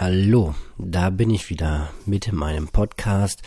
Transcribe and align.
Hallo, 0.00 0.54
da 0.78 1.10
bin 1.10 1.28
ich 1.28 1.50
wieder 1.50 1.90
mit 2.06 2.32
meinem 2.32 2.68
Podcast 2.68 3.42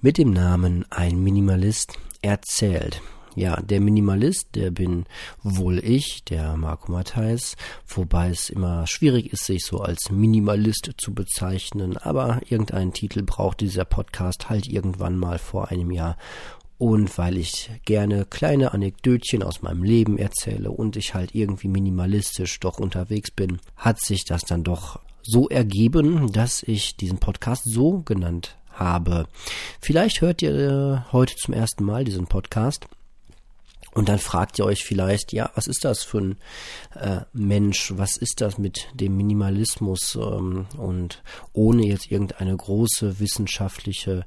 mit 0.00 0.16
dem 0.16 0.30
Namen 0.30 0.86
Ein 0.90 1.24
Minimalist 1.24 1.98
erzählt. 2.22 3.02
Ja, 3.34 3.60
der 3.60 3.80
Minimalist, 3.80 4.54
der 4.54 4.70
bin 4.70 5.06
wohl 5.42 5.80
ich, 5.80 6.22
der 6.22 6.56
Marco 6.56 6.92
Matthijs, 6.92 7.56
wobei 7.88 8.30
es 8.30 8.48
immer 8.48 8.86
schwierig 8.86 9.32
ist, 9.32 9.46
sich 9.46 9.64
so 9.64 9.80
als 9.80 10.12
Minimalist 10.12 10.92
zu 10.98 11.14
bezeichnen, 11.14 11.96
aber 11.96 12.42
irgendeinen 12.48 12.92
Titel 12.92 13.24
braucht 13.24 13.60
dieser 13.60 13.84
Podcast 13.84 14.48
halt 14.48 14.68
irgendwann 14.68 15.18
mal 15.18 15.38
vor 15.38 15.72
einem 15.72 15.90
Jahr 15.90 16.16
und 16.78 17.18
weil 17.18 17.36
ich 17.36 17.72
gerne 17.84 18.24
kleine 18.24 18.72
Anekdötchen 18.72 19.42
aus 19.42 19.62
meinem 19.62 19.82
Leben 19.82 20.16
erzähle 20.16 20.70
und 20.70 20.96
ich 20.96 21.14
halt 21.14 21.34
irgendwie 21.34 21.66
minimalistisch 21.66 22.60
doch 22.60 22.78
unterwegs 22.78 23.32
bin, 23.32 23.58
hat 23.74 24.00
sich 24.00 24.24
das 24.24 24.42
dann 24.42 24.62
doch 24.62 25.00
so 25.28 25.48
ergeben, 25.48 26.32
dass 26.32 26.62
ich 26.62 26.96
diesen 26.96 27.18
Podcast 27.18 27.64
so 27.64 28.00
genannt 28.00 28.56
habe. 28.70 29.26
Vielleicht 29.80 30.22
hört 30.22 30.40
ihr 30.40 31.04
äh, 31.06 31.12
heute 31.12 31.34
zum 31.36 31.52
ersten 31.52 31.84
Mal 31.84 32.04
diesen 32.04 32.26
Podcast. 32.26 32.86
Und 33.92 34.08
dann 34.08 34.18
fragt 34.18 34.58
ihr 34.58 34.64
euch 34.64 34.84
vielleicht, 34.84 35.32
ja, 35.32 35.50
was 35.54 35.66
ist 35.66 35.84
das 35.84 36.02
für 36.02 36.18
ein 36.18 36.36
äh, 36.94 37.20
Mensch? 37.32 37.92
Was 37.96 38.16
ist 38.16 38.40
das 38.40 38.56
mit 38.56 38.88
dem 38.94 39.16
Minimalismus? 39.16 40.14
Ähm, 40.14 40.66
und 40.78 41.22
ohne 41.52 41.86
jetzt 41.86 42.10
irgendeine 42.10 42.56
große 42.56 43.18
wissenschaftliche 43.18 44.24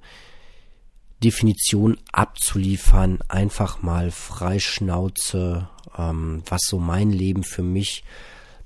Definition 1.24 1.98
abzuliefern, 2.12 3.20
einfach 3.28 3.82
mal 3.82 4.12
freischnauze, 4.12 5.70
ähm, 5.98 6.44
was 6.48 6.62
so 6.68 6.78
mein 6.78 7.12
Leben 7.12 7.44
für 7.44 7.64
mich 7.64 8.04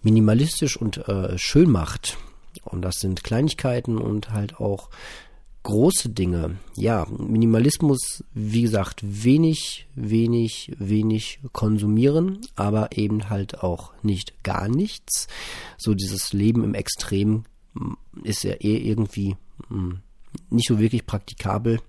minimalistisch 0.01 0.77
und 0.77 1.07
äh, 1.07 1.37
schön 1.37 1.69
macht. 1.69 2.17
Und 2.65 2.81
das 2.81 2.95
sind 2.99 3.23
Kleinigkeiten 3.23 3.97
und 3.97 4.31
halt 4.31 4.59
auch 4.59 4.89
große 5.65 6.09
Dinge. 6.09 6.57
Ja, 6.75 7.07
Minimalismus, 7.09 8.23
wie 8.33 8.61
gesagt, 8.61 9.01
wenig, 9.03 9.87
wenig, 9.95 10.71
wenig 10.77 11.39
konsumieren, 11.53 12.41
aber 12.55 12.95
eben 12.95 13.29
halt 13.29 13.63
auch 13.63 13.91
nicht 14.03 14.43
gar 14.43 14.69
nichts. 14.69 15.27
So 15.77 15.95
dieses 15.95 16.33
Leben 16.33 16.63
im 16.63 16.75
Extrem 16.75 17.45
mm, 17.73 17.93
ist 18.23 18.43
ja 18.43 18.53
eh 18.53 18.77
irgendwie 18.77 19.35
mm, 19.69 19.93
nicht 20.51 20.67
so 20.67 20.79
wirklich 20.79 21.07
praktikabel. 21.07 21.79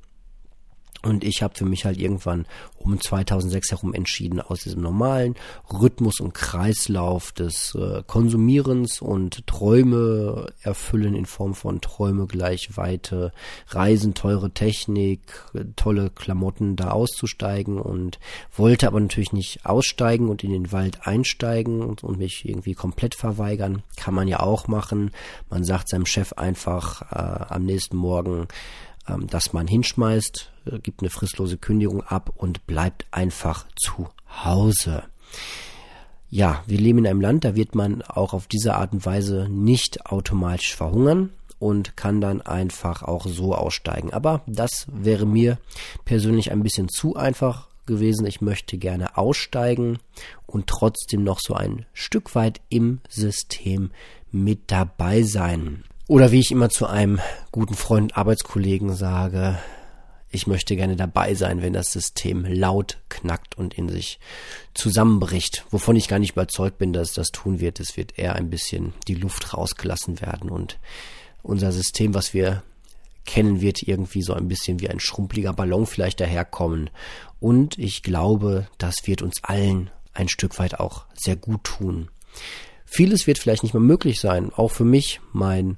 Und 1.03 1.25
ich 1.25 1.43
habe 1.43 1.55
für 1.55 1.65
mich 1.65 1.85
halt 1.85 1.99
irgendwann 1.99 2.47
um 2.79 3.01
2006 3.01 3.73
herum 3.73 3.95
entschieden, 3.95 4.41
aus 4.41 4.61
diesem 4.61 4.83
normalen 4.83 5.35
Rhythmus 5.73 6.21
und 6.21 6.35
Kreislauf 6.35 7.33
des 7.33 7.75
äh, 7.75 8.03
Konsumierens 8.07 9.03
und 9.03 9.47
Träume 9.47 10.47
erfüllen 10.63 11.15
in 11.15 11.27
Form 11.27 11.55
von 11.55 11.81
Träume 11.81 12.27
gleich 12.27 12.77
weite 12.77 13.33
Reisen, 13.69 14.15
teure 14.15 14.51
Technik, 14.51 15.21
tolle 15.77 16.11
Klamotten 16.11 16.77
da 16.77 16.91
auszusteigen 16.91 17.81
und 17.81 18.19
wollte 18.55 18.87
aber 18.87 19.01
natürlich 19.01 19.33
nicht 19.33 19.67
aussteigen 19.67 20.29
und 20.29 20.45
in 20.45 20.53
den 20.53 20.73
Wald 20.73 21.07
einsteigen 21.07 21.83
und, 21.83 22.05
und 22.05 22.19
mich 22.19 22.49
irgendwie 22.49 22.75
komplett 22.75 23.15
verweigern. 23.15 23.83
Kann 23.97 24.15
man 24.15 24.29
ja 24.29 24.41
auch 24.41 24.69
machen. 24.69 25.11
Man 25.51 25.65
sagt 25.65 25.89
seinem 25.89 26.07
Chef 26.07 26.33
einfach 26.35 27.03
äh, 27.13 27.55
am 27.55 27.65
nächsten 27.65 27.97
Morgen, 27.97 28.49
ähm, 29.09 29.27
dass 29.27 29.53
man 29.53 29.67
hinschmeißt, 29.67 30.51
äh, 30.67 30.79
gibt 30.79 31.03
eine 31.03 31.11
fristlose 31.11 31.57
Kündigung 31.57 32.03
ab 32.03 32.33
und 32.35 32.67
bleibt 32.67 33.07
einfach 33.11 33.67
zu 33.77 34.09
Hause. 34.45 35.05
Ja, 36.29 36.63
wir 36.67 36.79
leben 36.79 36.99
in 36.99 37.07
einem 37.07 37.21
Land, 37.21 37.45
da 37.45 37.55
wird 37.55 37.75
man 37.75 38.03
auch 38.03 38.33
auf 38.33 38.47
diese 38.47 38.75
Art 38.75 38.93
und 38.93 39.07
Weise 39.07 39.47
nicht 39.49 40.07
automatisch 40.07 40.75
verhungern 40.75 41.31
und 41.59 41.97
kann 41.97 42.21
dann 42.21 42.43
einfach 42.43 43.03
auch 43.03 43.27
so 43.27 43.55
aussteigen. 43.55 44.13
Aber 44.13 44.43
das 44.47 44.87
wäre 44.93 45.27
mir 45.27 45.59
persönlich 46.05 46.51
ein 46.51 46.63
bisschen 46.63 46.89
zu 46.89 47.17
einfach 47.17 47.69
gewesen. 47.87 48.27
Ich 48.27 48.41
möchte 48.41 48.77
gerne 48.77 49.17
aussteigen 49.17 49.99
und 50.47 50.67
trotzdem 50.67 51.23
noch 51.23 51.39
so 51.41 51.55
ein 51.55 51.87
Stück 51.93 52.35
weit 52.35 52.61
im 52.69 53.01
System 53.09 53.91
mit 54.33 54.71
dabei 54.71 55.23
sein. 55.23 55.85
Oder 56.09 56.31
wie 56.31 56.39
ich 56.39 56.53
immer 56.53 56.71
zu 56.71 56.87
einem 56.87 57.21
guten 57.51 57.75
Freund, 57.75 58.17
Arbeitskollegen 58.17 58.95
sage, 58.95 59.59
ich 60.31 60.47
möchte 60.47 60.77
gerne 60.77 60.95
dabei 60.95 61.35
sein, 61.35 61.63
wenn 61.63 61.73
das 61.73 61.91
System 61.91 62.45
laut 62.45 62.99
knackt 63.09 63.59
und 63.59 63.75
in 63.75 63.89
sich 63.89 64.21
zusammenbricht. 64.73 65.65
Wovon 65.71 65.97
ich 65.97 66.07
gar 66.07 66.21
nicht 66.21 66.33
überzeugt 66.33 66.79
bin, 66.79 66.93
dass 66.93 67.13
das 67.13 67.29
tun 67.29 67.59
wird. 67.59 67.81
Es 67.81 67.97
wird 67.97 68.19
eher 68.19 68.37
ein 68.37 68.51
bisschen 68.51 68.93
die 69.09 69.15
Luft 69.15 69.53
rausgelassen 69.55 70.21
werden 70.21 70.49
und 70.49 70.79
unser 71.43 71.73
System, 71.73 72.15
was 72.15 72.35
wir 72.35 72.63
kennen, 73.25 73.61
wird 73.61 73.83
irgendwie 73.83 74.23
so 74.23 74.33
ein 74.35 74.47
bisschen 74.47 74.81
wie 74.81 74.89
ein 74.89 75.01
schrumpeliger 75.01 75.53
Ballon 75.53 75.87
vielleicht 75.87 76.21
daherkommen. 76.21 76.91
Und 77.41 77.79
ich 77.79 78.05
glaube, 78.05 78.69
das 78.79 79.07
wird 79.07 79.23
uns 79.23 79.43
allen 79.43 79.91
ein 80.15 80.29
Stück 80.29 80.59
weit 80.61 80.79
auch 80.79 81.05
sehr 81.15 81.35
gut 81.37 81.65
tun. 81.65 82.11
Vieles 82.87 83.27
wird 83.27 83.39
vielleicht 83.39 83.65
nicht 83.65 83.75
mehr 83.75 83.83
möglich 83.83 84.21
sein. 84.21 84.51
Auch 84.55 84.71
für 84.71 84.85
mich, 84.85 85.21
mein 85.33 85.77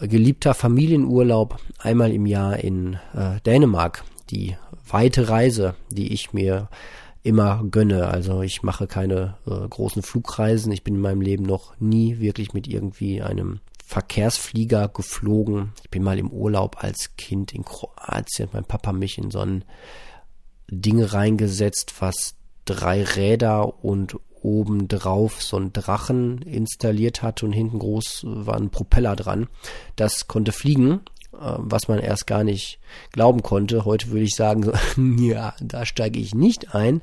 geliebter 0.00 0.54
Familienurlaub 0.54 1.60
einmal 1.78 2.10
im 2.12 2.26
Jahr 2.26 2.58
in 2.58 2.94
äh, 3.14 3.40
Dänemark. 3.44 4.04
Die 4.30 4.56
weite 4.88 5.28
Reise, 5.28 5.74
die 5.90 6.12
ich 6.12 6.32
mir 6.32 6.68
immer 7.22 7.62
gönne. 7.70 8.08
Also 8.08 8.42
ich 8.42 8.62
mache 8.62 8.86
keine 8.86 9.36
äh, 9.46 9.68
großen 9.68 10.02
Flugreisen. 10.02 10.72
Ich 10.72 10.82
bin 10.82 10.94
in 10.94 11.00
meinem 11.00 11.20
Leben 11.20 11.44
noch 11.44 11.78
nie 11.78 12.18
wirklich 12.18 12.54
mit 12.54 12.66
irgendwie 12.66 13.20
einem 13.20 13.60
Verkehrsflieger 13.84 14.88
geflogen. 14.88 15.72
Ich 15.82 15.90
bin 15.90 16.02
mal 16.02 16.18
im 16.18 16.30
Urlaub 16.30 16.82
als 16.82 17.16
Kind 17.16 17.52
in 17.52 17.64
Kroatien. 17.64 18.48
Mein 18.52 18.64
Papa 18.64 18.92
mich 18.92 19.18
in 19.18 19.30
so 19.30 19.40
ein 19.40 19.64
Ding 20.70 21.02
reingesetzt, 21.02 21.94
was 21.98 22.34
drei 22.64 23.02
Räder 23.02 23.84
und 23.84 24.16
oben 24.42 24.88
drauf 24.88 25.42
so 25.42 25.56
ein 25.56 25.72
Drachen 25.72 26.42
installiert 26.42 27.22
hat 27.22 27.42
und 27.42 27.52
hinten 27.52 27.78
groß 27.78 28.22
war 28.24 28.56
ein 28.56 28.70
Propeller 28.70 29.16
dran. 29.16 29.48
Das 29.96 30.28
konnte 30.28 30.52
fliegen, 30.52 31.00
äh, 31.32 31.54
was 31.58 31.88
man 31.88 31.98
erst 31.98 32.26
gar 32.26 32.44
nicht 32.44 32.78
glauben 33.12 33.42
konnte. 33.42 33.84
Heute 33.84 34.08
würde 34.08 34.24
ich 34.24 34.34
sagen, 34.34 34.72
ja, 35.18 35.54
da 35.60 35.84
steige 35.84 36.20
ich 36.20 36.34
nicht 36.34 36.74
ein. 36.74 37.02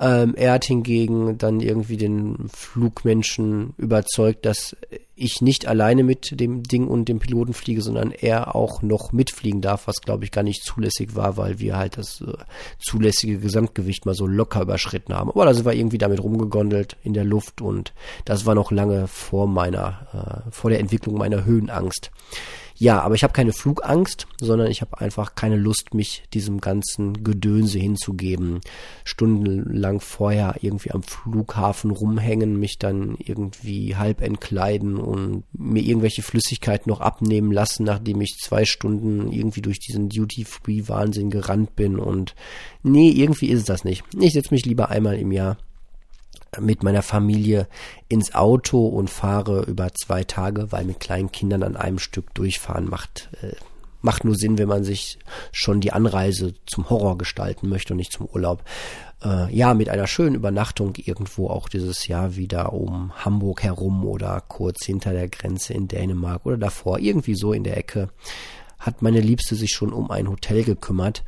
Ähm, 0.00 0.34
er 0.34 0.52
hat 0.52 0.64
hingegen 0.64 1.36
dann 1.36 1.60
irgendwie 1.60 1.98
den 1.98 2.48
Flugmenschen 2.48 3.74
überzeugt, 3.76 4.46
dass 4.46 4.74
ich 5.14 5.42
nicht 5.42 5.66
alleine 5.66 6.02
mit 6.02 6.40
dem 6.40 6.62
Ding 6.62 6.88
und 6.88 7.08
dem 7.10 7.18
Piloten 7.18 7.52
fliege, 7.52 7.82
sondern 7.82 8.10
er 8.10 8.54
auch 8.54 8.80
noch 8.80 9.12
mitfliegen 9.12 9.60
darf, 9.60 9.86
was 9.86 10.00
glaube 10.00 10.24
ich 10.24 10.30
gar 10.30 10.42
nicht 10.42 10.64
zulässig 10.64 11.14
war, 11.14 11.36
weil 11.36 11.58
wir 11.58 11.76
halt 11.76 11.98
das 11.98 12.22
äh, 12.22 12.32
zulässige 12.78 13.38
Gesamtgewicht 13.38 14.06
mal 14.06 14.14
so 14.14 14.26
locker 14.26 14.62
überschritten 14.62 15.14
haben. 15.14 15.30
Aber 15.30 15.44
da 15.44 15.52
sind 15.52 15.66
wir 15.66 15.74
irgendwie 15.74 15.98
damit 15.98 16.22
rumgegondelt 16.22 16.96
in 17.04 17.12
der 17.12 17.24
Luft 17.24 17.60
und 17.60 17.92
das 18.24 18.46
war 18.46 18.54
noch 18.54 18.70
lange 18.70 19.06
vor 19.06 19.46
meiner, 19.46 20.44
äh, 20.46 20.50
vor 20.50 20.70
der 20.70 20.80
Entwicklung 20.80 21.18
meiner 21.18 21.44
Höhenangst. 21.44 22.10
Ja, 22.80 23.02
aber 23.02 23.14
ich 23.14 23.24
habe 23.24 23.34
keine 23.34 23.52
Flugangst, 23.52 24.26
sondern 24.40 24.70
ich 24.70 24.80
habe 24.80 24.98
einfach 25.02 25.34
keine 25.34 25.56
Lust, 25.56 25.92
mich 25.92 26.22
diesem 26.32 26.62
ganzen 26.62 27.22
Gedönse 27.22 27.78
hinzugeben. 27.78 28.60
Stundenlang 29.04 30.00
vorher 30.00 30.54
irgendwie 30.62 30.90
am 30.92 31.02
Flughafen 31.02 31.90
rumhängen, 31.90 32.58
mich 32.58 32.78
dann 32.78 33.16
irgendwie 33.18 33.96
halb 33.96 34.22
entkleiden 34.22 34.96
und 34.96 35.44
mir 35.52 35.82
irgendwelche 35.82 36.22
Flüssigkeiten 36.22 36.88
noch 36.88 37.02
abnehmen 37.02 37.52
lassen, 37.52 37.84
nachdem 37.84 38.22
ich 38.22 38.38
zwei 38.40 38.64
Stunden 38.64 39.30
irgendwie 39.30 39.60
durch 39.60 39.78
diesen 39.78 40.08
Duty-Free-Wahnsinn 40.08 41.28
gerannt 41.28 41.76
bin. 41.76 41.98
Und 41.98 42.34
nee, 42.82 43.10
irgendwie 43.10 43.50
ist 43.50 43.58
es 43.58 43.66
das 43.66 43.84
nicht. 43.84 44.04
Ich 44.18 44.32
setze 44.32 44.54
mich 44.54 44.64
lieber 44.64 44.88
einmal 44.88 45.18
im 45.18 45.32
Jahr 45.32 45.58
mit 46.58 46.82
meiner 46.82 47.02
Familie 47.02 47.68
ins 48.08 48.34
Auto 48.34 48.86
und 48.86 49.08
fahre 49.08 49.62
über 49.62 49.92
zwei 49.94 50.24
Tage, 50.24 50.72
weil 50.72 50.84
mit 50.84 51.00
kleinen 51.00 51.30
Kindern 51.30 51.62
an 51.62 51.76
einem 51.76 51.98
Stück 51.98 52.34
durchfahren 52.34 52.88
macht, 52.88 53.28
äh, 53.42 53.54
macht 54.02 54.24
nur 54.24 54.34
Sinn, 54.34 54.58
wenn 54.58 54.68
man 54.68 54.82
sich 54.82 55.18
schon 55.52 55.80
die 55.80 55.92
Anreise 55.92 56.54
zum 56.66 56.88
Horror 56.90 57.18
gestalten 57.18 57.68
möchte 57.68 57.92
und 57.92 57.98
nicht 57.98 58.12
zum 58.12 58.26
Urlaub. 58.26 58.64
Äh, 59.22 59.54
ja, 59.54 59.74
mit 59.74 59.88
einer 59.90 60.06
schönen 60.06 60.34
Übernachtung 60.34 60.94
irgendwo 60.96 61.48
auch 61.48 61.68
dieses 61.68 62.08
Jahr 62.08 62.36
wieder 62.36 62.72
um 62.72 63.12
Hamburg 63.24 63.62
herum 63.62 64.04
oder 64.04 64.42
kurz 64.48 64.84
hinter 64.84 65.12
der 65.12 65.28
Grenze 65.28 65.74
in 65.74 65.88
Dänemark 65.88 66.46
oder 66.46 66.56
davor, 66.56 66.98
irgendwie 66.98 67.34
so 67.34 67.52
in 67.52 67.64
der 67.64 67.76
Ecke, 67.76 68.08
hat 68.78 69.02
meine 69.02 69.20
Liebste 69.20 69.54
sich 69.54 69.72
schon 69.72 69.92
um 69.92 70.10
ein 70.10 70.28
Hotel 70.28 70.64
gekümmert 70.64 71.22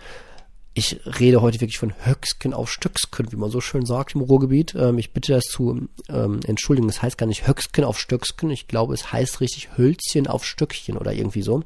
ich 0.75 1.01
rede 1.21 1.43
heute 1.43 1.61
wirklich 1.61 1.79
von 1.79 1.93
Höcksken 2.07 2.55
auf 2.55 2.73
Stöcksken, 2.73 3.31
wie 3.31 3.37
man 3.37 3.51
so 3.51 3.61
schön 3.61 3.85
sagt 3.85 4.15
im 4.15 4.23
Ruhrgebiet. 4.23 4.75
Ähm, 4.75 4.97
ich 4.97 5.13
bitte 5.13 5.33
das 5.35 5.45
zu 5.45 5.89
ähm, 6.09 6.41
entschuldigen, 6.47 6.89
es 6.89 7.03
heißt 7.03 7.19
gar 7.19 7.27
nicht 7.27 7.47
Höcksken 7.47 7.85
auf 7.85 7.99
Stöcksken. 7.99 8.51
Ich 8.51 8.69
glaube, 8.69 8.95
es 8.95 9.13
heißt 9.13 9.41
richtig 9.41 9.77
Hölzchen 9.77 10.27
auf 10.27 10.47
Stöckchen 10.47 10.97
oder 10.97 11.13
irgendwie 11.13 11.43
so. 11.43 11.63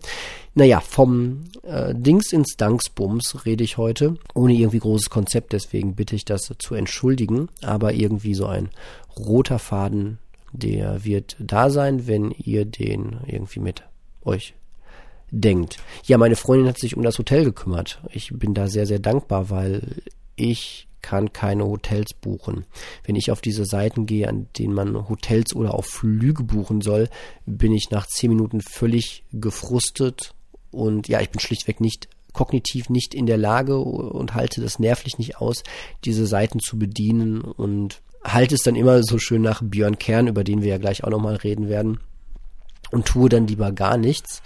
Naja, 0.55 0.81
vom 0.81 1.45
äh, 1.63 1.95
Dings 1.95 2.33
ins 2.33 2.57
Danksbums 2.57 3.47
rede 3.47 3.63
ich 3.63 3.77
heute, 3.77 4.17
ohne 4.35 4.55
irgendwie 4.55 4.81
großes 4.81 5.09
Konzept, 5.09 5.53
deswegen 5.53 5.95
bitte 5.95 6.17
ich 6.17 6.25
das 6.25 6.53
zu 6.59 6.75
entschuldigen. 6.75 7.49
Aber 7.63 7.93
irgendwie 7.93 8.35
so 8.35 8.47
ein 8.47 8.71
roter 9.17 9.61
Faden, 9.61 10.19
der 10.53 11.05
wird 11.05 11.37
da 11.39 11.71
sein, 11.71 12.09
wenn 12.09 12.33
ihr 12.33 12.65
den 12.65 13.19
irgendwie 13.27 13.61
mit 13.61 13.85
euch 14.25 14.55
denkt. 15.41 15.79
Ja, 16.05 16.19
meine 16.19 16.37
Freundin 16.37 16.69
hat 16.69 16.79
sich 16.79 16.97
um 16.97 17.03
das 17.03 17.19
Hotel 17.19 17.45
gekümmert. 17.45 18.01
Ich 18.11 18.31
bin 18.33 18.55
da 18.55 18.69
sehr, 18.69 18.87
sehr 18.87 18.99
dankbar, 18.99 19.51
weil 19.51 20.03
ich 20.35 20.89
kann 21.03 21.33
keine 21.33 21.65
Hotels 21.65 22.15
buchen. 22.15 22.65
Wenn 23.05 23.15
ich 23.15 23.31
auf 23.31 23.41
diese 23.41 23.65
Seiten 23.65 24.07
gehe, 24.07 24.29
an 24.29 24.49
denen 24.59 24.75
man 24.75 25.09
Hotels 25.09 25.55
oder 25.55 25.75
auch 25.75 25.85
Flüge 25.85 26.43
buchen 26.43 26.81
soll, 26.81 27.09
bin 27.45 27.73
ich 27.73 27.91
nach 27.91 28.07
zehn 28.07 28.31
Minuten 28.31 28.61
völlig 28.61 29.25
gefrustet 29.33 30.35
und 30.73 31.07
ja, 31.09 31.21
ich 31.21 31.31
bin 31.31 31.41
schlichtweg 31.41 31.81
nicht 31.81 32.09
kognitiv 32.33 32.91
nicht 32.91 33.15
in 33.15 33.27
der 33.27 33.39
Lage 33.39 33.79
und 33.79 34.35
halte 34.35 34.61
das 34.61 34.79
nervlich 34.79 35.17
nicht 35.17 35.39
aus, 35.39 35.63
diese 36.05 36.27
Seiten 36.27 36.61
zu 36.61 36.79
bedienen 36.79 37.41
und 37.41 38.03
halte 38.25 38.57
es 38.57 38.63
dann 38.63 38.77
immer 38.77 39.03
so 39.03 39.19
schön 39.19 39.41
nach 39.43 39.63
Björn 39.63 39.99
Kern, 39.99 40.27
über 40.27 40.45
den 40.45 40.61
wir 40.61 40.69
ja 40.69 40.79
gleich 40.79 41.05
auch 41.05 41.11
nochmal 41.11 41.37
reden 41.37 41.69
werden, 41.69 42.01
und 42.91 43.07
tue 43.07 43.29
dann 43.29 43.47
lieber 43.47 43.73
gar 43.73 43.97
nichts 43.97 44.43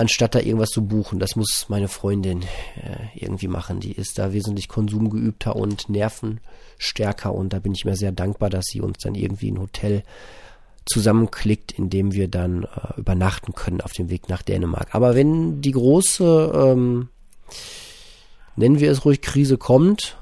anstatt 0.00 0.34
da 0.34 0.40
irgendwas 0.40 0.70
zu 0.70 0.84
buchen. 0.84 1.18
Das 1.18 1.36
muss 1.36 1.66
meine 1.68 1.88
Freundin 1.88 2.42
äh, 2.42 3.06
irgendwie 3.14 3.48
machen. 3.48 3.80
Die 3.80 3.92
ist 3.92 4.18
da 4.18 4.32
wesentlich 4.32 4.68
konsumgeübter 4.68 5.54
und 5.54 5.88
nervenstärker 5.88 7.32
und 7.34 7.52
da 7.52 7.58
bin 7.58 7.72
ich 7.72 7.84
mir 7.84 7.96
sehr 7.96 8.10
dankbar, 8.10 8.50
dass 8.50 8.64
sie 8.66 8.80
uns 8.80 8.98
dann 9.02 9.14
irgendwie 9.14 9.50
ein 9.50 9.60
Hotel 9.60 10.02
zusammenklickt, 10.86 11.72
in 11.72 11.90
dem 11.90 12.14
wir 12.14 12.28
dann 12.28 12.64
äh, 12.64 12.98
übernachten 12.98 13.52
können 13.52 13.82
auf 13.82 13.92
dem 13.92 14.10
Weg 14.10 14.28
nach 14.28 14.42
Dänemark. 14.42 14.94
Aber 14.94 15.14
wenn 15.14 15.60
die 15.60 15.72
große, 15.72 16.52
ähm, 16.54 17.08
nennen 18.56 18.80
wir 18.80 18.90
es 18.90 19.04
ruhig, 19.04 19.20
Krise 19.20 19.58
kommt 19.58 20.16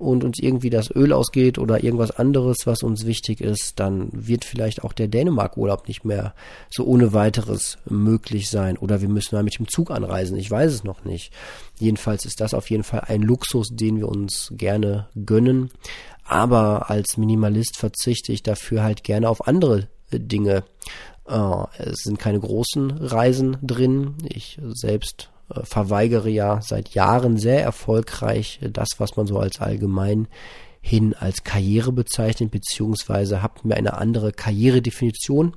und 0.00 0.24
uns 0.24 0.38
irgendwie 0.38 0.70
das 0.70 0.90
Öl 0.90 1.12
ausgeht 1.12 1.58
oder 1.58 1.84
irgendwas 1.84 2.10
anderes, 2.10 2.66
was 2.66 2.82
uns 2.82 3.06
wichtig 3.06 3.40
ist, 3.40 3.78
dann 3.78 4.08
wird 4.12 4.44
vielleicht 4.44 4.82
auch 4.82 4.92
der 4.92 5.08
Dänemark-Urlaub 5.08 5.86
nicht 5.86 6.04
mehr 6.04 6.34
so 6.70 6.84
ohne 6.84 7.12
weiteres 7.12 7.78
möglich 7.88 8.50
sein. 8.50 8.76
Oder 8.78 9.00
wir 9.00 9.08
müssen 9.08 9.34
mal 9.34 9.42
mit 9.42 9.58
dem 9.58 9.68
Zug 9.68 9.90
anreisen. 9.90 10.36
Ich 10.36 10.50
weiß 10.50 10.72
es 10.72 10.84
noch 10.84 11.04
nicht. 11.04 11.32
Jedenfalls 11.78 12.24
ist 12.24 12.40
das 12.40 12.54
auf 12.54 12.70
jeden 12.70 12.82
Fall 12.82 13.04
ein 13.06 13.22
Luxus, 13.22 13.68
den 13.70 13.98
wir 13.98 14.08
uns 14.08 14.52
gerne 14.56 15.08
gönnen. 15.24 15.70
Aber 16.24 16.90
als 16.90 17.16
Minimalist 17.16 17.76
verzichte 17.76 18.32
ich 18.32 18.42
dafür 18.42 18.82
halt 18.82 19.04
gerne 19.04 19.28
auf 19.28 19.46
andere 19.46 19.88
Dinge. 20.12 20.64
Äh, 21.26 21.64
es 21.78 22.00
sind 22.04 22.18
keine 22.18 22.40
großen 22.40 22.90
Reisen 22.90 23.56
drin. 23.62 24.14
Ich 24.28 24.58
selbst 24.72 25.29
verweigere 25.64 26.30
ja 26.30 26.60
seit 26.62 26.90
Jahren 26.90 27.36
sehr 27.36 27.62
erfolgreich 27.62 28.60
das, 28.72 28.88
was 28.98 29.16
man 29.16 29.26
so 29.26 29.38
als 29.38 29.60
allgemein 29.60 30.28
hin 30.80 31.14
als 31.14 31.44
Karriere 31.44 31.92
bezeichnet, 31.92 32.50
beziehungsweise 32.50 33.42
habe 33.42 33.60
mir 33.64 33.76
eine 33.76 33.98
andere 33.98 34.32
Karrieredefinition 34.32 35.54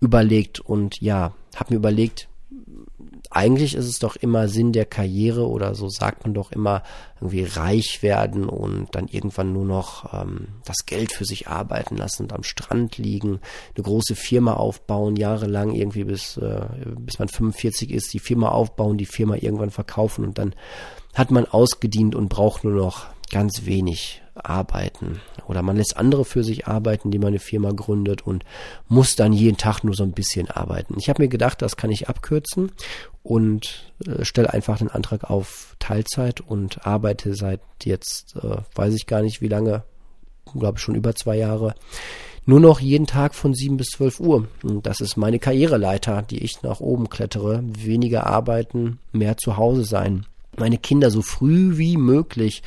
überlegt 0.00 0.60
und 0.60 1.00
ja, 1.00 1.34
habe 1.56 1.74
mir 1.74 1.76
überlegt, 1.76 2.28
eigentlich 3.30 3.74
ist 3.74 3.86
es 3.86 3.98
doch 3.98 4.16
immer 4.16 4.48
Sinn 4.48 4.72
der 4.72 4.86
Karriere 4.86 5.48
oder 5.48 5.74
so 5.74 5.88
sagt 5.88 6.24
man 6.24 6.34
doch 6.34 6.52
immer 6.52 6.82
irgendwie 7.20 7.44
reich 7.44 8.02
werden 8.02 8.48
und 8.48 8.88
dann 8.92 9.08
irgendwann 9.08 9.52
nur 9.52 9.64
noch 9.64 10.12
ähm, 10.14 10.48
das 10.64 10.86
Geld 10.86 11.12
für 11.12 11.24
sich 11.24 11.48
arbeiten 11.48 11.96
lassen 11.96 12.24
und 12.24 12.32
am 12.32 12.42
Strand 12.42 12.98
liegen, 12.98 13.40
eine 13.76 13.84
große 13.84 14.14
Firma 14.14 14.54
aufbauen, 14.54 15.16
jahrelang 15.16 15.72
irgendwie 15.72 16.04
bis, 16.04 16.36
äh, 16.38 16.66
bis 16.98 17.18
man 17.18 17.28
45 17.28 17.90
ist, 17.90 18.12
die 18.12 18.18
Firma 18.20 18.48
aufbauen, 18.48 18.96
die 18.96 19.06
Firma 19.06 19.36
irgendwann 19.36 19.70
verkaufen 19.70 20.24
und 20.24 20.38
dann 20.38 20.54
hat 21.14 21.30
man 21.30 21.46
ausgedient 21.46 22.14
und 22.14 22.28
braucht 22.28 22.64
nur 22.64 22.74
noch 22.74 23.06
ganz 23.30 23.66
wenig 23.66 24.22
arbeiten. 24.44 25.20
Oder 25.46 25.62
man 25.62 25.76
lässt 25.76 25.96
andere 25.96 26.24
für 26.24 26.44
sich 26.44 26.66
arbeiten, 26.66 27.10
die 27.10 27.18
man 27.18 27.28
eine 27.28 27.38
Firma 27.38 27.72
gründet 27.72 28.22
und 28.26 28.44
muss 28.88 29.16
dann 29.16 29.32
jeden 29.32 29.56
Tag 29.56 29.82
nur 29.82 29.94
so 29.94 30.02
ein 30.02 30.12
bisschen 30.12 30.50
arbeiten. 30.50 30.94
Ich 30.98 31.08
habe 31.08 31.22
mir 31.22 31.28
gedacht, 31.28 31.62
das 31.62 31.76
kann 31.76 31.90
ich 31.90 32.08
abkürzen 32.08 32.72
und 33.22 33.92
äh, 34.06 34.24
stelle 34.24 34.52
einfach 34.52 34.78
den 34.78 34.90
Antrag 34.90 35.30
auf 35.30 35.76
Teilzeit 35.78 36.40
und 36.40 36.86
arbeite 36.86 37.34
seit 37.34 37.60
jetzt, 37.82 38.36
äh, 38.36 38.56
weiß 38.74 38.94
ich 38.94 39.06
gar 39.06 39.22
nicht 39.22 39.40
wie 39.40 39.48
lange, 39.48 39.84
glaube 40.58 40.78
ich 40.78 40.82
schon 40.82 40.94
über 40.94 41.14
zwei 41.14 41.36
Jahre, 41.36 41.74
nur 42.46 42.60
noch 42.60 42.80
jeden 42.80 43.06
Tag 43.06 43.34
von 43.34 43.54
sieben 43.54 43.76
bis 43.76 43.88
zwölf 43.88 44.18
Uhr. 44.18 44.48
Und 44.62 44.86
das 44.86 45.00
ist 45.00 45.16
meine 45.16 45.38
Karriereleiter, 45.38 46.22
die 46.22 46.42
ich 46.42 46.62
nach 46.62 46.80
oben 46.80 47.10
klettere. 47.10 47.62
Weniger 47.62 48.26
arbeiten, 48.26 48.98
mehr 49.12 49.36
zu 49.36 49.56
Hause 49.56 49.84
sein 49.84 50.26
meine 50.56 50.78
Kinder 50.78 51.10
so 51.10 51.22
früh 51.22 51.76
wie 51.78 51.96
möglich 51.96 52.62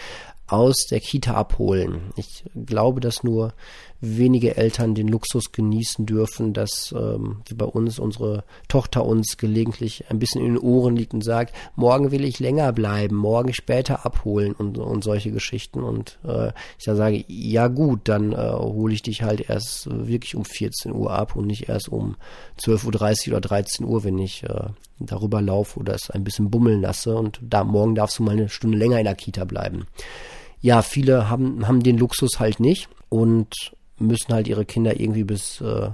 aus 0.54 0.86
der 0.86 1.00
Kita 1.00 1.34
abholen. 1.34 2.14
Ich 2.16 2.44
glaube, 2.54 3.02
dass 3.02 3.24
nur 3.24 3.54
wenige 4.04 4.58
Eltern 4.58 4.96
den 4.96 5.08
Luxus 5.08 5.52
genießen 5.54 6.06
dürfen, 6.06 6.54
dass 6.54 6.94
ähm, 6.96 7.38
wie 7.48 7.56
bei 7.56 7.66
uns 7.66 8.00
unsere 8.00 8.44
Tochter 8.68 9.06
uns 9.06 9.38
gelegentlich 9.38 10.04
ein 10.10 10.20
bisschen 10.20 10.42
in 10.42 10.56
den 10.56 10.58
Ohren 10.58 10.96
liegt 10.96 11.14
und 11.14 11.24
sagt, 11.24 11.56
morgen 11.76 12.12
will 12.12 12.26
ich 12.26 12.40
länger 12.40 12.72
bleiben, 12.74 13.16
morgen 13.16 13.54
später 13.54 14.06
abholen 14.06 14.54
und, 14.54 14.78
und 14.78 15.04
solche 15.04 15.32
Geschichten. 15.32 15.82
Und 15.82 16.20
äh, 16.24 16.50
ich 16.78 16.86
dann 16.86 16.98
sage, 16.98 17.24
ja 17.28 17.68
gut, 17.68 18.02
dann 18.04 18.34
äh, 18.34 18.52
hole 18.52 18.94
ich 18.94 19.04
dich 19.04 19.24
halt 19.24 19.50
erst 19.50 19.88
wirklich 19.90 20.36
um 20.36 20.44
14 20.44 20.92
Uhr 20.92 21.12
ab 21.12 21.36
und 21.36 21.48
nicht 21.48 21.70
erst 21.70 21.88
um 21.90 22.18
12.30 22.60 23.30
Uhr 23.30 23.38
oder 23.38 23.42
13 23.42 23.86
Uhr, 23.86 24.04
wenn 24.04 24.20
ich 24.20 24.44
äh, 24.44 24.68
darüber 25.00 25.42
laufe 25.42 25.80
oder 25.80 25.96
es 25.96 26.12
ein 26.12 26.26
bisschen 26.26 26.52
bummeln 26.52 26.82
lasse. 26.82 27.16
Und 27.16 27.40
da 27.42 27.64
morgen 27.64 27.96
darfst 27.96 28.20
du 28.20 28.24
mal 28.24 28.34
eine 28.34 28.50
Stunde 28.50 28.78
länger 28.78 29.00
in 29.00 29.06
der 29.06 29.16
Kita 29.16 29.46
bleiben 29.46 29.88
ja, 30.64 30.82
viele 30.82 31.30
haben, 31.30 31.68
haben 31.68 31.84
den 31.84 31.98
Luxus 31.98 32.40
halt 32.40 32.62
nicht 32.62 32.88
und 33.10 33.74
müssen 34.00 34.34
halt 34.34 34.48
ihre 34.48 34.64
Kinder 34.64 34.98
irgendwie 34.98 35.26
bis, 35.26 35.60
äh, 35.60 35.90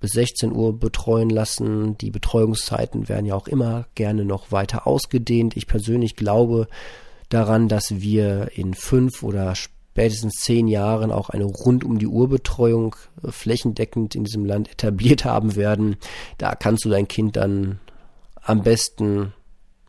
bis 0.00 0.12
16 0.12 0.50
Uhr 0.50 0.80
betreuen 0.80 1.28
lassen. 1.28 1.98
Die 1.98 2.10
Betreuungszeiten 2.10 3.10
werden 3.10 3.26
ja 3.26 3.34
auch 3.34 3.48
immer 3.48 3.86
gerne 3.94 4.24
noch 4.24 4.50
weiter 4.50 4.86
ausgedehnt. 4.86 5.58
Ich 5.58 5.66
persönlich 5.66 6.16
glaube 6.16 6.68
daran, 7.28 7.68
dass 7.68 8.00
wir 8.00 8.50
in 8.54 8.72
fünf 8.72 9.22
oder 9.22 9.54
spätestens 9.54 10.36
zehn 10.40 10.68
Jahren 10.68 11.12
auch 11.12 11.28
eine 11.28 11.44
rund 11.44 11.84
um 11.84 11.98
die 11.98 12.06
Uhr 12.06 12.30
Betreuung 12.30 12.96
äh, 13.22 13.30
flächendeckend 13.30 14.14
in 14.14 14.24
diesem 14.24 14.46
Land 14.46 14.70
etabliert 14.72 15.26
haben 15.26 15.54
werden. 15.54 15.96
Da 16.38 16.54
kannst 16.54 16.86
du 16.86 16.88
dein 16.88 17.08
Kind 17.08 17.36
dann 17.36 17.78
am 18.40 18.62
besten 18.62 19.34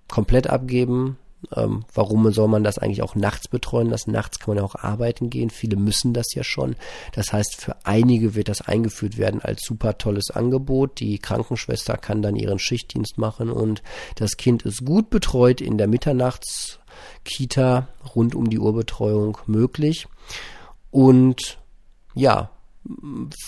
komplett 0.09 0.47
abgeben, 0.47 1.17
ähm, 1.55 1.85
warum 1.93 2.31
soll 2.31 2.47
man 2.47 2.63
das 2.63 2.77
eigentlich 2.77 3.01
auch 3.01 3.15
nachts 3.15 3.47
betreuen 3.47 3.89
lassen? 3.89 4.11
Nachts 4.11 4.39
kann 4.39 4.55
man 4.55 4.57
ja 4.57 4.63
auch 4.63 4.75
arbeiten 4.75 5.29
gehen. 5.29 5.49
Viele 5.49 5.77
müssen 5.77 6.13
das 6.13 6.33
ja 6.33 6.43
schon. 6.43 6.75
Das 7.13 7.31
heißt, 7.31 7.61
für 7.61 7.75
einige 7.85 8.35
wird 8.35 8.49
das 8.49 8.61
eingeführt 8.61 9.17
werden 9.17 9.41
als 9.41 9.61
super 9.63 9.97
tolles 9.97 10.31
Angebot. 10.31 10.99
Die 10.99 11.17
Krankenschwester 11.17 11.97
kann 11.97 12.21
dann 12.21 12.35
ihren 12.35 12.59
Schichtdienst 12.59 13.17
machen 13.17 13.49
und 13.49 13.81
das 14.15 14.37
Kind 14.37 14.63
ist 14.63 14.85
gut 14.85 15.09
betreut 15.09 15.61
in 15.61 15.77
der 15.77 15.87
Mitternachtskita, 15.87 17.87
rund 18.15 18.35
um 18.35 18.49
die 18.49 18.59
Uhrbetreuung 18.59 19.37
möglich. 19.47 20.07
Und 20.91 21.57
ja, 22.15 22.51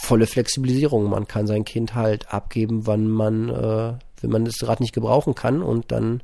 volle 0.01 0.27
Flexibilisierung. 0.27 1.09
Man 1.09 1.27
kann 1.27 1.47
sein 1.47 1.65
Kind 1.65 1.95
halt 1.95 2.33
abgeben, 2.33 2.87
wann 2.87 3.07
man 3.07 3.49
äh, 3.49 3.93
wenn 4.21 4.29
man 4.31 4.45
das 4.45 4.67
Rad 4.67 4.79
nicht 4.79 4.93
gebrauchen 4.93 5.35
kann 5.35 5.61
und 5.61 5.91
dann 5.91 6.21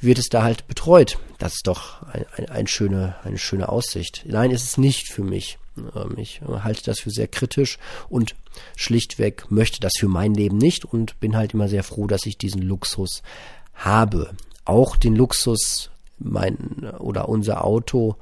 wird 0.00 0.18
es 0.18 0.28
da 0.28 0.42
halt 0.42 0.66
betreut. 0.68 1.18
Das 1.38 1.54
ist 1.54 1.66
doch 1.66 2.02
ein, 2.02 2.24
ein, 2.36 2.48
ein 2.48 2.66
schöne, 2.66 3.16
eine 3.24 3.38
schöne 3.38 3.68
Aussicht. 3.68 4.24
Nein, 4.26 4.50
ist 4.50 4.64
es 4.64 4.78
nicht 4.78 5.08
für 5.08 5.22
mich. 5.22 5.58
Ähm, 5.94 6.14
ich 6.16 6.40
halte 6.42 6.84
das 6.84 7.00
für 7.00 7.10
sehr 7.10 7.28
kritisch 7.28 7.78
und 8.08 8.34
schlichtweg 8.76 9.50
möchte 9.50 9.80
das 9.80 9.92
für 9.98 10.08
mein 10.08 10.34
Leben 10.34 10.58
nicht 10.58 10.84
und 10.84 11.18
bin 11.20 11.36
halt 11.36 11.54
immer 11.54 11.68
sehr 11.68 11.84
froh, 11.84 12.06
dass 12.06 12.26
ich 12.26 12.38
diesen 12.38 12.62
Luxus 12.62 13.22
habe. 13.74 14.30
Auch 14.64 14.96
den 14.96 15.16
Luxus, 15.16 15.90
mein 16.18 16.90
oder 16.98 17.28
unser 17.28 17.64
Auto, 17.64 18.16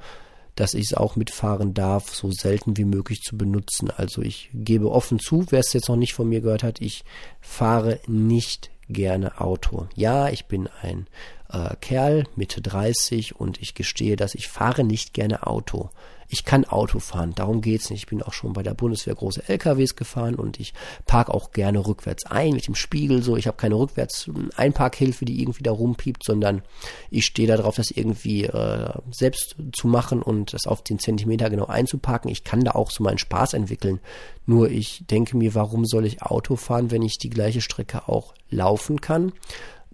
dass 0.55 0.73
ich 0.73 0.85
es 0.85 0.93
auch 0.93 1.15
mitfahren 1.15 1.73
darf, 1.73 2.15
so 2.15 2.31
selten 2.31 2.77
wie 2.77 2.85
möglich 2.85 3.21
zu 3.21 3.37
benutzen. 3.37 3.91
Also 3.95 4.21
ich 4.21 4.49
gebe 4.53 4.91
offen 4.91 5.19
zu, 5.19 5.45
wer 5.49 5.59
es 5.59 5.73
jetzt 5.73 5.89
noch 5.89 5.95
nicht 5.95 6.13
von 6.13 6.27
mir 6.27 6.41
gehört 6.41 6.63
hat, 6.63 6.81
ich 6.81 7.03
fahre 7.41 7.99
nicht 8.07 8.71
gerne 8.89 9.39
Auto. 9.39 9.87
Ja, 9.95 10.29
ich 10.29 10.45
bin 10.45 10.69
ein 10.81 11.07
äh, 11.49 11.75
Kerl, 11.81 12.25
Mitte 12.35 12.61
30 12.61 13.39
und 13.39 13.61
ich 13.61 13.73
gestehe, 13.73 14.15
dass 14.15 14.35
ich 14.35 14.47
fahre 14.47 14.83
nicht 14.83 15.13
gerne 15.13 15.45
Auto. 15.47 15.89
Ich 16.29 16.43
kann 16.43 16.65
Auto 16.65 16.99
fahren, 16.99 17.33
darum 17.35 17.61
geht's 17.61 17.89
nicht. 17.89 18.01
Ich 18.01 18.07
bin 18.07 18.21
auch 18.21 18.33
schon 18.33 18.51
bei 18.51 18.61
der 18.61 18.73
Bundeswehr 18.73 19.15
große 19.15 19.47
LKWs 19.47 19.95
gefahren 19.95 20.35
und 20.35 20.59
ich 20.59 20.73
park 21.05 21.29
auch 21.29 21.51
gerne 21.51 21.87
rückwärts 21.87 22.25
ein 22.25 22.53
mit 22.53 22.67
dem 22.67 22.75
Spiegel 22.75 23.23
so. 23.23 23.37
Ich 23.37 23.47
habe 23.47 23.55
keine 23.55 23.75
rückwärts 23.75 24.29
Einparkhilfe, 24.57 25.23
die 25.23 25.41
irgendwie 25.41 25.63
da 25.63 25.71
rumpiept, 25.71 26.25
sondern 26.25 26.63
ich 27.09 27.25
stehe 27.25 27.47
darauf, 27.47 27.75
das 27.75 27.91
irgendwie 27.91 28.43
äh, 28.43 28.89
selbst 29.09 29.55
zu 29.71 29.87
machen 29.87 30.21
und 30.21 30.53
das 30.53 30.67
auf 30.67 30.83
den 30.83 30.99
Zentimeter 30.99 31.49
genau 31.49 31.67
einzuparken. 31.67 32.29
Ich 32.29 32.43
kann 32.43 32.65
da 32.65 32.71
auch 32.71 32.91
so 32.91 33.03
meinen 33.03 33.19
Spaß 33.19 33.53
entwickeln. 33.53 34.01
Nur 34.45 34.69
ich 34.69 35.05
denke 35.09 35.37
mir, 35.37 35.55
warum 35.55 35.85
soll 35.85 36.05
ich 36.05 36.23
Auto 36.23 36.57
fahren, 36.57 36.91
wenn 36.91 37.03
ich 37.03 37.17
die 37.17 37.29
gleiche 37.29 37.61
Strecke 37.61 38.09
auch 38.09 38.33
laufen 38.49 38.99
kann? 38.99 39.31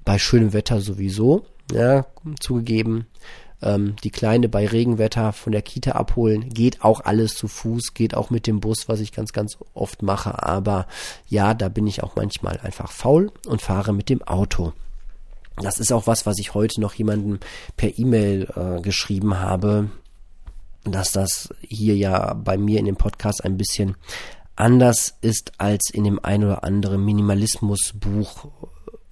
Bei 0.06 0.20
schönem 0.20 0.54
Wetter 0.54 0.82
sowieso, 0.82 1.46
ja, 1.72 2.06
zugegeben 2.40 3.08
ähm, 3.64 3.96
die 4.04 4.12
Kleine 4.12 4.50
bei 4.50 4.68
Regenwetter 4.68 5.32
von 5.34 5.52
der 5.52 5.62
Kita 5.62 5.94
abholen. 5.94 6.50
Geht 6.50 6.84
auch 6.84 7.02
alles 7.02 7.36
zu 7.36 7.48
Fuß, 7.48 7.94
geht 7.94 8.14
auch 8.14 8.30
mit 8.30 8.46
dem 8.46 8.60
Bus, 8.60 8.88
was 8.88 9.00
ich 9.00 9.12
ganz, 9.12 9.34
ganz 9.34 9.58
oft 9.74 10.04
mache. 10.04 10.44
Aber 10.44 10.88
ja, 11.28 11.54
da 11.54 11.70
bin 11.70 11.88
ich 11.88 12.04
auch 12.04 12.16
manchmal 12.16 12.60
einfach 12.62 12.92
faul 12.92 13.32
und 13.48 13.62
fahre 13.62 13.94
mit 13.94 14.10
dem 14.10 14.22
Auto. 14.24 14.74
Das 15.58 15.80
ist 15.80 15.94
auch 15.94 16.08
was, 16.08 16.26
was 16.26 16.40
ich 16.40 16.54
heute 16.54 16.82
noch 16.82 16.94
jemandem 16.94 17.40
per 17.78 17.98
E-Mail 17.98 18.48
äh, 18.56 18.82
geschrieben 18.82 19.40
habe, 19.40 19.90
dass 20.84 21.12
das 21.12 21.54
hier 21.62 21.96
ja 21.96 22.34
bei 22.34 22.58
mir 22.58 22.80
in 22.80 22.86
dem 22.86 22.98
Podcast 22.98 23.44
ein 23.46 23.56
bisschen 23.56 23.96
anders 24.56 25.16
ist 25.22 25.54
als 25.58 25.90
in 25.90 26.04
dem 26.04 26.20
ein 26.24 26.44
oder 26.44 26.64
anderen 26.64 27.06
Minimalismusbuch 27.06 28.48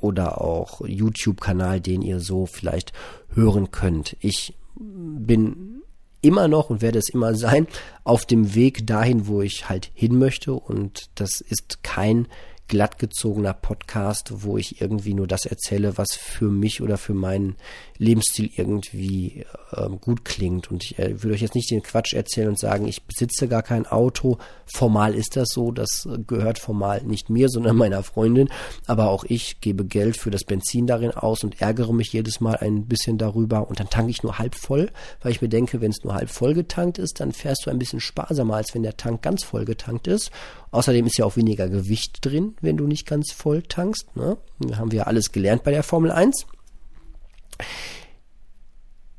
oder 0.02 0.42
auch 0.42 0.82
YouTube-Kanal, 0.86 1.82
den 1.82 2.02
ihr 2.02 2.20
so 2.20 2.46
vielleicht 2.46 2.94
hören 3.34 3.72
könnt. 3.72 4.18
Ich 4.20 4.56
bin 4.76 5.82
immer 6.22 6.48
noch 6.48 6.70
und 6.70 6.82
werde 6.82 7.00
es 7.00 7.10
immer 7.10 7.36
sein 7.36 7.68
auf 8.04 8.26
dem 8.26 8.56
Weg 8.56 8.86
dahin, 8.88 9.28
wo 9.28 9.42
ich 9.42 9.70
halt 9.70 9.92
hin 9.94 10.18
möchte 10.18 10.54
und 10.54 11.10
das 11.16 11.42
ist 11.42 11.84
kein 11.84 12.28
glattgezogener 12.68 13.54
Podcast, 13.54 14.32
wo 14.44 14.58
ich 14.58 14.80
irgendwie 14.80 15.14
nur 15.14 15.28
das 15.28 15.46
erzähle, 15.46 15.98
was 15.98 16.14
für 16.16 16.50
mich 16.50 16.82
oder 16.82 16.98
für 16.98 17.14
meinen 17.14 17.58
Lebensstil 18.02 18.50
irgendwie 18.56 19.46
äh, 19.74 19.88
gut 20.02 20.26
klingt. 20.26 20.72
Und 20.72 20.84
ich 20.84 20.98
äh, 20.98 21.22
würde 21.22 21.36
euch 21.36 21.42
jetzt 21.42 21.54
nicht 21.54 21.70
den 21.70 21.84
Quatsch 21.84 22.14
erzählen 22.14 22.48
und 22.50 22.58
sagen, 22.58 22.88
ich 22.88 23.04
besitze 23.04 23.48
gar 23.48 23.62
kein 23.62 23.86
Auto. 23.86 24.40
Formal 24.66 25.14
ist 25.14 25.36
das 25.36 25.50
so, 25.50 25.72
das 25.72 26.10
gehört 26.26 26.58
formal 26.58 27.04
nicht 27.04 27.30
mir, 27.30 27.48
sondern 27.48 27.76
meiner 27.78 28.02
Freundin. 28.02 28.50
Aber 28.88 29.12
auch 29.12 29.24
ich 29.26 29.62
gebe 29.62 29.86
Geld 29.86 30.18
für 30.18 30.32
das 30.32 30.46
Benzin 30.46 30.88
darin 30.88 31.12
aus 31.12 31.44
und 31.44 31.62
ärgere 31.62 31.94
mich 31.94 32.12
jedes 32.12 32.42
Mal 32.42 32.58
ein 32.58 32.88
bisschen 32.88 33.20
darüber. 33.20 33.70
Und 33.70 33.80
dann 33.80 33.90
tanke 33.92 34.10
ich 34.10 34.24
nur 34.24 34.40
halb 34.40 34.56
voll, 34.56 34.90
weil 35.22 35.32
ich 35.32 35.44
mir 35.44 35.50
denke, 35.50 35.80
wenn 35.80 35.92
es 35.92 36.04
nur 36.04 36.16
halb 36.16 36.32
voll 36.32 36.56
getankt 36.56 36.98
ist, 36.98 37.20
dann 37.20 37.32
fährst 37.32 37.68
du 37.68 37.70
ein 37.70 37.78
bisschen 37.78 38.00
sparsamer, 38.00 38.56
als 38.56 38.74
wenn 38.74 38.82
der 38.82 38.98
Tank 38.98 39.22
ganz 39.22 39.44
voll 39.44 39.64
getankt 39.66 40.08
ist. 40.08 40.32
Außerdem 40.72 41.06
ist 41.06 41.20
ja 41.20 41.26
auch 41.26 41.36
weniger 41.36 41.70
Gewicht 41.70 42.26
drin, 42.26 42.56
wenn 42.62 42.78
du 42.78 42.88
nicht 42.88 43.06
ganz 43.06 43.32
voll 43.32 43.62
tankst. 43.62 44.16
Ne? 44.16 44.38
Haben 44.76 44.92
wir 44.92 45.06
alles 45.06 45.32
gelernt 45.32 45.64
bei 45.64 45.70
der 45.70 45.84
Formel 45.84 46.10
1. 46.10 46.48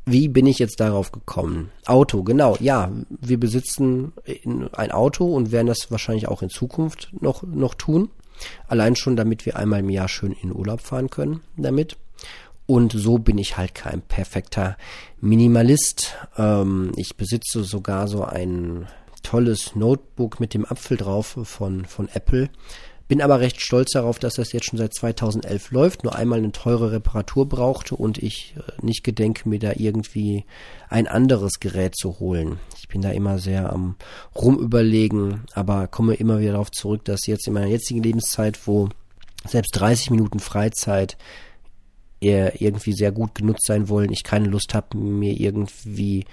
Wie 0.04 0.28
bin 0.28 0.46
ich 0.46 0.58
jetzt 0.58 0.80
darauf 0.80 1.12
gekommen? 1.12 1.70
Auto, 1.86 2.24
genau, 2.24 2.56
ja, 2.58 2.90
wir 3.08 3.38
besitzen 3.38 4.12
ein 4.72 4.90
Auto 4.90 5.32
und 5.32 5.52
werden 5.52 5.68
das 5.68 5.90
wahrscheinlich 5.90 6.26
auch 6.26 6.42
in 6.42 6.50
Zukunft 6.50 7.10
noch, 7.20 7.44
noch 7.44 7.74
tun. 7.74 8.10
Allein 8.66 8.96
schon, 8.96 9.14
damit 9.14 9.46
wir 9.46 9.56
einmal 9.56 9.80
im 9.80 9.90
Jahr 9.90 10.08
schön 10.08 10.32
in 10.32 10.52
Urlaub 10.52 10.80
fahren 10.80 11.08
können 11.08 11.40
damit. 11.56 11.96
Und 12.66 12.92
so 12.92 13.18
bin 13.18 13.38
ich 13.38 13.56
halt 13.56 13.74
kein 13.74 14.02
perfekter 14.02 14.76
Minimalist. 15.20 16.16
Ähm, 16.36 16.92
ich 16.96 17.16
besitze 17.16 17.64
sogar 17.64 18.08
so 18.08 18.24
ein 18.24 18.88
tolles 19.22 19.76
Notebook 19.76 20.40
mit 20.40 20.54
dem 20.54 20.64
Apfel 20.64 20.96
drauf 20.96 21.38
von, 21.44 21.84
von 21.84 22.08
Apple. 22.08 22.50
Bin 23.08 23.20
aber 23.20 23.40
recht 23.40 23.60
stolz 23.60 23.92
darauf, 23.92 24.18
dass 24.18 24.34
das 24.34 24.52
jetzt 24.52 24.66
schon 24.66 24.78
seit 24.78 24.94
2011 24.94 25.70
läuft, 25.70 26.04
nur 26.04 26.14
einmal 26.14 26.38
eine 26.38 26.52
teure 26.52 26.92
Reparatur 26.92 27.48
brauchte 27.48 27.96
und 27.96 28.18
ich 28.18 28.54
äh, 28.56 28.84
nicht 28.84 29.04
gedenke, 29.04 29.48
mir 29.48 29.58
da 29.58 29.72
irgendwie 29.76 30.44
ein 30.88 31.06
anderes 31.06 31.60
Gerät 31.60 31.96
zu 31.96 32.20
holen. 32.20 32.58
Ich 32.78 32.88
bin 32.88 33.02
da 33.02 33.10
immer 33.10 33.38
sehr 33.38 33.72
am 33.72 33.96
rumüberlegen, 34.34 35.42
aber 35.54 35.88
komme 35.88 36.14
immer 36.14 36.40
wieder 36.40 36.52
darauf 36.52 36.70
zurück, 36.70 37.04
dass 37.04 37.26
jetzt 37.26 37.46
in 37.46 37.54
meiner 37.54 37.66
jetzigen 37.66 38.02
Lebenszeit, 38.02 38.66
wo 38.66 38.88
selbst 39.46 39.72
30 39.72 40.10
Minuten 40.10 40.38
Freizeit 40.38 41.16
eher 42.20 42.60
irgendwie 42.60 42.92
sehr 42.92 43.12
gut 43.12 43.34
genutzt 43.34 43.66
sein 43.66 43.88
wollen, 43.88 44.12
ich 44.12 44.22
keine 44.22 44.48
Lust 44.48 44.74
habe, 44.74 44.96
mir 44.96 45.38
irgendwie 45.38 46.24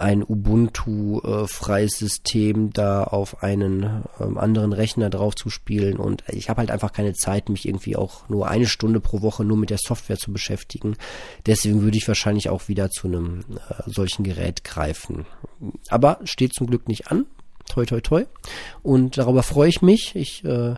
ein 0.00 0.22
Ubuntu-freies 0.22 1.98
System 1.98 2.72
da 2.72 3.04
auf 3.04 3.42
einen 3.42 4.04
ähm, 4.18 4.38
anderen 4.38 4.72
Rechner 4.72 5.10
drauf 5.10 5.34
zu 5.34 5.50
spielen. 5.50 5.98
Und 5.98 6.24
ich 6.28 6.48
habe 6.48 6.60
halt 6.60 6.70
einfach 6.70 6.92
keine 6.92 7.12
Zeit, 7.12 7.48
mich 7.48 7.66
irgendwie 7.66 7.96
auch 7.96 8.28
nur 8.28 8.48
eine 8.48 8.66
Stunde 8.66 9.00
pro 9.00 9.22
Woche 9.22 9.44
nur 9.44 9.56
mit 9.56 9.70
der 9.70 9.78
Software 9.78 10.16
zu 10.16 10.32
beschäftigen. 10.32 10.96
Deswegen 11.46 11.82
würde 11.82 11.98
ich 11.98 12.08
wahrscheinlich 12.08 12.48
auch 12.48 12.68
wieder 12.68 12.90
zu 12.90 13.08
einem 13.08 13.40
äh, 13.40 13.82
solchen 13.86 14.24
Gerät 14.24 14.64
greifen. 14.64 15.26
Aber 15.88 16.20
steht 16.24 16.54
zum 16.54 16.66
Glück 16.66 16.88
nicht 16.88 17.10
an. 17.10 17.26
Toi, 17.68 17.84
toi, 17.84 18.00
toi. 18.00 18.24
Und 18.82 19.18
darüber 19.18 19.42
freue 19.42 19.68
ich 19.68 19.82
mich. 19.82 20.16
Ich 20.16 20.44
äh, 20.44 20.74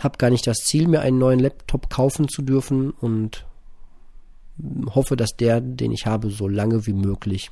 habe 0.00 0.18
gar 0.18 0.30
nicht 0.30 0.46
das 0.46 0.58
Ziel, 0.58 0.88
mir 0.88 1.00
einen 1.00 1.18
neuen 1.18 1.38
Laptop 1.38 1.90
kaufen 1.90 2.28
zu 2.28 2.42
dürfen 2.42 2.90
und 2.90 3.46
hoffe, 4.94 5.16
dass 5.16 5.36
der, 5.36 5.60
den 5.60 5.92
ich 5.92 6.06
habe, 6.06 6.30
so 6.30 6.48
lange 6.48 6.86
wie 6.86 6.92
möglich 6.92 7.50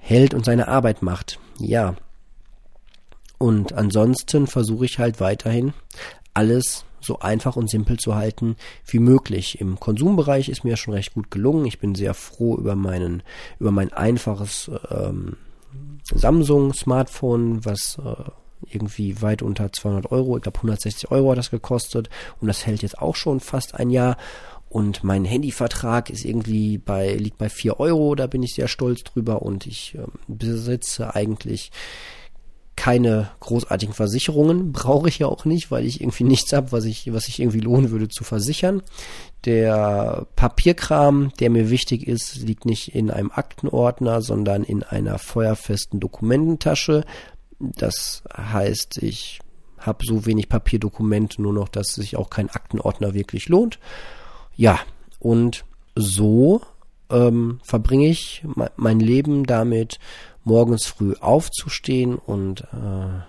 hält 0.00 0.34
und 0.34 0.44
seine 0.44 0.68
Arbeit 0.68 1.02
macht. 1.02 1.38
Ja. 1.58 1.94
Und 3.38 3.72
ansonsten 3.72 4.46
versuche 4.46 4.84
ich 4.84 4.98
halt 4.98 5.20
weiterhin 5.20 5.72
alles 6.34 6.84
so 7.00 7.20
einfach 7.20 7.56
und 7.56 7.70
simpel 7.70 7.98
zu 7.98 8.14
halten 8.14 8.56
wie 8.86 8.98
möglich. 8.98 9.60
Im 9.60 9.80
Konsumbereich 9.80 10.48
ist 10.48 10.64
mir 10.64 10.76
schon 10.76 10.94
recht 10.94 11.14
gut 11.14 11.30
gelungen. 11.30 11.64
Ich 11.64 11.78
bin 11.78 11.94
sehr 11.94 12.14
froh 12.14 12.56
über 12.56 12.74
meinen, 12.74 13.22
über 13.58 13.70
mein 13.70 13.92
einfaches 13.92 14.70
ähm, 14.90 15.36
Samsung 16.04 16.74
Smartphone, 16.74 17.64
was 17.64 17.98
äh, 18.04 18.30
irgendwie 18.68 19.22
weit 19.22 19.42
unter 19.42 19.72
200 19.72 20.12
Euro, 20.12 20.36
ich 20.36 20.42
glaube 20.42 20.58
160 20.58 21.10
Euro 21.10 21.30
hat 21.30 21.38
das 21.38 21.50
gekostet 21.50 22.10
und 22.40 22.48
das 22.48 22.66
hält 22.66 22.82
jetzt 22.82 22.98
auch 22.98 23.16
schon 23.16 23.40
fast 23.40 23.74
ein 23.74 23.90
Jahr 23.90 24.16
und 24.70 25.02
mein 25.02 25.24
Handyvertrag 25.24 26.10
ist 26.10 26.24
irgendwie 26.24 26.78
bei, 26.78 27.14
liegt 27.14 27.38
bei 27.38 27.48
vier 27.48 27.80
Euro, 27.80 28.14
da 28.14 28.28
bin 28.28 28.44
ich 28.44 28.54
sehr 28.54 28.68
stolz 28.68 29.02
drüber 29.02 29.42
und 29.42 29.66
ich 29.66 29.96
äh, 29.96 30.06
besitze 30.28 31.12
eigentlich 31.12 31.72
keine 32.76 33.32
großartigen 33.40 33.94
Versicherungen, 33.94 34.70
brauche 34.70 35.08
ich 35.08 35.18
ja 35.18 35.26
auch 35.26 35.44
nicht, 35.44 35.72
weil 35.72 35.84
ich 35.84 36.00
irgendwie 36.00 36.22
nichts 36.22 36.52
habe, 36.52 36.70
was 36.70 36.84
ich, 36.84 37.12
was 37.12 37.26
ich 37.26 37.40
irgendwie 37.40 37.58
lohnen 37.58 37.90
würde 37.90 38.08
zu 38.08 38.22
versichern. 38.22 38.80
Der 39.44 40.28
Papierkram, 40.36 41.32
der 41.40 41.50
mir 41.50 41.68
wichtig 41.68 42.06
ist, 42.06 42.36
liegt 42.36 42.64
nicht 42.64 42.94
in 42.94 43.10
einem 43.10 43.32
Aktenordner, 43.32 44.22
sondern 44.22 44.62
in 44.62 44.84
einer 44.84 45.18
feuerfesten 45.18 45.98
Dokumententasche. 45.98 47.04
Das 47.58 48.22
heißt, 48.36 48.98
ich 49.02 49.40
habe 49.78 50.06
so 50.06 50.26
wenig 50.26 50.48
Papierdokumente 50.48 51.42
nur 51.42 51.52
noch, 51.52 51.68
dass 51.68 51.88
sich 51.88 52.16
auch 52.16 52.30
kein 52.30 52.50
Aktenordner 52.50 53.14
wirklich 53.14 53.48
lohnt. 53.48 53.80
Ja, 54.56 54.80
und 55.18 55.64
so 55.94 56.62
ähm, 57.10 57.60
verbringe 57.62 58.08
ich 58.08 58.44
mein 58.76 59.00
Leben 59.00 59.44
damit, 59.44 59.98
morgens 60.44 60.86
früh 60.86 61.14
aufzustehen 61.20 62.16
und 62.16 62.62
äh, 62.72 63.20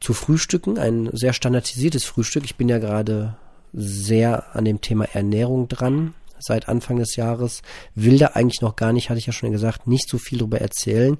zu 0.00 0.12
frühstücken. 0.12 0.78
Ein 0.78 1.10
sehr 1.12 1.32
standardisiertes 1.32 2.04
Frühstück. 2.04 2.44
Ich 2.44 2.56
bin 2.56 2.68
ja 2.68 2.78
gerade 2.78 3.36
sehr 3.72 4.54
an 4.54 4.64
dem 4.64 4.80
Thema 4.80 5.04
Ernährung 5.04 5.68
dran 5.68 6.14
seit 6.38 6.68
Anfang 6.68 6.98
des 6.98 7.16
Jahres. 7.16 7.62
Will 7.94 8.18
da 8.18 8.28
eigentlich 8.28 8.60
noch 8.60 8.76
gar 8.76 8.92
nicht, 8.92 9.10
hatte 9.10 9.18
ich 9.18 9.26
ja 9.26 9.32
schon 9.32 9.52
gesagt, 9.52 9.86
nicht 9.86 10.08
so 10.08 10.18
viel 10.18 10.38
darüber 10.38 10.60
erzählen. 10.60 11.18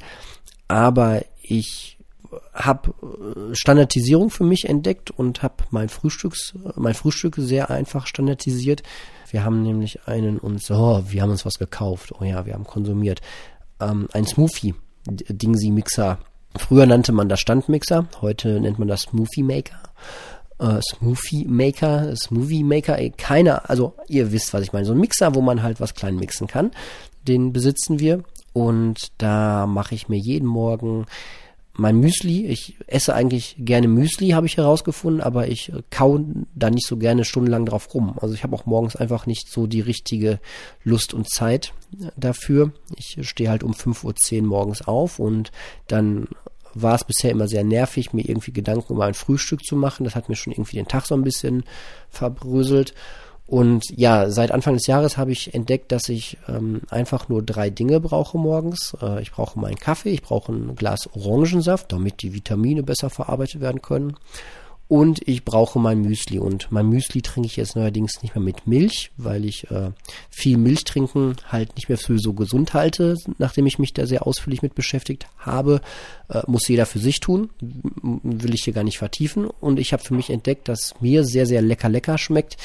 Aber 0.69 1.25
ich 1.43 1.98
habe 2.53 2.93
äh, 3.03 3.55
Standardisierung 3.55 4.31
für 4.31 4.45
mich 4.45 4.69
entdeckt 4.69 5.11
und 5.11 5.43
habe 5.43 5.65
mein 5.71 5.89
mein 6.77 6.95
Frühstück 6.95 7.35
sehr 7.37 7.71
einfach 7.71 8.07
standardisiert. 8.07 8.83
Wir 9.31 9.45
haben 9.45 9.63
nämlich 9.63 10.07
einen 10.07 10.39
uns 10.39 10.71
oh, 10.71 11.03
wir 11.07 11.23
haben 11.23 11.31
uns 11.31 11.47
was 11.47 11.59
gekauft. 11.59 12.13
Oh 12.19 12.25
ja, 12.25 12.47
wir 12.47 12.55
haben 12.55 12.65
konsumiert 12.65 13.21
ähm, 13.81 14.09
ein 14.13 14.27
Smoothie 14.27 14.75
Dingsy 15.07 15.71
Mixer. 15.71 16.19
Früher 16.57 16.87
nannte 16.87 17.13
man 17.13 17.29
das 17.29 17.41
Standmixer, 17.41 18.09
heute 18.21 18.61
nennt 18.61 18.79
man 18.79 18.89
das 18.89 19.03
Smoothie 19.03 19.43
Maker. 19.43 19.81
Uh, 20.61 20.81
Smoothie 20.81 21.45
Maker, 21.45 22.17
Smoothie 22.17 22.65
Maker, 22.65 22.99
ey, 22.99 23.11
keiner, 23.17 23.71
also 23.71 23.95
ihr 24.09 24.33
wisst, 24.33 24.53
was 24.53 24.63
ich 24.63 24.73
meine. 24.73 24.87
So 24.87 24.93
ein 24.93 24.99
Mixer, 24.99 25.37
wo 25.37 25.41
man 25.41 25.63
halt 25.63 25.81
was 25.81 25.95
klein 25.95 26.17
mixen 26.17 26.49
kann. 26.49 26.73
Den 27.29 27.53
besitzen 27.53 28.01
wir 28.01 28.25
und 28.55 29.13
da 29.19 29.67
mache 29.67 29.95
ich 29.95 30.09
mir 30.09 30.19
jeden 30.19 30.49
Morgen 30.49 31.07
mein 31.79 32.01
Müsli, 32.01 32.47
ich 32.47 32.77
esse 32.89 33.15
eigentlich 33.15 33.55
gerne 33.59 33.87
Müsli, 33.87 34.31
habe 34.31 34.47
ich 34.47 34.57
herausgefunden, 34.57 35.21
aber 35.23 35.47
ich 35.47 35.73
kau 35.91 36.19
da 36.57 36.71
nicht 36.71 36.89
so 36.89 36.97
gerne 36.97 37.25
stundenlang 37.25 37.67
drauf 37.67 37.95
rum. 37.95 38.19
Also 38.21 38.35
ich 38.35 38.43
habe 38.43 38.57
auch 38.57 38.67
morgens 38.67 38.97
einfach 38.97 39.27
nicht 39.27 39.49
so 39.49 39.69
die 39.69 39.81
richtige 39.81 40.41
Lust 40.83 41.15
und 41.15 41.31
Zeit 41.31 41.73
dafür. 42.17 42.73
Ich 42.97 43.19
stehe 43.21 43.49
halt 43.49 43.63
um 43.63 43.75
5.10 43.75 44.41
Uhr 44.41 44.47
morgens 44.49 44.83
auf 44.83 45.21
und 45.21 45.53
dann 45.87 46.27
war 46.75 46.97
es 46.97 47.05
bisher 47.05 47.31
immer 47.31 47.47
sehr 47.47 47.63
nervig, 47.63 48.13
mir 48.13 48.29
irgendwie 48.29 48.53
Gedanken 48.53 48.95
über 48.95 49.05
ein 49.05 49.15
Frühstück 49.15 49.65
zu 49.65 49.77
machen. 49.77 50.03
Das 50.03 50.17
hat 50.17 50.29
mir 50.29 50.35
schon 50.37 50.53
irgendwie 50.53 50.77
den 50.77 50.89
Tag 50.89 51.07
so 51.07 51.15
ein 51.15 51.23
bisschen 51.23 51.63
verbröselt. 52.11 52.93
Und 53.49 53.83
ja, 53.97 54.29
seit 54.31 54.53
Anfang 54.53 54.75
des 54.75 54.87
Jahres 54.87 55.17
habe 55.17 55.33
ich 55.33 55.55
entdeckt, 55.55 55.91
dass 55.91 56.11
ich 56.11 56.37
ähm, 56.49 56.83
einfach 56.91 57.31
nur 57.31 57.43
drei 57.43 57.71
Dinge 57.71 57.99
brauche 57.99 58.37
morgens. 58.37 58.95
Äh, 59.01 59.23
ich 59.23 59.33
brauche 59.33 59.59
meinen 59.59 59.79
Kaffee, 59.79 60.11
ich 60.11 60.21
brauche 60.21 60.53
ein 60.53 60.77
Glas 60.77 61.09
Orangensaft, 61.15 61.91
damit 61.91 62.21
die 62.21 62.35
Vitamine 62.35 62.83
besser 62.83 63.09
verarbeitet 63.09 63.63
werden 63.63 63.81
können. 63.81 64.17
und 64.89 65.27
ich 65.29 65.45
brauche 65.45 65.79
mein 65.79 66.01
Müsli. 66.01 66.39
Und 66.39 66.73
mein 66.73 66.89
Müsli 66.89 67.21
trinke 67.23 67.47
ich 67.47 67.57
jetzt 67.57 67.77
neuerdings 67.77 68.23
nicht 68.23 68.35
mehr 68.35 68.43
mit 68.43 68.67
Milch, 68.67 69.13
weil 69.19 69.45
ich 69.45 69.71
äh, 69.71 69.93
viel 70.31 70.57
Milch 70.57 70.85
trinken 70.85 71.37
halt 71.47 71.77
nicht 71.77 71.89
mehr 71.91 71.99
für 71.99 72.19
so 72.19 72.33
gesund 72.33 72.73
halte, 72.73 73.15
nachdem 73.37 73.67
ich 73.67 73.79
mich 73.79 73.93
da 73.93 74.07
sehr 74.07 74.27
ausführlich 74.27 74.63
mit 74.63 74.75
beschäftigt 74.75 75.27
habe. 75.39 75.83
Äh, 76.29 76.43
muss 76.47 76.69
jeder 76.69 76.87
für 76.87 76.99
sich 76.99 77.21
tun, 77.21 77.51
will 77.61 78.55
ich 78.55 78.65
hier 78.65 78.73
gar 78.73 78.85
nicht 78.85 78.99
vertiefen. 78.99 79.47
Und 79.47 79.79
ich 79.79 79.93
habe 79.93 80.03
für 80.03 80.15
mich 80.15 80.31
entdeckt, 80.31 80.69
dass 80.69 80.95
mir 81.01 81.25
sehr, 81.25 81.45
sehr 81.45 81.61
lecker, 81.61 81.91
lecker 81.91 82.17
schmeckt, 82.17 82.57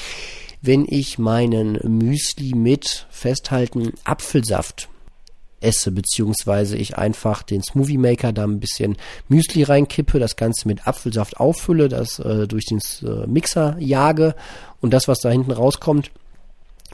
wenn 0.66 0.86
ich 0.88 1.18
meinen 1.18 1.78
Müsli 1.82 2.54
mit 2.54 3.06
festhalten 3.10 3.92
Apfelsaft 4.04 4.88
esse, 5.60 5.90
beziehungsweise 5.90 6.76
ich 6.76 6.96
einfach 6.96 7.42
den 7.42 7.62
Smoothie 7.62 7.98
Maker 7.98 8.32
da 8.32 8.44
ein 8.44 8.60
bisschen 8.60 8.96
Müsli 9.28 9.62
reinkippe, 9.62 10.18
das 10.18 10.36
Ganze 10.36 10.66
mit 10.68 10.86
Apfelsaft 10.86 11.38
auffülle, 11.38 11.88
das 11.88 12.18
äh, 12.18 12.46
durch 12.46 12.64
den 12.66 12.80
äh, 13.02 13.26
Mixer 13.26 13.76
jage 13.78 14.34
und 14.80 14.92
das, 14.92 15.08
was 15.08 15.20
da 15.20 15.30
hinten 15.30 15.52
rauskommt, 15.52 16.10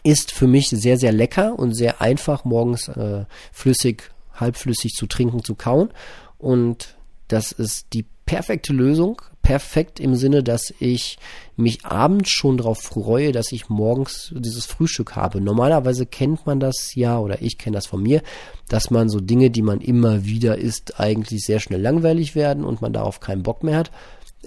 ist 0.03 0.33
für 0.33 0.47
mich 0.47 0.69
sehr, 0.69 0.99
sehr 0.99 1.13
lecker 1.13 1.59
und 1.59 1.75
sehr 1.75 2.01
einfach 2.01 2.45
morgens 2.45 2.89
äh, 2.89 3.25
flüssig, 3.53 4.11
halbflüssig 4.35 4.95
zu 4.95 5.07
trinken, 5.07 5.45
zu 5.45 5.55
kauen. 5.55 5.91
Und 6.39 6.97
das 7.29 7.53
ist 7.53 7.93
die 7.93 8.07
perfekte 8.31 8.73
Lösung. 8.73 9.21
Perfekt 9.43 9.99
im 9.99 10.15
Sinne, 10.15 10.45
dass 10.45 10.73
ich 10.79 11.19
mich 11.57 11.85
abends 11.85 12.31
schon 12.31 12.59
darauf 12.59 12.79
freue, 12.79 13.33
dass 13.33 13.51
ich 13.51 13.69
morgens 13.69 14.33
dieses 14.37 14.67
Frühstück 14.67 15.17
habe. 15.17 15.41
Normalerweise 15.41 16.07
kennt 16.07 16.47
man 16.47 16.61
das 16.61 16.95
ja, 16.95 17.19
oder 17.19 17.43
ich 17.43 17.59
kenne 17.59 17.75
das 17.75 17.89
von 17.89 18.01
mir, 18.01 18.23
dass 18.69 18.93
man 18.93 19.09
so 19.09 19.19
Dinge, 19.19 19.51
die 19.51 19.63
man 19.63 19.81
immer 19.81 20.25
wieder 20.25 20.59
isst, 20.59 21.01
eigentlich 21.01 21.45
sehr 21.45 21.59
schnell 21.59 21.81
langweilig 21.81 22.37
werden 22.37 22.63
und 22.63 22.81
man 22.81 22.93
darauf 22.93 23.19
keinen 23.19 23.43
Bock 23.43 23.65
mehr 23.65 23.79
hat. 23.79 23.91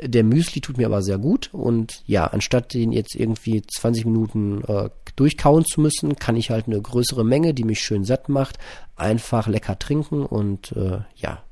Der 0.01 0.23
Müsli 0.23 0.61
tut 0.61 0.77
mir 0.77 0.87
aber 0.87 1.01
sehr 1.01 1.17
gut 1.17 1.49
und 1.51 2.03
ja, 2.05 2.27
anstatt 2.27 2.73
den 2.73 2.93
jetzt 2.93 3.15
irgendwie 3.15 3.63
20 3.63 4.05
Minuten 4.05 4.63
äh, 4.63 4.91
durchkauen 5.17 5.65
zu 5.65 5.81
müssen, 5.81 6.15
kann 6.15 6.37
ich 6.37 6.51
halt 6.51 6.67
eine 6.67 6.81
größere 6.81 7.25
Menge, 7.25 7.53
die 7.53 7.65
mich 7.65 7.81
schön 7.81 8.05
satt 8.05 8.29
macht, 8.29 8.59
einfach 8.95 9.47
lecker 9.47 9.77
trinken 9.77 10.25
und 10.25 10.71
äh, 10.71 10.99
ja, 11.17 11.43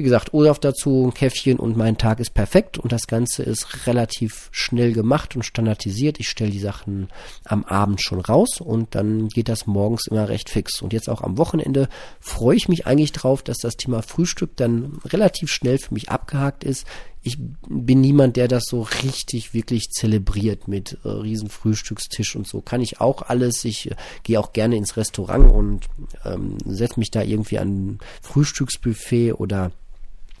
wie 0.00 0.04
gesagt, 0.04 0.32
Olaf 0.32 0.58
dazu, 0.58 1.04
ein 1.06 1.12
Käffchen 1.12 1.58
und 1.58 1.76
mein 1.76 1.98
Tag 1.98 2.20
ist 2.20 2.32
perfekt 2.32 2.78
und 2.78 2.90
das 2.90 3.06
Ganze 3.06 3.42
ist 3.42 3.86
relativ 3.86 4.48
schnell 4.50 4.94
gemacht 4.94 5.36
und 5.36 5.42
standardisiert. 5.42 6.18
Ich 6.18 6.30
stelle 6.30 6.50
die 6.50 6.58
Sachen 6.58 7.08
am 7.44 7.64
Abend 7.64 8.00
schon 8.00 8.18
raus 8.18 8.62
und 8.62 8.94
dann 8.94 9.28
geht 9.28 9.50
das 9.50 9.66
morgens 9.66 10.06
immer 10.06 10.30
recht 10.30 10.48
fix. 10.48 10.80
Und 10.80 10.94
jetzt 10.94 11.10
auch 11.10 11.20
am 11.20 11.36
Wochenende 11.36 11.90
freue 12.18 12.56
ich 12.56 12.66
mich 12.66 12.86
eigentlich 12.86 13.12
drauf, 13.12 13.42
dass 13.42 13.58
das 13.58 13.76
Thema 13.76 14.00
Frühstück 14.00 14.56
dann 14.56 15.00
relativ 15.04 15.50
schnell 15.50 15.76
für 15.76 15.92
mich 15.92 16.08
abgehakt 16.08 16.64
ist 16.64 16.86
ich 17.22 17.38
bin 17.68 18.00
niemand, 18.00 18.36
der 18.36 18.48
das 18.48 18.64
so 18.66 18.82
richtig 19.02 19.52
wirklich 19.52 19.90
zelebriert 19.90 20.68
mit 20.68 20.98
äh, 21.04 21.08
riesen 21.08 21.50
Frühstückstisch 21.50 22.34
und 22.34 22.46
so. 22.46 22.62
Kann 22.62 22.80
ich 22.80 23.00
auch 23.00 23.22
alles. 23.22 23.64
Ich 23.64 23.90
äh, 23.90 23.94
gehe 24.22 24.40
auch 24.40 24.52
gerne 24.52 24.76
ins 24.76 24.96
Restaurant 24.96 25.52
und 25.52 25.86
ähm, 26.24 26.56
setze 26.64 26.98
mich 26.98 27.10
da 27.10 27.22
irgendwie 27.22 27.58
an 27.58 27.98
Frühstücksbuffet 28.22 29.34
oder 29.34 29.70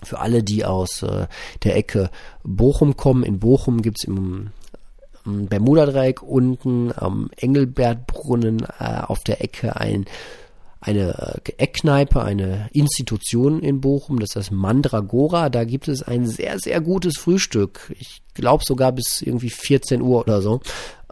für 0.02 0.20
alle, 0.20 0.42
die 0.42 0.64
aus 0.64 1.02
äh, 1.02 1.26
der 1.64 1.76
Ecke 1.76 2.10
Bochum 2.42 2.96
kommen, 2.96 3.22
in 3.22 3.38
Bochum 3.38 3.82
gibt's 3.82 4.04
im, 4.04 4.50
im 5.24 5.46
Bermuda-Dreieck 5.46 6.22
unten 6.22 6.92
am 6.94 7.30
Engelbertbrunnen 7.36 8.66
äh, 8.78 9.00
auf 9.06 9.20
der 9.20 9.42
Ecke 9.42 9.76
ein 9.76 10.06
eine 10.80 11.40
äh, 11.44 11.52
Eckkneipe, 11.58 12.22
eine 12.22 12.68
Institution 12.72 13.60
in 13.60 13.80
Bochum, 13.80 14.18
das 14.18 14.30
ist 14.30 14.36
das 14.36 14.50
Mandragora. 14.50 15.50
Da 15.50 15.64
gibt 15.64 15.88
es 15.88 16.02
ein 16.02 16.26
sehr, 16.26 16.58
sehr 16.58 16.80
gutes 16.80 17.18
Frühstück. 17.18 17.94
Ich 17.98 18.22
glaube 18.34 18.64
sogar 18.64 18.92
bis 18.92 19.20
irgendwie 19.20 19.50
14 19.50 20.00
Uhr 20.00 20.20
oder 20.20 20.40
so. 20.40 20.60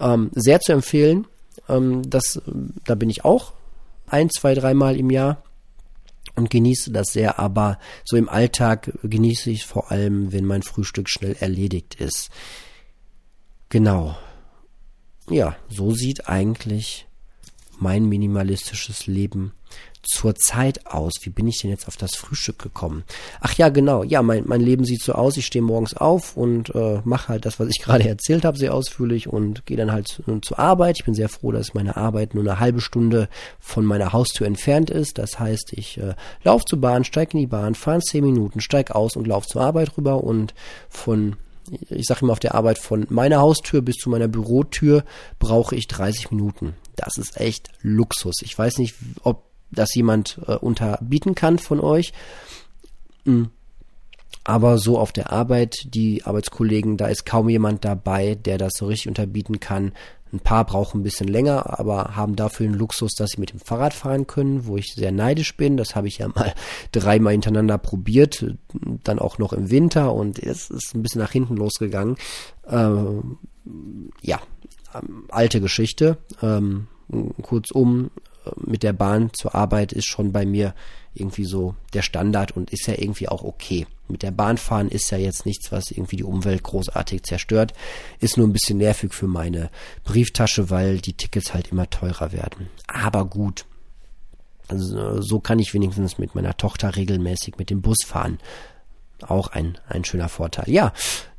Ähm, 0.01 0.31
sehr 0.35 0.61
zu 0.61 0.73
empfehlen. 0.73 1.27
Ähm, 1.69 2.09
das, 2.09 2.41
da 2.87 2.95
bin 2.95 3.11
ich 3.11 3.25
auch 3.25 3.53
ein, 4.07 4.31
zwei, 4.31 4.55
dreimal 4.55 4.97
im 4.97 5.11
Jahr 5.11 5.43
und 6.39 6.51
genieße 6.51 6.91
das 6.91 7.09
sehr, 7.13 7.39
aber 7.39 7.79
so 8.05 8.17
im 8.17 8.29
Alltag 8.29 8.93
genieße 9.03 9.51
ich 9.51 9.67
vor 9.67 9.91
allem, 9.91 10.33
wenn 10.33 10.45
mein 10.45 10.63
Frühstück 10.63 11.11
schnell 11.11 11.37
erledigt 11.39 11.97
ist. 11.97 12.31
Genau. 13.69 14.17
Ja, 15.29 15.57
so 15.69 15.93
sieht 15.93 16.29
eigentlich 16.29 17.07
mein 17.79 18.07
minimalistisches 18.07 19.07
Leben 19.07 19.53
zur 20.03 20.35
Zeit 20.35 20.87
aus? 20.87 21.15
Wie 21.23 21.31
bin 21.31 21.47
ich 21.47 21.61
denn 21.61 21.71
jetzt 21.71 21.89
auf 21.89 21.97
das 21.97 22.15
Frühstück 22.15 22.59
gekommen? 22.59 23.05
Ach 23.41 23.55
ja, 23.55 23.69
genau. 23.69 24.03
Ja, 24.03 24.23
mein, 24.23 24.45
mein 24.47 24.61
Leben 24.61 24.85
sieht 24.85 25.03
so 25.03 25.13
aus. 25.13 25.37
Ich 25.37 25.47
stehe 25.47 25.63
morgens 25.63 25.95
auf 25.95 26.37
und 26.37 26.75
äh, 26.75 27.01
mache 27.05 27.29
halt 27.29 27.47
das, 27.47 27.59
was 27.61 27.69
ich 27.69 27.79
gerade 27.83 28.09
erzählt 28.09 28.45
habe, 28.45 28.59
sehr 28.59 28.75
ausführlich 28.75 29.29
und 29.29 29.67
gehe 29.67 29.77
dann 29.77 29.93
halt 29.93 30.09
zu, 30.09 30.23
zur 30.41 30.59
Arbeit. 30.59 30.97
Ich 30.99 31.05
bin 31.05 31.15
sehr 31.15 31.29
froh, 31.29 31.53
dass 31.53 31.75
meine 31.75 31.97
Arbeit 31.97 32.35
nur 32.35 32.45
eine 32.45 32.61
halbe 32.61 32.81
Stunde 32.81 33.29
von 33.59 33.85
meiner 33.85 34.13
Haustür 34.13 34.47
entfernt 34.47 34.91
ist. 34.91 35.19
Das 35.19 35.39
heißt, 35.39 35.73
ich 35.73 35.99
äh, 35.99 36.15
laufe 36.45 36.65
zur 36.65 36.81
Bahn, 36.81 37.05
steige 37.05 37.33
in 37.33 37.41
die 37.41 37.47
Bahn, 37.47 37.75
fahre 37.75 38.01
zehn 38.01 38.25
Minuten, 38.25 38.61
steige 38.61 38.95
aus 38.95 39.17
und 39.17 39.27
laufe 39.27 39.47
zur 39.47 39.63
Arbeit 39.63 39.97
rüber 39.97 40.23
und 40.25 40.55
von 40.89 41.37
ich 41.91 42.07
sage 42.07 42.21
immer 42.23 42.33
auf 42.33 42.41
der 42.41 42.55
Arbeit 42.55 42.79
von 42.79 43.07
meiner 43.11 43.41
Haustür 43.41 43.83
bis 43.83 43.97
zu 43.97 44.11
meiner 44.11 44.29
Bürotür 44.29 45.05
brauche 45.39 45.77
ich 45.77 45.87
30 45.87 46.31
Minuten. 46.31 46.75
Das 46.97 47.17
ist 47.19 47.39
echt 47.39 47.69
Luxus. 47.83 48.37
Ich 48.43 48.59
weiß 48.59 48.79
nicht, 48.79 48.95
ob 49.23 49.48
das 49.71 49.95
jemand 49.95 50.41
äh, 50.47 50.55
unterbieten 50.55 51.35
kann 51.35 51.59
von 51.59 51.81
euch. 51.81 52.13
Mhm. 53.25 53.51
Aber 54.45 54.79
so 54.79 54.99
auf 54.99 55.13
der 55.13 55.31
Arbeit, 55.31 55.75
die 55.89 56.25
Arbeitskollegen, 56.25 56.97
da 56.97 57.09
ist 57.09 57.27
kaum 57.27 57.51
jemand 57.51 57.85
dabei, 57.85 58.35
der 58.35 58.57
das 58.57 58.75
so 58.79 58.87
richtig 58.87 59.09
unterbieten 59.09 59.61
kann. 59.61 59.93
Ein 60.33 60.41
paar 60.41 60.65
brauchen 60.65 61.01
ein 61.01 61.05
bisschen 61.05 61.29
länger, 61.29 61.79
aber 61.79 62.17
haben 62.17 62.37
dafür 62.37 62.67
den 62.67 62.75
Luxus, 62.75 63.13
dass 63.13 63.31
sie 63.31 63.41
mit 63.41 63.53
dem 63.53 63.61
Fahrrad 63.61 63.95
fahren 63.95 64.27
können, 64.27 64.67
wo 64.67 64.77
ich 64.77 64.95
sehr 64.95 65.13
neidisch 65.13 65.57
bin. 65.57 65.77
Das 65.77 65.95
habe 65.95 66.09
ich 66.09 66.19
ja 66.19 66.29
mal 66.29 66.55
dreimal 66.93 67.33
hintereinander 67.33 67.79
probiert, 67.79 68.45
dann 69.05 69.19
auch 69.19 69.39
noch 69.39 69.53
im 69.53 69.71
Winter 69.71 70.15
und 70.15 70.39
es 70.39 70.71
ist 70.71 70.95
ein 70.95 71.03
bisschen 71.03 71.21
nach 71.21 71.33
hinten 71.33 71.57
losgegangen. 71.57 72.17
Ähm, 72.69 73.39
ja, 74.23 74.41
ähm, 74.95 75.25
alte 75.29 75.61
Geschichte. 75.61 76.19
Ähm, 76.43 76.89
kurzum, 77.43 78.11
mit 78.57 78.83
der 78.83 78.93
Bahn 78.93 79.31
zur 79.33 79.55
Arbeit 79.55 79.93
ist 79.93 80.07
schon 80.07 80.33
bei 80.33 80.47
mir 80.47 80.75
irgendwie 81.15 81.45
so 81.45 81.75
der 81.95 82.03
Standard 82.03 82.53
und 82.53 82.71
ist 82.71 82.87
ja 82.87 82.95
irgendwie 82.97 83.29
auch 83.29 83.43
okay. 83.43 83.87
Mit 84.09 84.23
der 84.23 84.31
Bahn 84.31 84.57
fahren 84.57 84.89
ist 84.89 85.11
ja 85.11 85.19
jetzt 85.19 85.47
nichts, 85.47 85.71
was 85.73 85.91
irgendwie 85.91 86.17
die 86.17 86.25
Umwelt 86.25 86.63
großartig 86.63 87.25
zerstört. 87.25 87.73
Ist 88.21 88.37
nur 88.37 88.47
ein 88.47 88.53
bisschen 88.53 88.79
nervig 88.79 89.13
für 89.13 89.27
meine 89.27 89.71
Brieftasche, 90.05 90.71
weil 90.71 90.99
die 90.99 91.13
Tickets 91.13 91.53
halt 91.55 91.73
immer 91.73 91.91
teurer 91.91 92.33
werden. 92.33 92.69
Aber 92.87 93.25
gut. 93.25 93.67
Also 94.69 95.21
so 95.21 95.41
kann 95.41 95.59
ich 95.59 95.75
wenigstens 95.75 96.19
mit 96.19 96.35
meiner 96.35 96.57
Tochter 96.57 96.97
regelmäßig 96.97 97.59
mit 97.59 97.71
dem 97.71 97.83
Bus 97.83 97.99
fahren. 98.05 98.39
Auch 99.23 99.49
ein, 99.49 99.79
ein 99.89 100.05
schöner 100.05 100.29
Vorteil. 100.29 100.71
Ja, 100.71 100.93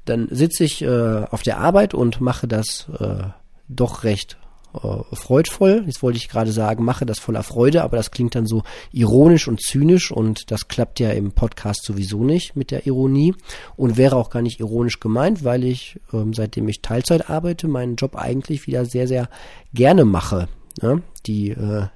dann 0.05 0.27
sitze 0.31 0.63
ich 0.63 0.81
äh, 0.81 1.25
auf 1.29 1.43
der 1.43 1.59
Arbeit 1.59 1.93
und 1.93 2.21
mache 2.21 2.47
das 2.47 2.87
äh, 2.99 3.23
doch 3.67 4.03
recht 4.03 4.37
äh, 4.73 5.15
freudvoll. 5.15 5.83
Jetzt 5.85 6.03
wollte 6.03 6.17
ich 6.17 6.29
gerade 6.29 6.51
sagen, 6.51 6.83
mache 6.83 7.05
das 7.05 7.19
voller 7.19 7.43
Freude, 7.43 7.83
aber 7.83 7.97
das 7.97 8.11
klingt 8.11 8.35
dann 8.35 8.45
so 8.45 8.63
ironisch 8.91 9.47
und 9.47 9.61
zynisch 9.61 10.11
und 10.11 10.51
das 10.51 10.67
klappt 10.67 10.99
ja 10.99 11.11
im 11.11 11.31
Podcast 11.31 11.83
sowieso 11.83 12.23
nicht 12.23 12.55
mit 12.55 12.71
der 12.71 12.85
Ironie 12.85 13.33
und 13.75 13.97
wäre 13.97 14.15
auch 14.15 14.29
gar 14.29 14.41
nicht 14.41 14.59
ironisch 14.59 14.99
gemeint, 14.99 15.43
weil 15.43 15.63
ich, 15.63 15.99
ähm, 16.13 16.33
seitdem 16.33 16.67
ich 16.67 16.81
Teilzeit 16.81 17.29
arbeite, 17.29 17.67
meinen 17.67 17.95
Job 17.95 18.15
eigentlich 18.15 18.67
wieder 18.67 18.85
sehr, 18.85 19.07
sehr 19.07 19.29
gerne 19.73 20.05
mache. 20.05 20.47
Ja, 20.81 20.99
die, 21.25 21.49
äh, 21.49 21.87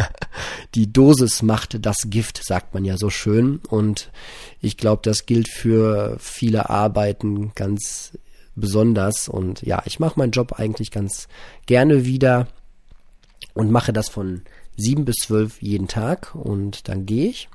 die 0.74 0.92
Dosis 0.92 1.42
macht 1.42 1.84
das 1.86 2.10
Gift, 2.10 2.44
sagt 2.44 2.74
man 2.74 2.84
ja 2.84 2.96
so 2.96 3.10
schön. 3.10 3.60
Und 3.68 4.10
ich 4.60 4.76
glaube, 4.76 5.02
das 5.04 5.24
gilt 5.24 5.48
für 5.48 6.16
viele 6.18 6.68
Arbeiten 6.68 7.52
ganz 7.54 8.12
besonders. 8.60 9.28
Und 9.28 9.62
ja, 9.62 9.82
ich 9.84 10.00
mache 10.00 10.18
meinen 10.18 10.32
Job 10.32 10.54
eigentlich 10.58 10.90
ganz 10.90 11.28
gerne 11.66 12.04
wieder 12.04 12.48
und 13.54 13.70
mache 13.70 13.92
das 13.92 14.08
von 14.08 14.42
sieben 14.76 15.04
bis 15.04 15.16
zwölf 15.16 15.60
jeden 15.60 15.88
Tag 15.88 16.34
und 16.34 16.88
dann 16.88 17.06
gehe 17.06 17.30
ich 17.30 17.48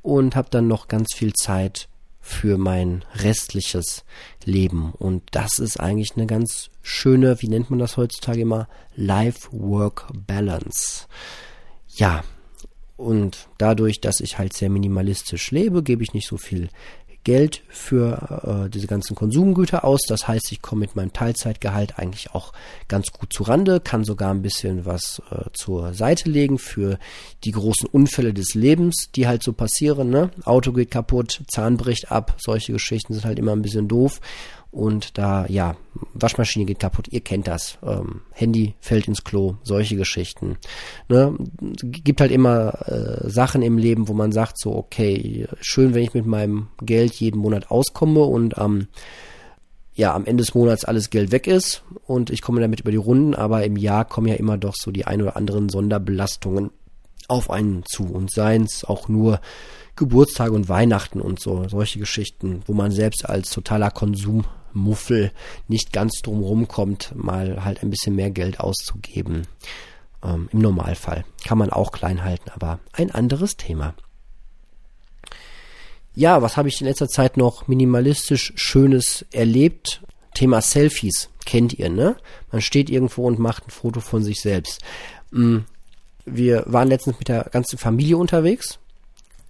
und 0.00 0.36
habe 0.36 0.48
dann 0.50 0.68
noch 0.68 0.88
ganz 0.88 1.14
viel 1.14 1.34
Zeit 1.34 1.88
für 2.20 2.56
mein 2.56 3.04
restliches 3.16 4.04
Leben. 4.44 4.92
Und 4.92 5.22
das 5.32 5.58
ist 5.58 5.80
eigentlich 5.80 6.12
eine 6.16 6.26
ganz 6.26 6.70
schöne, 6.80 7.42
wie 7.42 7.48
nennt 7.48 7.68
man 7.68 7.80
das 7.80 7.96
heutzutage 7.96 8.42
immer, 8.42 8.68
Life-Work-Balance. 8.94 11.08
Ja, 11.88 12.22
und 12.96 13.48
dadurch, 13.58 14.00
dass 14.00 14.20
ich 14.20 14.38
halt 14.38 14.52
sehr 14.52 14.70
minimalistisch 14.70 15.50
lebe, 15.50 15.82
gebe 15.82 16.04
ich 16.04 16.14
nicht 16.14 16.28
so 16.28 16.36
viel 16.36 16.68
Geld 17.24 17.62
für 17.68 18.64
äh, 18.66 18.70
diese 18.70 18.86
ganzen 18.86 19.14
Konsumgüter 19.14 19.84
aus. 19.84 20.00
Das 20.08 20.26
heißt, 20.26 20.50
ich 20.50 20.62
komme 20.62 20.80
mit 20.80 20.96
meinem 20.96 21.12
Teilzeitgehalt 21.12 21.98
eigentlich 21.98 22.34
auch 22.34 22.52
ganz 22.88 23.12
gut 23.12 23.32
zu 23.32 23.44
Rande, 23.44 23.80
kann 23.80 24.04
sogar 24.04 24.32
ein 24.32 24.42
bisschen 24.42 24.84
was 24.84 25.22
äh, 25.30 25.44
zur 25.52 25.94
Seite 25.94 26.28
legen 26.28 26.58
für 26.58 26.98
die 27.44 27.52
großen 27.52 27.88
Unfälle 27.88 28.34
des 28.34 28.54
Lebens, 28.54 29.10
die 29.14 29.26
halt 29.26 29.42
so 29.42 29.52
passieren. 29.52 30.10
Ne? 30.10 30.30
Auto 30.44 30.72
geht 30.72 30.90
kaputt, 30.90 31.42
Zahn 31.48 31.76
bricht 31.76 32.10
ab, 32.10 32.36
solche 32.38 32.72
Geschichten 32.72 33.14
sind 33.14 33.24
halt 33.24 33.38
immer 33.38 33.52
ein 33.52 33.62
bisschen 33.62 33.88
doof. 33.88 34.20
Und 34.72 35.18
da, 35.18 35.44
ja, 35.46 35.76
Waschmaschine 36.14 36.64
geht 36.64 36.80
kaputt, 36.80 37.06
ihr 37.10 37.20
kennt 37.20 37.46
das. 37.46 37.78
Ähm, 37.84 38.22
Handy 38.32 38.74
fällt 38.80 39.06
ins 39.06 39.22
Klo, 39.22 39.56
solche 39.62 39.96
Geschichten. 39.96 40.56
Ne? 41.08 41.36
Gibt 41.82 42.22
halt 42.22 42.32
immer 42.32 42.88
äh, 42.88 43.28
Sachen 43.28 43.60
im 43.60 43.76
Leben, 43.76 44.08
wo 44.08 44.14
man 44.14 44.32
sagt 44.32 44.58
so, 44.58 44.74
okay, 44.74 45.46
schön, 45.60 45.94
wenn 45.94 46.02
ich 46.02 46.14
mit 46.14 46.24
meinem 46.24 46.68
Geld 46.80 47.12
jeden 47.14 47.38
Monat 47.38 47.70
auskomme 47.70 48.22
und 48.22 48.56
am 48.58 48.88
ja, 49.94 50.14
am 50.14 50.24
Ende 50.24 50.42
des 50.42 50.54
Monats 50.54 50.86
alles 50.86 51.10
Geld 51.10 51.32
weg 51.32 51.46
ist 51.46 51.82
und 52.06 52.30
ich 52.30 52.40
komme 52.40 52.62
damit 52.62 52.80
über 52.80 52.90
die 52.90 52.96
Runden, 52.96 53.34
aber 53.34 53.62
im 53.64 53.76
Jahr 53.76 54.06
kommen 54.06 54.26
ja 54.26 54.36
immer 54.36 54.56
doch 54.56 54.74
so 54.74 54.90
die 54.90 55.04
ein 55.04 55.20
oder 55.20 55.36
anderen 55.36 55.68
Sonderbelastungen 55.68 56.70
auf 57.28 57.50
einen 57.50 57.84
zu 57.84 58.04
und 58.04 58.32
seien 58.32 58.62
es 58.62 58.84
auch 58.86 59.08
nur 59.08 59.42
Geburtstage 59.96 60.52
und 60.52 60.70
Weihnachten 60.70 61.20
und 61.20 61.40
so, 61.40 61.68
solche 61.68 61.98
Geschichten, 61.98 62.62
wo 62.66 62.72
man 62.72 62.90
selbst 62.90 63.28
als 63.28 63.50
totaler 63.50 63.90
Konsummuffel 64.72 65.32
nicht 65.68 65.92
ganz 65.92 66.20
drum 66.22 66.68
kommt, 66.68 67.14
mal 67.14 67.64
halt 67.64 67.82
ein 67.82 67.90
bisschen 67.90 68.16
mehr 68.16 68.30
Geld 68.30 68.60
auszugeben. 68.60 69.46
Ähm, 70.24 70.48
Im 70.52 70.60
Normalfall 70.60 71.24
kann 71.44 71.58
man 71.58 71.70
auch 71.70 71.92
klein 71.92 72.24
halten, 72.24 72.50
aber 72.50 72.78
ein 72.92 73.10
anderes 73.10 73.56
Thema. 73.56 73.94
Ja, 76.14 76.42
was 76.42 76.56
habe 76.56 76.68
ich 76.68 76.80
in 76.80 76.86
letzter 76.86 77.08
Zeit 77.08 77.36
noch 77.36 77.68
minimalistisch 77.68 78.52
Schönes 78.56 79.24
erlebt? 79.32 80.02
Thema 80.34 80.60
Selfies 80.60 81.30
kennt 81.44 81.74
ihr, 81.74 81.88
ne? 81.88 82.16
Man 82.50 82.60
steht 82.60 82.90
irgendwo 82.90 83.26
und 83.26 83.38
macht 83.38 83.66
ein 83.66 83.70
Foto 83.70 84.00
von 84.00 84.22
sich 84.22 84.40
selbst. 84.40 84.80
Mm, 85.30 85.58
wir 86.24 86.64
waren 86.66 86.88
letztens 86.88 87.18
mit 87.18 87.28
der 87.28 87.44
ganzen 87.50 87.78
Familie 87.78 88.16
unterwegs 88.16 88.78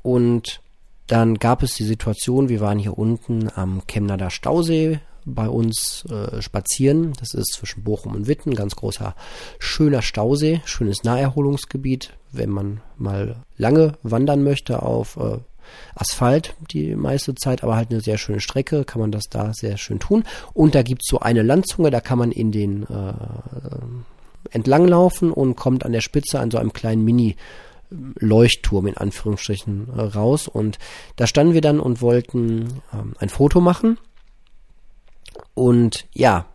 und 0.02 0.60
dann 1.08 1.38
gab 1.38 1.62
es 1.62 1.74
die 1.74 1.84
Situation, 1.84 2.48
wir 2.48 2.60
waren 2.60 2.78
hier 2.78 2.96
unten 2.96 3.50
am 3.54 3.82
Chemnader 3.86 4.30
Stausee 4.30 5.00
bei 5.24 5.48
uns 5.48 6.04
äh, 6.06 6.40
spazieren. 6.42 7.12
Das 7.18 7.34
ist 7.34 7.52
zwischen 7.54 7.84
Bochum 7.84 8.14
und 8.14 8.26
Witten, 8.26 8.54
ganz 8.54 8.76
großer, 8.76 9.14
schöner 9.58 10.02
Stausee, 10.02 10.60
schönes 10.64 11.04
Naherholungsgebiet, 11.04 12.14
wenn 12.32 12.50
man 12.50 12.80
mal 12.96 13.36
lange 13.56 13.98
wandern 14.02 14.42
möchte 14.42 14.82
auf 14.82 15.16
äh, 15.16 15.38
Asphalt 15.94 16.54
die 16.72 16.94
meiste 16.96 17.34
Zeit, 17.34 17.62
aber 17.62 17.76
halt 17.76 17.90
eine 17.90 18.00
sehr 18.00 18.18
schöne 18.18 18.40
Strecke, 18.40 18.84
kann 18.84 19.00
man 19.00 19.12
das 19.12 19.24
da 19.30 19.52
sehr 19.54 19.76
schön 19.76 20.00
tun. 20.00 20.24
Und 20.52 20.74
da 20.74 20.82
gibt's 20.82 21.08
so 21.08 21.20
eine 21.20 21.42
Landzunge, 21.42 21.90
da 21.90 22.00
kann 22.00 22.18
man 22.18 22.32
in 22.32 22.52
den 22.52 22.82
äh, 22.84 23.14
entlanglaufen 24.50 25.32
und 25.32 25.56
kommt 25.56 25.86
an 25.86 25.92
der 25.92 26.00
Spitze 26.00 26.40
an 26.40 26.50
so 26.50 26.58
einem 26.58 26.72
kleinen 26.72 27.04
Mini- 27.04 27.36
Leuchtturm 28.18 28.86
in 28.86 28.96
Anführungsstrichen 28.96 29.88
äh, 29.94 30.00
raus 30.00 30.48
und 30.48 30.78
da 31.16 31.26
standen 31.26 31.54
wir 31.54 31.60
dann 31.60 31.78
und 31.78 32.00
wollten 32.00 32.80
ähm, 32.92 33.14
ein 33.18 33.28
Foto 33.28 33.60
machen 33.60 33.98
und 35.54 36.06
ja, 36.12 36.46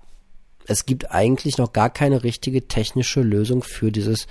es 0.66 0.86
gibt 0.86 1.12
eigentlich 1.12 1.58
noch 1.58 1.74
gar 1.74 1.90
keine 1.90 2.24
richtige 2.24 2.68
technische 2.68 3.22
Lösung 3.22 3.63
für 3.63 3.92
dieses 3.92 4.28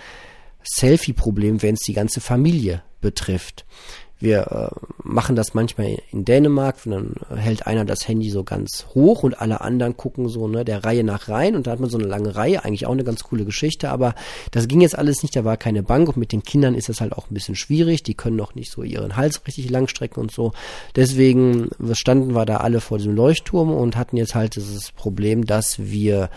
Selfie-Problem, 0.62 1.62
wenn 1.62 1.74
es 1.74 1.80
die 1.80 1.94
ganze 1.94 2.20
Familie 2.20 2.82
betrifft. 3.00 3.64
Wir 4.18 4.72
äh, 4.72 4.88
machen 5.02 5.36
das 5.36 5.52
manchmal 5.52 5.98
in 6.10 6.24
Dänemark, 6.24 6.76
und 6.86 6.92
dann 6.92 7.38
hält 7.38 7.66
einer 7.66 7.84
das 7.84 8.08
Handy 8.08 8.30
so 8.30 8.44
ganz 8.44 8.86
hoch 8.94 9.22
und 9.22 9.40
alle 9.40 9.60
anderen 9.60 9.96
gucken 9.96 10.28
so 10.28 10.48
ne, 10.48 10.64
der 10.64 10.84
Reihe 10.84 11.04
nach 11.04 11.28
rein 11.28 11.54
und 11.54 11.66
da 11.66 11.72
hat 11.72 11.80
man 11.80 11.90
so 11.90 11.98
eine 11.98 12.06
lange 12.06 12.34
Reihe, 12.34 12.64
eigentlich 12.64 12.86
auch 12.86 12.92
eine 12.92 13.04
ganz 13.04 13.24
coole 13.24 13.44
Geschichte, 13.44 13.90
aber 13.90 14.14
das 14.52 14.68
ging 14.68 14.80
jetzt 14.80 14.96
alles 14.96 15.22
nicht, 15.22 15.36
da 15.36 15.44
war 15.44 15.56
keine 15.56 15.82
Bank 15.82 16.08
und 16.08 16.16
mit 16.16 16.32
den 16.32 16.42
Kindern 16.42 16.74
ist 16.74 16.88
das 16.88 17.00
halt 17.00 17.12
auch 17.12 17.30
ein 17.30 17.34
bisschen 17.34 17.56
schwierig, 17.56 18.02
die 18.02 18.14
können 18.14 18.36
noch 18.36 18.54
nicht 18.54 18.70
so 18.70 18.82
ihren 18.82 19.16
Hals 19.16 19.42
richtig 19.46 19.70
langstrecken 19.70 20.22
und 20.22 20.32
so. 20.32 20.52
Deswegen 20.94 21.68
standen 21.92 22.34
wir 22.34 22.46
da 22.46 22.58
alle 22.58 22.80
vor 22.80 22.98
diesem 22.98 23.14
Leuchtturm 23.14 23.70
und 23.70 23.96
hatten 23.96 24.16
jetzt 24.16 24.34
halt 24.34 24.56
dieses 24.56 24.92
Problem, 24.92 25.44
dass 25.44 25.78
wir 25.78 26.30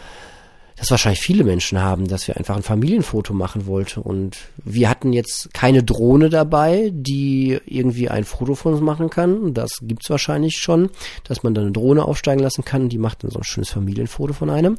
das 0.79 0.91
wahrscheinlich 0.91 1.19
viele 1.19 1.43
Menschen 1.43 1.81
haben, 1.81 2.07
dass 2.07 2.27
wir 2.27 2.37
einfach 2.37 2.55
ein 2.55 2.63
Familienfoto 2.63 3.33
machen 3.33 3.67
wollten. 3.67 4.01
Und 4.01 4.37
wir 4.63 4.89
hatten 4.89 5.11
jetzt 5.11 5.53
keine 5.53 5.83
Drohne 5.83 6.29
dabei, 6.29 6.89
die 6.93 7.59
irgendwie 7.65 8.09
ein 8.09 8.23
Foto 8.23 8.55
von 8.55 8.73
uns 8.73 8.81
machen 8.81 9.09
kann. 9.09 9.53
Das 9.53 9.71
gibt's 9.81 10.09
wahrscheinlich 10.09 10.57
schon, 10.57 10.89
dass 11.25 11.43
man 11.43 11.53
dann 11.53 11.65
eine 11.65 11.73
Drohne 11.73 12.05
aufsteigen 12.05 12.41
lassen 12.41 12.63
kann. 12.63 12.87
Die 12.87 12.97
macht 12.97 13.23
dann 13.23 13.31
so 13.31 13.39
ein 13.39 13.43
schönes 13.43 13.69
Familienfoto 13.69 14.33
von 14.33 14.49
einem. 14.49 14.77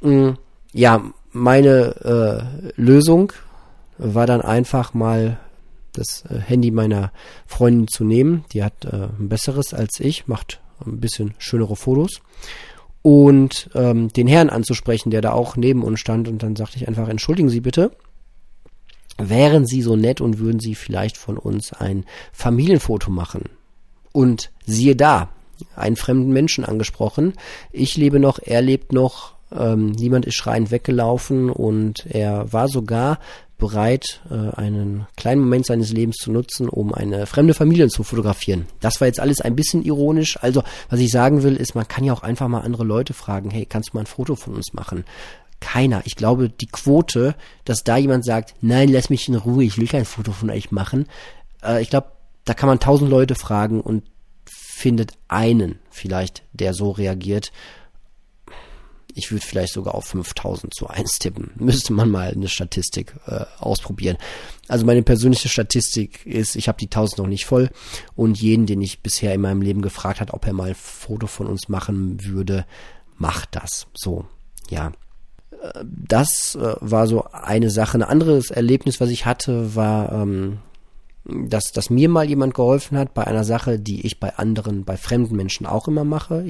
Mm, 0.00 0.30
ja, 0.72 1.02
meine 1.32 2.62
äh, 2.64 2.80
Lösung 2.80 3.34
war 3.98 4.26
dann 4.26 4.40
einfach 4.40 4.94
mal 4.94 5.38
das 5.92 6.24
äh, 6.30 6.38
Handy 6.38 6.70
meiner 6.70 7.12
Freundin 7.46 7.88
zu 7.88 8.04
nehmen. 8.04 8.46
Die 8.52 8.64
hat 8.64 8.86
äh, 8.86 9.08
ein 9.18 9.28
besseres 9.28 9.74
als 9.74 10.00
ich, 10.00 10.26
macht 10.28 10.60
ein 10.84 10.98
bisschen 10.98 11.34
schönere 11.38 11.76
Fotos 11.76 12.22
und 13.04 13.68
ähm, 13.74 14.08
den 14.08 14.26
Herrn 14.26 14.48
anzusprechen, 14.48 15.10
der 15.10 15.20
da 15.20 15.32
auch 15.32 15.56
neben 15.56 15.82
uns 15.82 16.00
stand. 16.00 16.26
Und 16.26 16.42
dann 16.42 16.56
sagte 16.56 16.78
ich 16.78 16.88
einfach, 16.88 17.06
entschuldigen 17.06 17.50
Sie 17.50 17.60
bitte, 17.60 17.90
wären 19.18 19.66
Sie 19.66 19.82
so 19.82 19.94
nett 19.94 20.22
und 20.22 20.38
würden 20.38 20.58
Sie 20.58 20.74
vielleicht 20.74 21.18
von 21.18 21.36
uns 21.36 21.74
ein 21.74 22.06
Familienfoto 22.32 23.10
machen? 23.10 23.50
Und 24.12 24.50
siehe 24.64 24.96
da, 24.96 25.28
einen 25.76 25.96
fremden 25.96 26.32
Menschen 26.32 26.64
angesprochen. 26.64 27.34
Ich 27.72 27.98
lebe 27.98 28.18
noch, 28.18 28.38
er 28.42 28.62
lebt 28.62 28.94
noch, 28.94 29.34
ähm, 29.52 29.92
niemand 29.92 30.24
ist 30.24 30.36
schreiend 30.36 30.70
weggelaufen 30.70 31.50
und 31.50 32.06
er 32.06 32.54
war 32.54 32.68
sogar 32.68 33.18
bereit, 33.58 34.20
äh, 34.30 34.54
einen 34.56 35.06
kleinen 35.16 35.42
Moment 35.42 35.66
seines 35.66 35.92
Lebens 35.92 36.16
zu 36.16 36.32
nutzen, 36.32 36.68
um 36.68 36.92
eine 36.92 37.26
fremde 37.26 37.54
Familie 37.54 37.88
zu 37.88 38.02
fotografieren. 38.02 38.66
Das 38.80 39.00
war 39.00 39.06
jetzt 39.06 39.20
alles 39.20 39.40
ein 39.40 39.56
bisschen 39.56 39.82
ironisch. 39.82 40.38
Also, 40.42 40.62
was 40.88 41.00
ich 41.00 41.10
sagen 41.10 41.42
will, 41.42 41.56
ist, 41.56 41.74
man 41.74 41.88
kann 41.88 42.04
ja 42.04 42.12
auch 42.12 42.22
einfach 42.22 42.48
mal 42.48 42.60
andere 42.60 42.84
Leute 42.84 43.14
fragen, 43.14 43.50
hey, 43.50 43.66
kannst 43.66 43.90
du 43.90 43.96
mal 43.96 44.00
ein 44.02 44.06
Foto 44.06 44.34
von 44.34 44.54
uns 44.54 44.72
machen? 44.72 45.04
Keiner. 45.60 46.02
Ich 46.04 46.16
glaube, 46.16 46.50
die 46.50 46.66
Quote, 46.66 47.34
dass 47.64 47.84
da 47.84 47.96
jemand 47.96 48.24
sagt, 48.24 48.54
nein, 48.60 48.88
lass 48.88 49.08
mich 49.08 49.28
in 49.28 49.36
Ruhe, 49.36 49.64
ich 49.64 49.78
will 49.78 49.88
kein 49.88 50.04
Foto 50.04 50.32
von 50.32 50.50
euch 50.50 50.70
machen, 50.70 51.06
äh, 51.62 51.80
ich 51.80 51.90
glaube, 51.90 52.08
da 52.44 52.54
kann 52.54 52.68
man 52.68 52.80
tausend 52.80 53.10
Leute 53.10 53.34
fragen 53.34 53.80
und 53.80 54.04
findet 54.44 55.12
einen 55.28 55.78
vielleicht, 55.90 56.42
der 56.52 56.74
so 56.74 56.90
reagiert 56.90 57.52
ich 59.14 59.30
würde 59.30 59.44
vielleicht 59.44 59.72
sogar 59.72 59.94
auf 59.94 60.06
5000 60.06 60.74
zu 60.74 60.88
1 60.88 61.18
tippen. 61.18 61.50
Müsste 61.56 61.92
man 61.92 62.10
mal 62.10 62.30
eine 62.30 62.48
Statistik 62.48 63.14
äh, 63.26 63.44
ausprobieren. 63.58 64.16
Also 64.68 64.84
meine 64.86 65.02
persönliche 65.02 65.48
Statistik 65.48 66.24
ist, 66.26 66.56
ich 66.56 66.68
habe 66.68 66.78
die 66.78 66.86
1000 66.86 67.18
noch 67.18 67.26
nicht 67.26 67.46
voll 67.46 67.70
und 68.16 68.40
jeden, 68.40 68.66
den 68.66 68.82
ich 68.82 69.02
bisher 69.02 69.34
in 69.34 69.40
meinem 69.40 69.62
Leben 69.62 69.82
gefragt 69.82 70.20
hat, 70.20 70.32
ob 70.32 70.46
er 70.46 70.52
mal 70.52 70.70
ein 70.70 70.74
Foto 70.74 71.26
von 71.26 71.46
uns 71.46 71.68
machen 71.68 72.24
würde, 72.24 72.66
macht 73.16 73.56
das. 73.56 73.86
So, 73.94 74.26
ja. 74.68 74.92
Äh, 75.62 75.84
das 75.84 76.56
äh, 76.56 76.74
war 76.80 77.06
so 77.06 77.24
eine 77.30 77.70
Sache. 77.70 77.98
Ein 77.98 78.02
anderes 78.02 78.50
Erlebnis, 78.50 79.00
was 79.00 79.10
ich 79.10 79.26
hatte, 79.26 79.74
war 79.74 80.12
ähm, 80.12 80.58
dass, 81.24 81.72
dass 81.72 81.88
mir 81.90 82.08
mal 82.08 82.28
jemand 82.28 82.54
geholfen 82.54 82.98
hat 82.98 83.14
bei 83.14 83.26
einer 83.26 83.44
Sache, 83.44 83.78
die 83.78 84.06
ich 84.06 84.20
bei 84.20 84.36
anderen, 84.36 84.84
bei 84.84 84.96
fremden 84.96 85.36
Menschen 85.36 85.66
auch 85.66 85.88
immer 85.88 86.04
mache. 86.04 86.44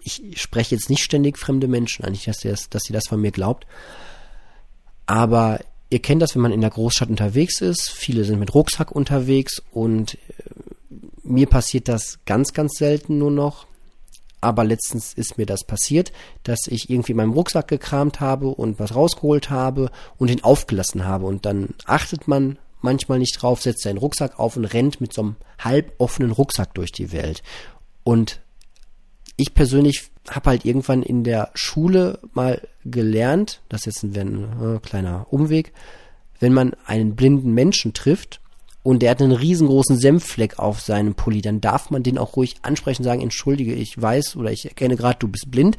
Ich 0.00 0.22
spreche 0.34 0.74
jetzt 0.74 0.90
nicht 0.90 1.04
ständig 1.04 1.38
fremde 1.38 1.68
Menschen 1.68 2.10
nicht, 2.10 2.26
dass 2.26 2.38
sie 2.38 2.48
das, 2.48 2.68
dass 2.68 2.82
sie 2.82 2.92
das 2.92 3.06
von 3.08 3.20
mir 3.20 3.30
glaubt. 3.30 3.66
Aber 5.06 5.60
ihr 5.90 6.00
kennt 6.00 6.22
das, 6.22 6.34
wenn 6.34 6.42
man 6.42 6.52
in 6.52 6.60
der 6.60 6.70
Großstadt 6.70 7.08
unterwegs 7.08 7.60
ist. 7.60 7.90
Viele 7.90 8.24
sind 8.24 8.40
mit 8.40 8.54
Rucksack 8.54 8.90
unterwegs 8.90 9.62
und 9.70 10.14
äh, 10.14 10.18
mir 11.22 11.46
passiert 11.46 11.86
das 11.88 12.18
ganz, 12.26 12.52
ganz 12.52 12.76
selten 12.76 13.18
nur 13.18 13.30
noch. 13.30 13.66
Aber 14.40 14.64
letztens 14.64 15.14
ist 15.14 15.38
mir 15.38 15.46
das 15.46 15.64
passiert, 15.64 16.12
dass 16.42 16.66
ich 16.66 16.90
irgendwie 16.90 17.12
in 17.12 17.16
meinem 17.16 17.32
Rucksack 17.32 17.68
gekramt 17.68 18.20
habe 18.20 18.48
und 18.48 18.78
was 18.78 18.94
rausgeholt 18.94 19.50
habe 19.50 19.90
und 20.18 20.30
ihn 20.30 20.44
aufgelassen 20.44 21.04
habe. 21.04 21.26
Und 21.26 21.46
dann 21.46 21.70
achtet 21.86 22.28
man 22.28 22.58
manchmal 22.86 23.18
nicht 23.18 23.42
drauf, 23.42 23.60
setzt 23.60 23.82
seinen 23.82 23.98
Rucksack 23.98 24.38
auf 24.38 24.56
und 24.56 24.64
rennt 24.64 25.00
mit 25.00 25.12
so 25.12 25.22
einem 25.22 25.36
halb 25.58 25.92
offenen 25.98 26.30
Rucksack 26.30 26.72
durch 26.74 26.92
die 26.92 27.12
Welt. 27.12 27.42
Und 28.04 28.40
ich 29.36 29.52
persönlich 29.52 30.10
habe 30.30 30.50
halt 30.50 30.64
irgendwann 30.64 31.02
in 31.02 31.24
der 31.24 31.50
Schule 31.54 32.20
mal 32.32 32.62
gelernt, 32.84 33.60
das 33.68 33.86
ist 33.86 34.02
jetzt 34.02 34.16
ein, 34.16 34.76
äh, 34.76 34.78
kleiner 34.78 35.26
Umweg, 35.30 35.72
wenn 36.38 36.52
man 36.52 36.74
einen 36.86 37.16
blinden 37.16 37.52
Menschen 37.52 37.92
trifft 37.92 38.40
und 38.82 39.00
der 39.02 39.10
hat 39.10 39.20
einen 39.20 39.32
riesengroßen 39.32 39.98
Senffleck 39.98 40.58
auf 40.60 40.80
seinem 40.80 41.16
Pulli, 41.16 41.42
dann 41.42 41.60
darf 41.60 41.90
man 41.90 42.04
den 42.04 42.18
auch 42.18 42.36
ruhig 42.36 42.56
ansprechen, 42.62 43.02
sagen, 43.02 43.20
entschuldige, 43.20 43.74
ich 43.74 44.00
weiß 44.00 44.36
oder 44.36 44.52
ich 44.52 44.64
erkenne 44.64 44.96
gerade, 44.96 45.18
du 45.18 45.28
bist 45.28 45.50
blind 45.50 45.76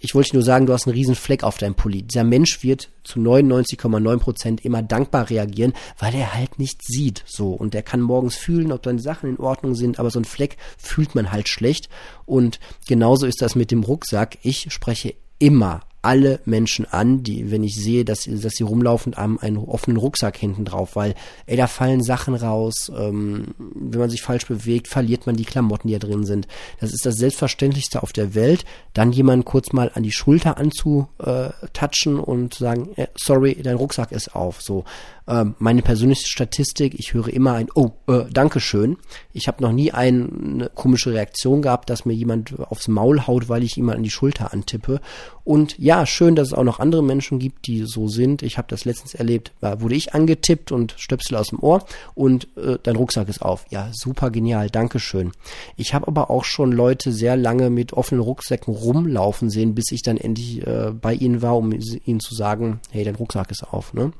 ich 0.00 0.14
wollte 0.14 0.34
nur 0.34 0.42
sagen, 0.42 0.66
du 0.66 0.72
hast 0.72 0.86
einen 0.86 0.96
riesen 0.96 1.14
Fleck 1.14 1.44
auf 1.44 1.58
deinem 1.58 1.74
Pulli. 1.74 2.02
Dieser 2.02 2.24
Mensch 2.24 2.62
wird 2.62 2.90
zu 3.04 3.18
99,9 3.18 4.18
Prozent 4.18 4.64
immer 4.64 4.82
dankbar 4.82 5.28
reagieren, 5.28 5.74
weil 5.98 6.14
er 6.14 6.34
halt 6.34 6.58
nicht 6.58 6.82
sieht, 6.82 7.22
so. 7.26 7.52
Und 7.52 7.74
der 7.74 7.82
kann 7.82 8.00
morgens 8.00 8.36
fühlen, 8.36 8.72
ob 8.72 8.82
deine 8.82 9.00
Sachen 9.00 9.28
in 9.28 9.38
Ordnung 9.38 9.74
sind, 9.74 9.98
aber 9.98 10.10
so 10.10 10.18
ein 10.18 10.24
Fleck 10.24 10.56
fühlt 10.78 11.14
man 11.14 11.32
halt 11.32 11.48
schlecht. 11.48 11.88
Und 12.24 12.60
genauso 12.86 13.26
ist 13.26 13.42
das 13.42 13.54
mit 13.54 13.70
dem 13.70 13.82
Rucksack. 13.82 14.38
Ich 14.42 14.72
spreche 14.72 15.14
immer 15.38 15.80
alle 16.04 16.40
Menschen 16.44 16.84
an, 16.84 17.22
die, 17.22 17.50
wenn 17.50 17.64
ich 17.64 17.76
sehe, 17.76 18.04
dass, 18.04 18.24
dass 18.24 18.54
sie 18.54 18.64
rumlaufen, 18.64 19.16
haben 19.16 19.38
einen 19.40 19.56
offenen 19.56 19.96
Rucksack 19.96 20.36
hinten 20.36 20.64
drauf, 20.64 20.96
weil, 20.96 21.14
ey, 21.46 21.56
da 21.56 21.66
fallen 21.66 22.02
Sachen 22.02 22.34
raus, 22.34 22.92
ähm, 22.96 23.54
wenn 23.58 24.00
man 24.00 24.10
sich 24.10 24.22
falsch 24.22 24.46
bewegt, 24.46 24.88
verliert 24.88 25.26
man 25.26 25.36
die 25.36 25.44
Klamotten, 25.44 25.88
die 25.88 25.98
da 25.98 26.06
drin 26.06 26.24
sind. 26.24 26.46
Das 26.80 26.92
ist 26.92 27.06
das 27.06 27.16
Selbstverständlichste 27.16 28.02
auf 28.02 28.12
der 28.12 28.34
Welt, 28.34 28.64
dann 28.92 29.12
jemanden 29.12 29.44
kurz 29.44 29.72
mal 29.72 29.90
an 29.94 30.02
die 30.02 30.12
Schulter 30.12 30.58
anzutatschen 30.58 32.18
und 32.20 32.54
sagen, 32.54 32.90
äh, 32.96 33.06
sorry, 33.16 33.60
dein 33.62 33.76
Rucksack 33.76 34.12
ist 34.12 34.34
auf, 34.34 34.60
so. 34.60 34.84
Ähm, 35.26 35.54
meine 35.58 35.82
persönliche 35.82 36.26
Statistik, 36.26 36.94
ich 36.98 37.14
höre 37.14 37.28
immer 37.28 37.54
ein 37.54 37.68
Oh, 37.74 37.92
äh, 38.08 38.24
Dankeschön. 38.30 38.98
Ich 39.32 39.48
habe 39.48 39.62
noch 39.62 39.72
nie 39.72 39.90
eine 39.90 40.70
komische 40.74 41.12
Reaktion 41.12 41.62
gehabt, 41.62 41.88
dass 41.88 42.04
mir 42.04 42.12
jemand 42.12 42.58
aufs 42.60 42.88
Maul 42.88 43.26
haut, 43.26 43.48
weil 43.48 43.62
ich 43.62 43.76
jemand 43.76 43.98
an 43.98 44.02
die 44.02 44.10
Schulter 44.10 44.52
antippe. 44.52 45.00
Und 45.44 45.78
ja, 45.78 46.06
schön, 46.06 46.34
dass 46.34 46.48
es 46.48 46.54
auch 46.54 46.64
noch 46.64 46.80
andere 46.80 47.02
Menschen 47.02 47.38
gibt, 47.38 47.66
die 47.66 47.84
so 47.84 48.08
sind. 48.08 48.42
Ich 48.42 48.56
habe 48.56 48.68
das 48.68 48.84
letztens 48.84 49.14
erlebt, 49.14 49.52
da 49.60 49.80
wurde 49.80 49.94
ich 49.94 50.14
angetippt 50.14 50.72
und 50.72 50.94
Stöpsel 50.96 51.36
aus 51.36 51.48
dem 51.48 51.62
Ohr 51.62 51.84
und 52.14 52.48
äh, 52.56 52.78
dein 52.82 52.96
Rucksack 52.96 53.28
ist 53.28 53.42
auf. 53.42 53.66
Ja, 53.70 53.90
super 53.92 54.30
genial, 54.30 54.70
Dankeschön. 54.70 55.32
Ich 55.76 55.92
habe 55.92 56.08
aber 56.08 56.30
auch 56.30 56.44
schon 56.44 56.72
Leute 56.72 57.12
sehr 57.12 57.36
lange 57.36 57.70
mit 57.70 57.92
offenen 57.92 58.22
Rucksäcken 58.22 58.74
rumlaufen 58.74 59.50
sehen, 59.50 59.74
bis 59.74 59.92
ich 59.92 60.02
dann 60.02 60.16
endlich 60.16 60.66
äh, 60.66 60.92
bei 60.92 61.14
ihnen 61.14 61.42
war, 61.42 61.56
um 61.56 61.72
ihnen 61.72 62.20
zu 62.20 62.34
sagen, 62.34 62.80
hey, 62.90 63.04
dein 63.04 63.16
Rucksack 63.16 63.50
ist 63.50 63.64
auf. 63.64 63.92
Ne? 63.92 64.12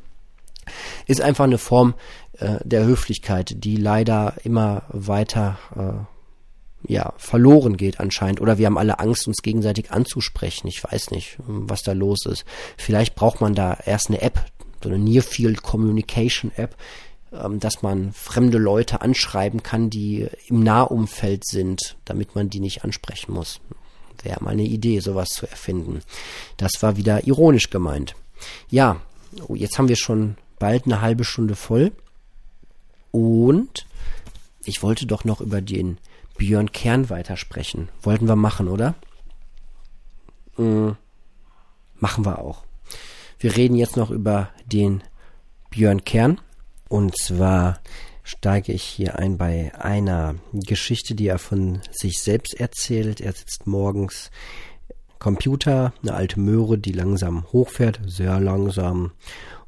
ist 1.06 1.20
einfach 1.20 1.44
eine 1.44 1.58
Form 1.58 1.94
äh, 2.38 2.58
der 2.64 2.84
Höflichkeit, 2.84 3.64
die 3.64 3.76
leider 3.76 4.34
immer 4.44 4.82
weiter 4.88 5.58
äh, 5.76 6.13
ja, 6.86 7.14
verloren 7.16 7.76
geht 7.76 8.00
anscheinend. 8.00 8.40
Oder 8.40 8.58
wir 8.58 8.66
haben 8.66 8.78
alle 8.78 8.98
Angst, 8.98 9.26
uns 9.26 9.42
gegenseitig 9.42 9.90
anzusprechen. 9.90 10.68
Ich 10.68 10.82
weiß 10.84 11.10
nicht, 11.10 11.38
was 11.46 11.82
da 11.82 11.92
los 11.92 12.26
ist. 12.26 12.44
Vielleicht 12.76 13.14
braucht 13.14 13.40
man 13.40 13.54
da 13.54 13.78
erst 13.84 14.08
eine 14.08 14.20
App, 14.20 14.44
so 14.82 14.88
eine 14.88 14.98
Near 14.98 15.22
Field 15.22 15.62
Communication 15.62 16.52
App, 16.56 16.76
ähm, 17.32 17.58
dass 17.58 17.82
man 17.82 18.12
fremde 18.12 18.58
Leute 18.58 19.00
anschreiben 19.00 19.62
kann, 19.62 19.90
die 19.90 20.28
im 20.48 20.62
Nahumfeld 20.62 21.46
sind, 21.46 21.96
damit 22.04 22.34
man 22.34 22.50
die 22.50 22.60
nicht 22.60 22.84
ansprechen 22.84 23.32
muss. 23.32 23.60
Wäre 24.22 24.42
mal 24.42 24.50
eine 24.50 24.62
Idee, 24.62 25.00
sowas 25.00 25.30
zu 25.30 25.46
erfinden. 25.46 26.00
Das 26.56 26.82
war 26.82 26.96
wieder 26.96 27.26
ironisch 27.26 27.70
gemeint. 27.70 28.14
Ja, 28.70 29.00
oh, 29.48 29.54
jetzt 29.54 29.78
haben 29.78 29.88
wir 29.88 29.96
schon 29.96 30.36
bald 30.58 30.84
eine 30.84 31.00
halbe 31.00 31.24
Stunde 31.24 31.56
voll. 31.56 31.92
Und 33.10 33.86
ich 34.64 34.82
wollte 34.82 35.06
doch 35.06 35.24
noch 35.24 35.40
über 35.40 35.60
den 35.60 35.98
Björn 36.36 36.72
Kern 36.72 37.10
weitersprechen. 37.10 37.88
Wollten 38.02 38.28
wir 38.28 38.36
machen, 38.36 38.68
oder? 38.68 38.94
Mhm. 40.56 40.96
Machen 41.96 42.24
wir 42.24 42.38
auch. 42.38 42.64
Wir 43.38 43.56
reden 43.56 43.76
jetzt 43.76 43.96
noch 43.96 44.10
über 44.10 44.50
den 44.66 45.02
Björn 45.70 46.04
Kern. 46.04 46.40
Und 46.88 47.16
zwar 47.18 47.80
steige 48.22 48.72
ich 48.72 48.82
hier 48.82 49.18
ein 49.18 49.38
bei 49.38 49.72
einer 49.74 50.36
Geschichte, 50.52 51.14
die 51.14 51.28
er 51.28 51.38
von 51.38 51.80
sich 51.90 52.20
selbst 52.20 52.54
erzählt. 52.54 53.20
Er 53.20 53.32
sitzt 53.32 53.66
morgens 53.66 54.30
Computer, 55.18 55.92
eine 56.02 56.14
alte 56.14 56.40
Möhre, 56.40 56.78
die 56.78 56.92
langsam 56.92 57.46
hochfährt, 57.52 58.00
sehr 58.06 58.40
langsam 58.40 59.12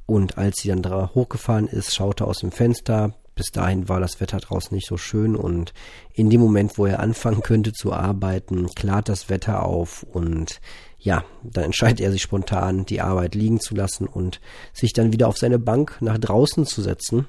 und 0.06 0.38
als 0.38 0.60
sie 0.60 0.68
dann 0.68 0.82
da 0.82 1.10
hochgefahren 1.14 1.66
ist, 1.66 1.94
schaute 1.94 2.26
aus 2.26 2.38
dem 2.38 2.52
Fenster. 2.52 3.14
Bis 3.36 3.52
dahin 3.52 3.86
war 3.86 4.00
das 4.00 4.18
Wetter 4.18 4.38
draußen 4.38 4.74
nicht 4.74 4.88
so 4.88 4.96
schön 4.96 5.36
und 5.36 5.74
in 6.14 6.30
dem 6.30 6.40
Moment, 6.40 6.78
wo 6.78 6.86
er 6.86 7.00
anfangen 7.00 7.42
könnte 7.42 7.74
zu 7.74 7.92
arbeiten, 7.92 8.74
klart 8.74 9.10
das 9.10 9.28
Wetter 9.28 9.62
auf 9.62 10.02
und 10.04 10.62
ja, 10.98 11.22
dann 11.42 11.64
entscheidet 11.64 12.00
er 12.00 12.10
sich 12.10 12.22
spontan, 12.22 12.86
die 12.86 13.02
Arbeit 13.02 13.34
liegen 13.34 13.60
zu 13.60 13.74
lassen 13.74 14.06
und 14.06 14.40
sich 14.72 14.94
dann 14.94 15.12
wieder 15.12 15.28
auf 15.28 15.36
seine 15.36 15.58
Bank 15.58 15.98
nach 16.00 16.16
draußen 16.16 16.64
zu 16.64 16.80
setzen. 16.80 17.26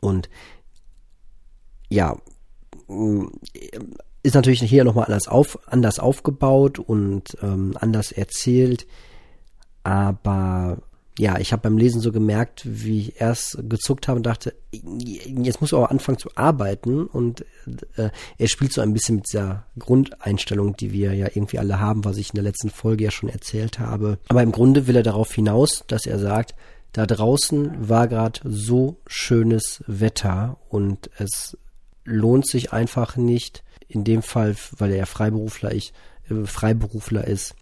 Und 0.00 0.30
ja, 1.90 2.16
mm, 2.88 3.26
ist 4.22 4.34
natürlich 4.34 4.62
hier 4.62 4.84
nochmal 4.84 5.04
anders, 5.04 5.28
auf, 5.28 5.58
anders 5.66 5.98
aufgebaut 5.98 6.78
und 6.78 7.36
ähm, 7.42 7.76
anders 7.78 8.10
erzählt, 8.10 8.86
aber 9.82 10.78
ja, 11.18 11.38
ich 11.38 11.52
habe 11.52 11.62
beim 11.62 11.78
Lesen 11.78 12.00
so 12.00 12.10
gemerkt, 12.10 12.62
wie 12.64 13.00
ich 13.00 13.20
erst 13.20 13.58
gezuckt 13.68 14.08
habe 14.08 14.16
und 14.16 14.26
dachte, 14.26 14.52
jetzt 14.72 15.60
muss 15.60 15.72
er 15.72 15.78
auch 15.78 15.90
anfangen 15.90 16.18
zu 16.18 16.28
arbeiten 16.34 17.06
und 17.06 17.42
äh, 17.96 18.10
er 18.36 18.48
spielt 18.48 18.72
so 18.72 18.80
ein 18.80 18.92
bisschen 18.92 19.16
mit 19.16 19.26
dieser 19.32 19.64
Grundeinstellung, 19.78 20.76
die 20.76 20.92
wir 20.92 21.14
ja 21.14 21.26
irgendwie 21.26 21.60
alle 21.60 21.78
haben, 21.78 22.04
was 22.04 22.16
ich 22.16 22.30
in 22.30 22.36
der 22.36 22.42
letzten 22.42 22.70
Folge 22.70 23.04
ja 23.04 23.10
schon 23.12 23.28
erzählt 23.28 23.78
habe. 23.78 24.18
Aber 24.28 24.42
im 24.42 24.50
Grunde 24.50 24.88
will 24.88 24.96
er 24.96 25.04
darauf 25.04 25.32
hinaus, 25.32 25.84
dass 25.86 26.04
er 26.04 26.18
sagt, 26.18 26.56
da 26.90 27.06
draußen 27.06 27.88
war 27.88 28.08
gerade 28.08 28.40
so 28.44 29.00
schönes 29.06 29.84
Wetter 29.86 30.58
und 30.68 31.10
es 31.18 31.56
lohnt 32.04 32.46
sich 32.48 32.72
einfach 32.72 33.16
nicht, 33.16 33.62
in 33.86 34.02
dem 34.02 34.22
Fall, 34.22 34.56
weil 34.78 34.90
er 34.90 34.96
ja 34.96 35.06
Freiberufler, 35.06 35.72
ich, 35.72 35.92
äh, 36.28 36.44
Freiberufler 36.44 37.26
ist, 37.26 37.54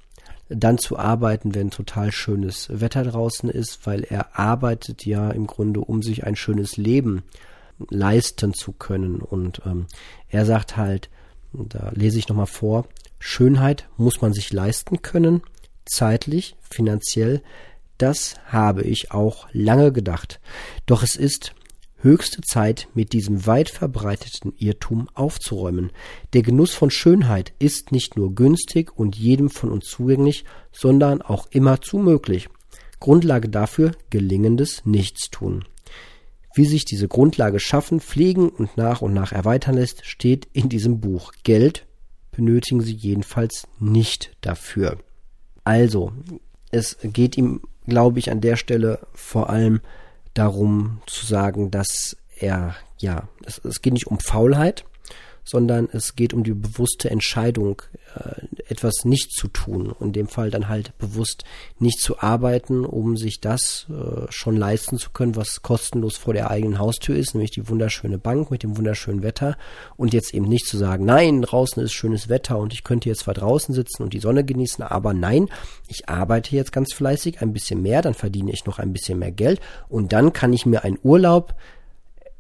dann 0.55 0.79
zu 0.79 0.99
arbeiten, 0.99 1.55
wenn 1.55 1.71
total 1.71 2.13
schönes 2.13 2.69
Wetter 2.71 3.05
draußen 3.05 3.49
ist, 3.49 3.87
weil 3.87 4.05
er 4.05 4.39
arbeitet 4.39 5.07
ja 5.07 5.31
im 5.31 5.47
Grunde, 5.47 5.81
um 5.81 6.03
sich 6.03 6.25
ein 6.25 6.37
schönes 6.37 6.77
Leben 6.77 7.23
leisten 7.91 8.55
zu 8.55 8.73
können. 8.73 9.21
Und 9.21 9.63
ähm, 9.67 9.87
er 10.29 10.45
sagt 10.45 10.77
halt, 10.77 11.11
da 11.53 11.91
lese 11.95 12.19
ich 12.19 12.29
nochmal 12.29 12.47
vor, 12.47 12.87
Schönheit 13.19 13.89
muss 13.97 14.21
man 14.21 14.33
sich 14.33 14.53
leisten 14.53 15.03
können, 15.03 15.43
zeitlich, 15.85 16.57
finanziell, 16.61 17.43
das 17.99 18.35
habe 18.47 18.83
ich 18.83 19.13
auch 19.13 19.47
lange 19.53 19.93
gedacht. 19.93 20.41
Doch 20.87 21.03
es 21.03 21.15
ist 21.15 21.55
höchste 22.03 22.43
Zeit, 22.43 22.89
mit 22.95 23.13
diesem 23.13 23.47
weit 23.47 23.71
verbreiteten 23.71 24.53
Irrtum 24.59 25.09
aufzuräumen. 25.15 25.91
Der 26.33 26.43
Genuss 26.43 26.75
von 26.75 26.91
Schönheit 26.91 27.53
ist 27.59 27.93
nicht 27.93 28.17
nur 28.17 28.35
günstig 28.35 28.97
und 28.97 29.17
jedem 29.17 29.51
von 29.51 29.71
uns 29.71 29.87
zugänglich, 29.87 30.45
sondern 30.73 31.23
auch 31.23 31.47
immerzu 31.51 31.99
möglich. 31.99 32.49
Grundlage 33.01 33.49
dafür 33.49 33.93
gelingendes 34.11 34.85
Nichtstun. 34.85 35.65
Wie 36.55 36.67
sich 36.67 36.85
diese 36.85 37.09
Grundlage 37.09 37.61
schaffen, 37.61 38.01
pflegen 38.01 38.51
und 38.51 38.77
nach 38.77 39.01
und 39.01 39.15
nach 39.15 39.33
erweitern 39.33 39.77
lässt, 39.77 40.05
steht 40.05 40.49
in 40.53 40.69
diesem 40.69 41.01
Buch. 41.01 41.33
Geld 41.45 41.87
benötigen 42.31 42.83
Sie 42.83 42.95
jedenfalls 42.95 43.67
nicht 43.79 44.37
dafür. 44.41 44.99
Also, 45.65 46.13
es 46.71 46.99
geht 47.03 47.39
ihm, 47.39 47.63
glaube 47.87 48.19
ich, 48.19 48.31
an 48.31 48.41
der 48.41 48.57
Stelle 48.57 49.07
vor 49.13 49.51
allem 49.51 49.81
darum 50.35 51.01
zu 51.07 51.27
sagen, 51.27 51.71
dass 51.71 52.17
er, 52.37 52.75
ja, 52.99 53.29
es, 53.45 53.59
es 53.65 53.83
geht 53.83 53.93
nicht 53.93 54.07
um 54.07 54.19
Faulheit, 54.19 54.85
sondern 55.45 55.89
es 55.93 56.15
geht 56.15 56.33
um 56.33 56.45
die 56.45 56.55
bewusste 56.55 57.11
Entscheidung, 57.11 57.83
äh, 58.15 58.43
etwas 58.73 59.05
nicht 59.05 59.33
zu 59.33 59.49
tun. 59.49 59.95
In 60.01 60.13
dem 60.13 60.27
Fall 60.27 60.51
dann 60.51 60.69
halt 60.69 60.97
bewusst 60.99 61.45
nicht 61.79 62.01
zu 62.01 62.19
arbeiten, 62.19 62.85
um 62.85 63.17
sich 63.17 63.41
das 63.41 63.87
äh, 63.91 64.27
schon 64.31 64.57
leisten 64.57 64.99
zu 64.99 65.11
können, 65.11 65.37
was 65.37 65.63
kostenlos 65.63 66.17
vor 66.17 66.35
der 66.35 66.51
eigenen 66.51 66.79
Haustür 66.79 67.17
ist, 67.17 67.35
nämlich 67.35 67.51
die 67.53 67.69
wunderschöne 67.69 68.19
Bank 68.19 68.51
mit 68.51 68.63
dem 68.63 68.77
wunderschönen 68.77 69.23
Wetter. 69.23 69.57
Und 69.97 70.13
jetzt 70.13 70.35
eben 70.35 70.49
nicht 70.49 70.67
zu 70.67 70.77
sagen, 70.77 71.05
nein, 71.05 71.43
draußen 71.43 71.83
ist 71.83 71.93
schönes 71.93 72.29
Wetter 72.29 72.59
und 72.59 72.73
ich 72.73 72.83
könnte 72.83 73.09
jetzt 73.09 73.21
zwar 73.21 73.35
draußen 73.35 73.75
sitzen 73.75 74.03
und 74.03 74.13
die 74.13 74.21
Sonne 74.21 74.45
genießen, 74.45 74.83
aber 74.83 75.15
nein, 75.15 75.49
ich 75.87 76.09
arbeite 76.09 76.57
jetzt 76.57 76.73
ganz 76.73 76.93
fleißig, 76.93 77.43
ein 77.43 77.53
bisschen 77.53 77.83
mehr, 77.83 78.03
dann 78.03 78.15
verdiene 78.15 78.53
ich 78.53 78.65
noch 78.65 78.79
ein 78.79 78.93
bisschen 78.93 79.19
mehr 79.19 79.33
Geld 79.33 79.61
und 79.89 80.13
dann 80.13 80.33
kann 80.33 80.53
ich 80.53 80.67
mir 80.67 80.85
einen 80.85 80.99
Urlaub 81.03 81.55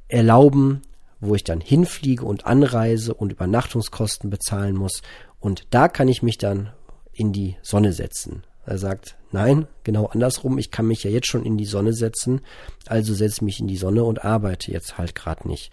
erlauben, 0.08 0.82
wo 1.22 1.34
ich 1.36 1.44
dann 1.44 1.60
hinfliege 1.60 2.24
und 2.24 2.46
anreise 2.46 3.14
und 3.14 3.32
Übernachtungskosten 3.32 4.28
bezahlen 4.28 4.76
muss. 4.76 5.02
Und 5.42 5.66
da 5.70 5.88
kann 5.88 6.06
ich 6.06 6.22
mich 6.22 6.38
dann 6.38 6.70
in 7.12 7.32
die 7.32 7.56
Sonne 7.62 7.92
setzen. 7.92 8.44
Er 8.64 8.78
sagt, 8.78 9.16
nein, 9.32 9.66
genau 9.82 10.06
andersrum, 10.06 10.56
ich 10.56 10.70
kann 10.70 10.86
mich 10.86 11.02
ja 11.02 11.10
jetzt 11.10 11.26
schon 11.26 11.44
in 11.44 11.58
die 11.58 11.66
Sonne 11.66 11.92
setzen, 11.92 12.42
also 12.86 13.12
setze 13.12 13.38
ich 13.38 13.42
mich 13.42 13.60
in 13.60 13.66
die 13.66 13.76
Sonne 13.76 14.04
und 14.04 14.24
arbeite 14.24 14.70
jetzt 14.70 14.98
halt 14.98 15.16
gerade 15.16 15.48
nicht. 15.48 15.72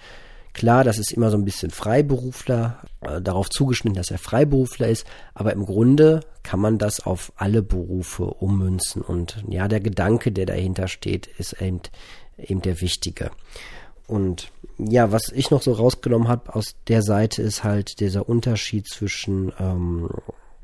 Klar, 0.53 0.83
das 0.83 0.97
ist 0.97 1.11
immer 1.11 1.29
so 1.29 1.37
ein 1.37 1.45
bisschen 1.45 1.69
Freiberufler, 1.69 2.79
äh, 3.01 3.21
darauf 3.21 3.51
zugeschnitten, 3.51 3.95
dass 3.95 4.09
er 4.09 4.17
Freiberufler 4.17 4.87
ist, 4.87 5.05
aber 5.35 5.53
im 5.53 5.67
Grunde 5.67 6.21
kann 6.41 6.59
man 6.59 6.79
das 6.79 6.99
auf 7.05 7.31
alle 7.35 7.61
Berufe 7.61 8.25
ummünzen 8.25 9.03
und 9.03 9.43
ja, 9.47 9.67
der 9.67 9.81
Gedanke, 9.81 10.31
der 10.31 10.47
dahinter 10.47 10.87
steht, 10.87 11.27
ist 11.27 11.61
eben, 11.61 11.81
eben 12.39 12.63
der 12.63 12.81
wichtige. 12.81 13.29
Und 14.09 14.51
ja, 14.77 15.11
was 15.11 15.31
ich 15.33 15.51
noch 15.51 15.61
so 15.61 15.73
rausgenommen 15.73 16.27
habe 16.27 16.55
aus 16.55 16.75
der 16.87 17.03
Seite 17.03 17.41
ist 17.41 17.63
halt 17.63 17.99
dieser 17.99 18.27
Unterschied 18.27 18.87
zwischen 18.87 19.53
ähm, 19.59 20.09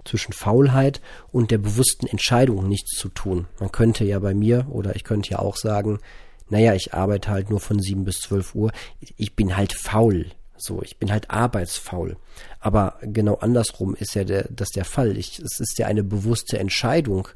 zwischen 0.06 0.34
Faulheit 0.34 1.02
und 1.32 1.52
der 1.52 1.58
bewussten 1.58 2.08
Entscheidung, 2.08 2.68
nichts 2.68 2.98
zu 2.98 3.10
tun. 3.10 3.48
Man 3.60 3.72
könnte 3.72 4.06
ja 4.06 4.20
bei 4.20 4.34
mir 4.34 4.68
oder 4.70 4.96
ich 4.96 5.04
könnte 5.04 5.32
ja 5.32 5.40
auch 5.40 5.58
sagen, 5.58 6.00
naja, 6.48 6.76
ich 6.76 6.94
arbeite 6.94 7.32
halt 7.32 7.50
nur 7.50 7.60
von 7.60 7.80
sieben 7.80 8.06
bis 8.06 8.20
zwölf 8.20 8.54
Uhr. 8.54 8.72
Ich 9.18 9.36
bin 9.36 9.58
halt 9.58 9.74
faul. 9.74 10.28
So, 10.58 10.82
ich 10.84 10.98
bin 10.98 11.12
halt 11.12 11.32
arbeitsfaul. 11.32 12.18
Aber 12.60 13.00
genau 13.02 13.36
andersrum 13.36 13.96
ist 13.96 14.16
ja 14.16 14.24
der, 14.24 14.48
das 14.50 14.70
der 14.70 14.86
Fall. 14.86 15.18
Ich, 15.18 15.40
es 15.40 15.60
ist 15.60 15.78
ja 15.80 15.88
eine 15.88 16.04
bewusste 16.04 16.60
Entscheidung, 16.60 17.28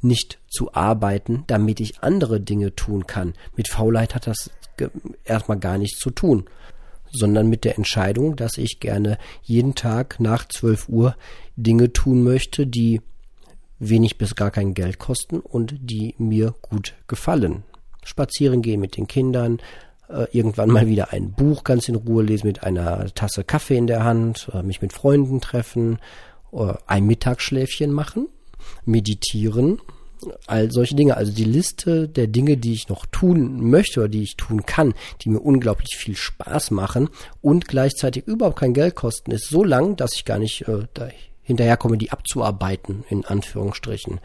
nicht 0.00 0.38
zu 0.48 0.74
arbeiten, 0.74 1.44
damit 1.48 1.80
ich 1.80 2.02
andere 2.02 2.40
Dinge 2.40 2.76
tun 2.76 3.06
kann. 3.06 3.34
Mit 3.56 3.68
Faulheit 3.68 4.14
hat 4.14 4.26
das 4.26 4.50
erstmal 5.24 5.58
gar 5.58 5.78
nichts 5.78 5.98
zu 5.98 6.10
tun, 6.10 6.44
sondern 7.10 7.48
mit 7.48 7.64
der 7.64 7.76
Entscheidung, 7.76 8.36
dass 8.36 8.58
ich 8.58 8.80
gerne 8.80 9.18
jeden 9.42 9.74
Tag 9.74 10.20
nach 10.20 10.46
12 10.46 10.88
Uhr 10.88 11.16
Dinge 11.56 11.92
tun 11.92 12.22
möchte, 12.22 12.66
die 12.66 13.00
wenig 13.78 14.18
bis 14.18 14.34
gar 14.34 14.50
kein 14.50 14.74
Geld 14.74 14.98
kosten 14.98 15.40
und 15.40 15.74
die 15.80 16.14
mir 16.18 16.54
gut 16.62 16.94
gefallen. 17.06 17.62
Spazieren 18.04 18.62
gehen 18.62 18.80
mit 18.80 18.96
den 18.96 19.06
Kindern, 19.06 19.58
äh, 20.08 20.26
irgendwann 20.32 20.70
mal 20.70 20.86
wieder 20.86 21.12
ein 21.12 21.32
Buch 21.32 21.64
ganz 21.64 21.88
in 21.88 21.94
Ruhe 21.94 22.22
lesen 22.22 22.46
mit 22.46 22.62
einer 22.62 23.12
Tasse 23.14 23.44
Kaffee 23.44 23.76
in 23.76 23.86
der 23.86 24.04
Hand, 24.04 24.50
äh, 24.52 24.62
mich 24.62 24.82
mit 24.82 24.92
Freunden 24.92 25.40
treffen, 25.40 25.98
äh, 26.52 26.74
ein 26.86 27.06
Mittagsschläfchen 27.06 27.92
machen, 27.92 28.28
meditieren, 28.84 29.80
all 30.46 30.70
solche 30.70 30.94
Dinge. 30.94 31.16
Also 31.16 31.32
die 31.32 31.44
Liste 31.44 32.08
der 32.08 32.26
Dinge, 32.26 32.56
die 32.56 32.72
ich 32.72 32.88
noch 32.88 33.06
tun 33.06 33.70
möchte 33.70 34.00
oder 34.00 34.08
die 34.08 34.22
ich 34.22 34.36
tun 34.36 34.66
kann, 34.66 34.94
die 35.20 35.30
mir 35.30 35.40
unglaublich 35.40 35.96
viel 35.96 36.16
Spaß 36.16 36.70
machen 36.70 37.08
und 37.40 37.68
gleichzeitig 37.68 38.26
überhaupt 38.26 38.58
kein 38.58 38.74
Geld 38.74 38.94
kosten, 38.94 39.30
ist 39.30 39.48
so 39.48 39.64
lang, 39.64 39.96
dass 39.96 40.14
ich 40.14 40.24
gar 40.24 40.38
nicht 40.38 40.66
äh, 40.68 40.86
hinterherkomme, 41.42 41.98
die 41.98 42.12
abzuarbeiten, 42.12 43.04
in 43.08 43.24
Anführungsstrichen. 43.24 44.20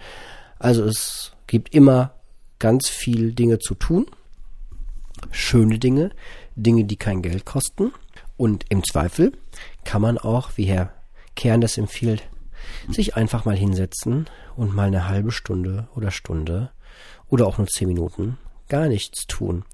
Also 0.59 0.83
es 0.83 1.33
gibt 1.47 1.73
immer 1.73 2.15
ganz 2.59 2.89
viel 2.89 3.33
Dinge 3.33 3.59
zu 3.59 3.75
tun 3.75 4.07
schöne 5.31 5.79
Dinge, 5.79 6.11
Dinge, 6.55 6.85
die 6.85 6.97
kein 6.97 7.21
Geld 7.21 7.45
kosten. 7.45 7.93
Und 8.37 8.65
im 8.69 8.83
Zweifel 8.83 9.33
kann 9.83 10.01
man 10.01 10.17
auch, 10.17 10.51
wie 10.55 10.65
Herr 10.65 10.93
Kern 11.35 11.61
das 11.61 11.77
empfiehlt, 11.77 12.23
sich 12.89 13.15
einfach 13.15 13.45
mal 13.45 13.55
hinsetzen 13.55 14.27
und 14.55 14.75
mal 14.75 14.87
eine 14.87 15.07
halbe 15.07 15.31
Stunde 15.31 15.87
oder 15.95 16.11
Stunde 16.11 16.71
oder 17.29 17.47
auch 17.47 17.57
nur 17.57 17.67
zehn 17.67 17.87
Minuten 17.87 18.37
gar 18.69 18.87
nichts 18.87 19.25
tun 19.27 19.65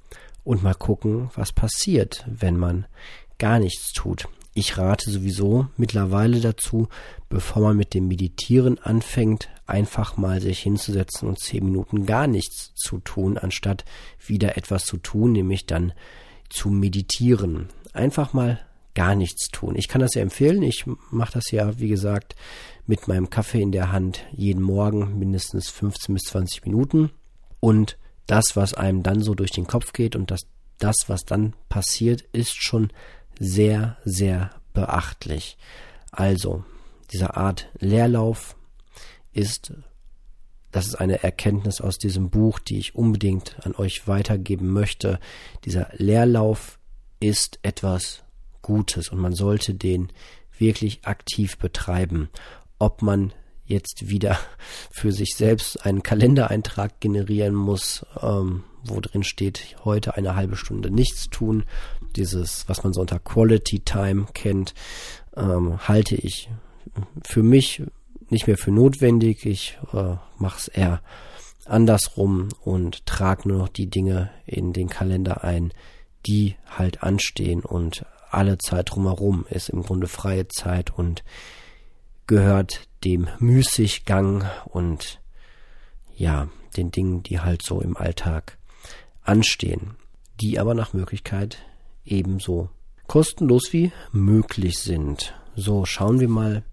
und 0.43 0.63
mal 0.63 0.75
gucken, 0.75 1.29
was 1.35 1.51
passiert, 1.51 2.25
wenn 2.27 2.57
man 2.57 2.85
gar 3.37 3.59
nichts 3.59 3.93
tut. 3.93 4.27
Ich 4.53 4.77
rate 4.77 5.09
sowieso 5.09 5.67
mittlerweile 5.77 6.41
dazu, 6.41 6.89
bevor 7.29 7.61
man 7.61 7.77
mit 7.77 7.93
dem 7.93 8.07
Meditieren 8.07 8.79
anfängt, 8.79 9.47
einfach 9.67 10.17
mal 10.17 10.41
sich 10.41 10.59
hinzusetzen 10.59 11.29
und 11.29 11.39
zehn 11.39 11.63
Minuten 11.63 12.05
gar 12.05 12.27
nichts 12.27 12.73
zu 12.75 12.99
tun, 12.99 13.37
anstatt 13.37 13.85
wieder 14.25 14.57
etwas 14.57 14.85
zu 14.85 14.97
tun, 14.97 15.31
nämlich 15.31 15.65
dann 15.65 15.93
zu 16.49 16.69
meditieren. 16.69 17.69
Einfach 17.93 18.33
mal 18.33 18.59
gar 18.95 19.15
nichts 19.15 19.47
tun. 19.49 19.75
Ich 19.75 19.87
kann 19.87 20.01
das 20.01 20.15
ja 20.15 20.21
empfehlen. 20.21 20.61
Ich 20.63 20.85
mache 21.11 21.33
das 21.33 21.51
ja, 21.51 21.79
wie 21.79 21.87
gesagt, 21.87 22.35
mit 22.85 23.07
meinem 23.07 23.29
Kaffee 23.29 23.61
in 23.61 23.71
der 23.71 23.91
Hand 23.91 24.25
jeden 24.31 24.63
Morgen 24.63 25.19
mindestens 25.19 25.69
15 25.69 26.13
bis 26.13 26.23
20 26.23 26.65
Minuten. 26.65 27.11
Und 27.59 27.97
das, 28.25 28.55
was 28.55 28.73
einem 28.73 29.03
dann 29.03 29.21
so 29.21 29.35
durch 29.35 29.51
den 29.51 29.67
Kopf 29.67 29.93
geht 29.93 30.15
und 30.15 30.31
das, 30.31 30.41
das 30.77 30.95
was 31.07 31.25
dann 31.25 31.53
passiert, 31.67 32.21
ist 32.31 32.61
schon 32.61 32.91
sehr, 33.39 33.97
sehr 34.05 34.51
beachtlich. 34.73 35.57
Also, 36.11 36.63
dieser 37.11 37.37
Art 37.37 37.69
Leerlauf 37.79 38.55
ist, 39.31 39.73
das 40.71 40.87
ist 40.87 40.95
eine 40.95 41.23
Erkenntnis 41.23 41.81
aus 41.81 41.97
diesem 41.97 42.29
Buch, 42.29 42.59
die 42.59 42.77
ich 42.77 42.95
unbedingt 42.95 43.57
an 43.65 43.75
euch 43.75 44.07
weitergeben 44.07 44.71
möchte. 44.71 45.19
Dieser 45.65 45.89
Leerlauf 45.93 46.79
ist 47.19 47.59
etwas 47.63 48.23
Gutes 48.69 49.09
und 49.09 49.17
man 49.17 49.33
sollte 49.33 49.73
den 49.73 50.09
wirklich 50.59 50.99
aktiv 51.03 51.57
betreiben. 51.57 52.29
Ob 52.77 53.01
man 53.01 53.33
jetzt 53.65 54.09
wieder 54.09 54.37
für 54.91 55.11
sich 55.11 55.33
selbst 55.35 55.83
einen 55.87 56.03
Kalendereintrag 56.03 56.99
generieren 56.99 57.55
muss, 57.55 58.05
ähm, 58.21 58.63
wo 58.83 58.99
drin 58.99 59.23
steht, 59.23 59.75
heute 59.83 60.15
eine 60.15 60.35
halbe 60.35 60.55
Stunde 60.55 60.91
nichts 60.91 61.31
tun. 61.31 61.63
Dieses, 62.15 62.69
was 62.69 62.83
man 62.83 62.93
so 62.93 63.01
unter 63.01 63.17
Quality 63.17 63.79
Time 63.79 64.27
kennt, 64.33 64.75
ähm, 65.35 65.87
halte 65.87 66.15
ich 66.15 66.51
für 67.23 67.41
mich 67.41 67.81
nicht 68.29 68.45
mehr 68.45 68.57
für 68.57 68.71
notwendig. 68.71 69.47
Ich 69.47 69.79
äh, 69.93 70.15
mache 70.37 70.59
es 70.59 70.67
eher 70.67 71.01
andersrum 71.65 72.49
und 72.63 73.07
trage 73.07 73.49
nur 73.49 73.57
noch 73.57 73.69
die 73.69 73.89
Dinge 73.89 74.29
in 74.45 74.73
den 74.73 74.89
Kalender 74.89 75.43
ein, 75.43 75.73
die 76.27 76.55
halt 76.67 77.01
anstehen 77.01 77.61
und 77.61 78.05
alle 78.29 78.57
Zeit 78.57 78.91
drumherum 78.91 79.45
ist 79.49 79.69
im 79.69 79.83
Grunde 79.83 80.07
freie 80.07 80.47
Zeit 80.47 80.91
und 80.91 81.23
gehört 82.27 82.87
dem 83.03 83.27
Müßiggang 83.39 84.45
und 84.65 85.19
ja, 86.15 86.49
den 86.77 86.91
Dingen, 86.91 87.23
die 87.23 87.39
halt 87.39 87.63
so 87.63 87.81
im 87.81 87.97
Alltag 87.97 88.57
anstehen, 89.23 89.95
die 90.39 90.59
aber 90.59 90.73
nach 90.73 90.93
Möglichkeit 90.93 91.59
ebenso 92.05 92.69
kostenlos 93.07 93.69
wie 93.71 93.91
möglich 94.11 94.79
sind. 94.79 95.33
So, 95.55 95.85
schauen 95.85 96.19
wir 96.19 96.29
mal 96.29 96.63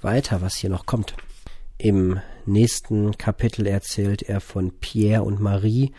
weiter, 0.00 0.40
was 0.40 0.56
hier 0.56 0.70
noch 0.70 0.86
kommt. 0.86 1.16
Im 1.78 2.20
nächsten 2.46 3.18
Kapitel 3.18 3.66
erzählt 3.66 4.22
er 4.22 4.40
von 4.40 4.78
Pierre 4.78 5.24
und 5.24 5.40
Marie, 5.40 5.92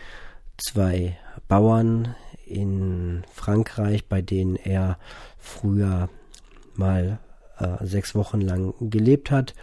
zwei 0.56 1.18
Bauern 1.48 2.14
in 2.54 3.24
Frankreich, 3.32 4.06
bei 4.06 4.22
denen 4.22 4.56
er 4.56 4.98
früher 5.38 6.08
mal 6.74 7.18
äh, 7.58 7.84
sechs 7.84 8.14
Wochen 8.14 8.40
lang 8.40 8.74
gelebt 8.80 9.30
hat 9.30 9.54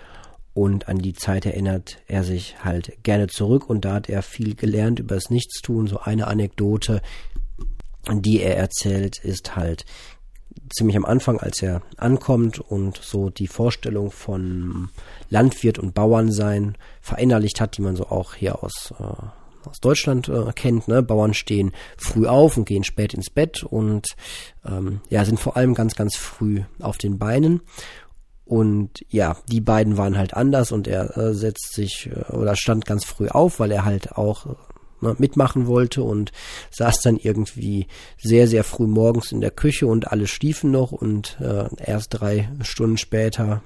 und 0.54 0.89
an 0.89 0.97
die 0.97 1.13
Zeit 1.13 1.45
erinnert 1.45 1.97
er 2.08 2.23
sich 2.23 2.63
halt 2.63 3.04
gerne 3.04 3.27
zurück 3.27 3.69
und 3.69 3.86
da 3.86 3.93
hat 3.93 4.10
er 4.10 4.21
viel 4.21 4.56
gelernt 4.56 4.99
über 4.99 5.15
das 5.15 5.30
Nichtstun. 5.30 5.88
So 5.88 5.99
eine 5.99 6.27
Anekdote, 6.27 7.01
die 8.12 8.41
er 8.41 8.58
erzählt, 8.58 9.19
ist 9.23 9.56
halt 9.56 9.86
ziemlich 10.69 10.97
am 10.97 11.06
Anfang, 11.06 11.39
als 11.39 11.62
er 11.62 11.82
ankommt 11.97 12.60
und 12.60 12.97
so 12.97 13.30
die 13.30 13.47
Vorstellung 13.47 14.12
von 14.12 14.89
Landwirt 15.30 15.80
und 15.80 15.93
Bauern 15.93 16.32
sein 16.32 16.77
verinnerlicht 17.01 17.62
hat, 17.62 17.77
die 17.77 17.82
man 17.82 17.95
so 17.95 18.08
auch 18.08 18.34
hier 18.34 18.62
aus, 18.62 18.93
äh, 18.99 19.27
aus 19.67 19.80
Deutschland 19.80 20.30
äh, 20.30 20.52
kennt. 20.54 20.88
Ne? 20.88 21.04
Bauern 21.04 21.34
stehen 21.34 21.71
früh 21.97 22.28
auf 22.28 22.58
und 22.58 22.65
gehen 22.65 22.84
spät 22.84 23.13
ins 23.13 23.30
Bett 23.30 23.63
und 23.63 24.08
ähm, 24.65 25.02
ja, 25.10 25.26
sind 25.26 25.39
vor 25.39 25.58
allem 25.58 25.74
ganz, 25.74 25.95
ganz 25.95 26.15
früh 26.15 26.62
auf 26.80 26.97
den 26.97 27.17
Beinen. 27.17 27.62
Und 28.52 29.06
ja, 29.08 29.38
die 29.50 29.62
beiden 29.62 29.97
waren 29.97 30.17
halt 30.17 30.34
anders 30.34 30.74
und 30.74 30.86
er 30.86 31.15
äh, 31.15 31.34
setzt 31.34 31.74
sich 31.74 32.10
äh, 32.12 32.34
oder 32.34 32.58
stand 32.58 32.86
ganz 32.86 33.06
früh 33.06 33.30
auf, 33.30 33.62
weil 33.62 33.71
er 33.71 33.86
halt 33.86 34.17
auch 34.17 34.45
äh, 34.45 34.56
ne, 35.00 35.15
mitmachen 35.19 35.67
wollte 35.67 36.04
und 36.04 36.34
saß 36.69 37.00
dann 37.02 37.15
irgendwie 37.15 37.88
sehr, 38.17 38.47
sehr 38.47 38.65
früh 38.65 38.88
morgens 38.88 39.32
in 39.32 39.39
der 39.39 39.52
Küche 39.52 39.88
und 39.88 40.12
alle 40.12 40.28
schliefen 40.28 40.69
noch 40.71 40.91
und 40.91 41.38
äh, 41.39 41.69
erst 41.78 42.08
drei 42.10 42.50
Stunden 42.62 42.97
später, 42.97 43.63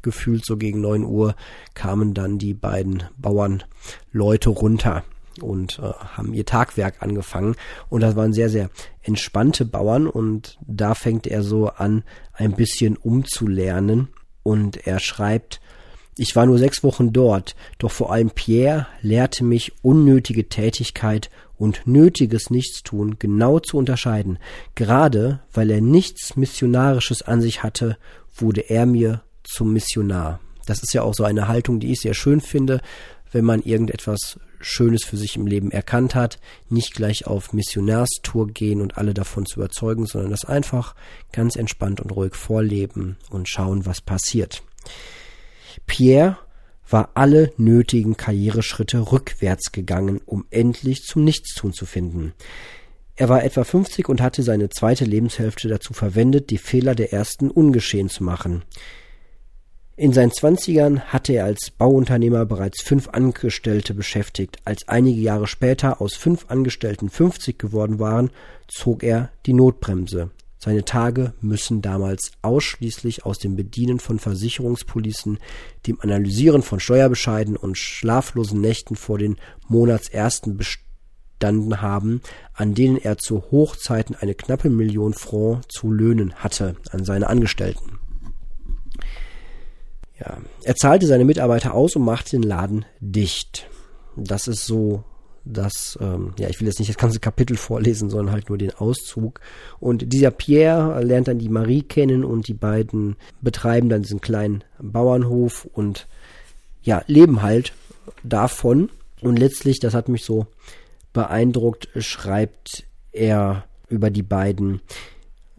gefühlt 0.00 0.46
so 0.46 0.56
gegen 0.56 0.80
neun 0.80 1.04
Uhr, 1.04 1.34
kamen 1.74 2.14
dann 2.14 2.38
die 2.38 2.54
beiden 2.54 3.02
Bauernleute 3.18 4.48
runter 4.48 5.04
und 5.40 5.78
äh, 5.78 5.92
haben 6.16 6.34
ihr 6.34 6.46
Tagwerk 6.46 7.02
angefangen. 7.02 7.56
Und 7.88 8.02
das 8.02 8.16
waren 8.16 8.32
sehr, 8.32 8.50
sehr 8.50 8.70
entspannte 9.02 9.64
Bauern 9.64 10.06
und 10.06 10.58
da 10.66 10.94
fängt 10.94 11.26
er 11.26 11.42
so 11.42 11.68
an, 11.68 12.04
ein 12.32 12.52
bisschen 12.52 12.96
umzulernen. 12.96 14.08
Und 14.42 14.86
er 14.86 14.98
schreibt, 14.98 15.60
ich 16.16 16.36
war 16.36 16.46
nur 16.46 16.58
sechs 16.58 16.84
Wochen 16.84 17.12
dort, 17.12 17.56
doch 17.78 17.90
vor 17.90 18.12
allem 18.12 18.30
Pierre 18.30 18.86
lehrte 19.02 19.42
mich 19.42 19.72
unnötige 19.82 20.48
Tätigkeit 20.48 21.30
und 21.56 21.86
nötiges 21.86 22.50
Nichtstun 22.50 23.16
genau 23.18 23.58
zu 23.58 23.78
unterscheiden. 23.78 24.38
Gerade 24.74 25.40
weil 25.52 25.70
er 25.70 25.80
nichts 25.80 26.36
Missionarisches 26.36 27.22
an 27.22 27.40
sich 27.40 27.62
hatte, 27.62 27.96
wurde 28.36 28.60
er 28.62 28.86
mir 28.86 29.22
zum 29.42 29.72
Missionar. 29.72 30.40
Das 30.66 30.82
ist 30.82 30.94
ja 30.94 31.02
auch 31.02 31.14
so 31.14 31.24
eine 31.24 31.48
Haltung, 31.48 31.80
die 31.80 31.92
ich 31.92 32.00
sehr 32.00 32.14
schön 32.14 32.40
finde, 32.40 32.80
wenn 33.32 33.44
man 33.44 33.62
irgendetwas 33.62 34.38
Schönes 34.64 35.04
für 35.04 35.16
sich 35.16 35.36
im 35.36 35.46
Leben 35.46 35.70
erkannt 35.70 36.14
hat, 36.14 36.38
nicht 36.68 36.94
gleich 36.94 37.26
auf 37.26 37.52
Missionarstour 37.52 38.48
gehen 38.48 38.80
und 38.80 38.98
alle 38.98 39.14
davon 39.14 39.46
zu 39.46 39.60
überzeugen, 39.60 40.06
sondern 40.06 40.30
das 40.30 40.44
einfach 40.44 40.94
ganz 41.32 41.56
entspannt 41.56 42.00
und 42.00 42.10
ruhig 42.10 42.34
vorleben 42.34 43.16
und 43.30 43.48
schauen, 43.48 43.86
was 43.86 44.00
passiert. 44.00 44.62
Pierre 45.86 46.38
war 46.88 47.10
alle 47.14 47.52
nötigen 47.56 48.16
Karriereschritte 48.16 49.12
rückwärts 49.12 49.72
gegangen, 49.72 50.20
um 50.26 50.44
endlich 50.50 51.02
zum 51.02 51.24
Nichtstun 51.24 51.72
zu 51.72 51.86
finden. 51.86 52.34
Er 53.16 53.28
war 53.28 53.44
etwa 53.44 53.64
50 53.64 54.08
und 54.08 54.20
hatte 54.20 54.42
seine 54.42 54.70
zweite 54.70 55.04
Lebenshälfte 55.04 55.68
dazu 55.68 55.92
verwendet, 55.92 56.50
die 56.50 56.58
Fehler 56.58 56.94
der 56.94 57.12
ersten 57.12 57.50
ungeschehen 57.50 58.08
zu 58.08 58.24
machen. 58.24 58.62
In 59.96 60.12
seinen 60.12 60.32
Zwanzigern 60.32 61.00
hatte 61.12 61.34
er 61.34 61.44
als 61.44 61.70
Bauunternehmer 61.70 62.46
bereits 62.46 62.82
fünf 62.82 63.08
Angestellte 63.10 63.94
beschäftigt. 63.94 64.56
Als 64.64 64.88
einige 64.88 65.20
Jahre 65.20 65.46
später 65.46 66.00
aus 66.00 66.14
fünf 66.14 66.46
Angestellten 66.48 67.10
50 67.10 67.60
geworden 67.60 68.00
waren, 68.00 68.30
zog 68.66 69.04
er 69.04 69.30
die 69.46 69.52
Notbremse. 69.52 70.30
Seine 70.58 70.84
Tage 70.84 71.34
müssen 71.40 71.80
damals 71.80 72.32
ausschließlich 72.42 73.24
aus 73.24 73.38
dem 73.38 73.54
Bedienen 73.54 74.00
von 74.00 74.18
Versicherungspolicen, 74.18 75.38
dem 75.86 76.00
Analysieren 76.00 76.62
von 76.62 76.80
Steuerbescheiden 76.80 77.56
und 77.56 77.78
schlaflosen 77.78 78.60
Nächten 78.60 78.96
vor 78.96 79.18
den 79.18 79.36
Monatsersten 79.68 80.56
bestanden 80.56 81.82
haben, 81.82 82.20
an 82.52 82.74
denen 82.74 82.96
er 82.96 83.18
zu 83.18 83.44
Hochzeiten 83.52 84.16
eine 84.16 84.34
knappe 84.34 84.70
Million 84.70 85.14
Franc 85.14 85.70
zu 85.70 85.92
löhnen 85.92 86.34
hatte 86.34 86.74
an 86.90 87.04
seine 87.04 87.28
Angestellten. 87.28 87.93
Ja, 90.18 90.38
er 90.62 90.76
zahlte 90.76 91.06
seine 91.06 91.24
Mitarbeiter 91.24 91.74
aus 91.74 91.96
und 91.96 92.04
machte 92.04 92.32
den 92.32 92.42
Laden 92.42 92.84
dicht. 93.00 93.68
Das 94.16 94.46
ist 94.46 94.64
so 94.64 95.04
das, 95.44 95.98
ähm, 96.00 96.32
ja, 96.38 96.48
ich 96.48 96.60
will 96.60 96.66
jetzt 96.66 96.78
nicht 96.78 96.88
das 96.88 96.96
ganze 96.96 97.20
Kapitel 97.20 97.56
vorlesen, 97.56 98.08
sondern 98.08 98.32
halt 98.32 98.48
nur 98.48 98.58
den 98.58 98.72
Auszug. 98.72 99.40
Und 99.78 100.12
dieser 100.12 100.30
Pierre 100.30 101.02
lernt 101.02 101.28
dann 101.28 101.38
die 101.38 101.48
Marie 101.48 101.82
kennen 101.82 102.24
und 102.24 102.48
die 102.48 102.54
beiden 102.54 103.16
betreiben 103.42 103.88
dann 103.88 104.02
diesen 104.02 104.20
kleinen 104.20 104.64
Bauernhof 104.80 105.66
und 105.72 106.06
ja, 106.82 107.02
leben 107.06 107.42
halt 107.42 107.72
davon. 108.22 108.90
Und 109.20 109.38
letztlich, 109.38 109.80
das 109.80 109.94
hat 109.94 110.08
mich 110.08 110.24
so 110.24 110.46
beeindruckt, 111.12 111.88
schreibt 111.98 112.84
er 113.12 113.64
über 113.88 114.10
die 114.10 114.22
beiden, 114.22 114.80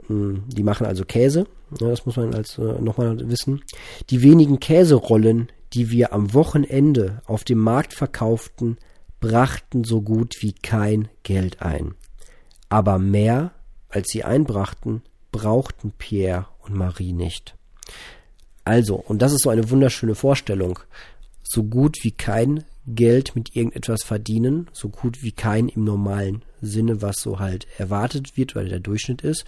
die 0.09 0.63
machen 0.63 0.85
also 0.85 1.03
Käse, 1.05 1.47
ja, 1.79 1.89
das 1.89 2.05
muss 2.05 2.17
man 2.17 2.33
als 2.33 2.57
äh, 2.57 2.81
nochmal 2.81 3.17
wissen. 3.29 3.63
Die 4.09 4.21
wenigen 4.21 4.59
Käserollen, 4.59 5.51
die 5.73 5.89
wir 5.91 6.13
am 6.13 6.33
Wochenende 6.33 7.21
auf 7.25 7.43
dem 7.43 7.59
Markt 7.59 7.93
verkauften, 7.93 8.77
brachten 9.19 9.83
so 9.83 10.01
gut 10.01 10.35
wie 10.41 10.53
kein 10.53 11.09
Geld 11.23 11.61
ein. 11.61 11.95
Aber 12.69 12.99
mehr, 12.99 13.51
als 13.89 14.09
sie 14.09 14.23
einbrachten, 14.23 15.01
brauchten 15.31 15.91
Pierre 15.91 16.47
und 16.63 16.75
Marie 16.75 17.13
nicht. 17.13 17.55
Also, 18.63 18.95
und 18.95 19.21
das 19.21 19.31
ist 19.31 19.43
so 19.43 19.49
eine 19.49 19.69
wunderschöne 19.69 20.15
Vorstellung, 20.15 20.79
so 21.43 21.63
gut 21.63 21.97
wie 22.03 22.11
kein 22.11 22.63
Geld 22.87 23.35
mit 23.35 23.55
irgendetwas 23.55 24.03
verdienen, 24.03 24.67
so 24.73 24.89
gut 24.89 25.23
wie 25.23 25.31
kein 25.31 25.69
im 25.69 25.83
normalen 25.83 26.43
Sinne, 26.61 27.01
was 27.01 27.17
so 27.17 27.39
halt 27.39 27.67
erwartet 27.77 28.37
wird 28.37 28.55
oder 28.55 28.65
der 28.65 28.79
Durchschnitt 28.79 29.21
ist. 29.21 29.45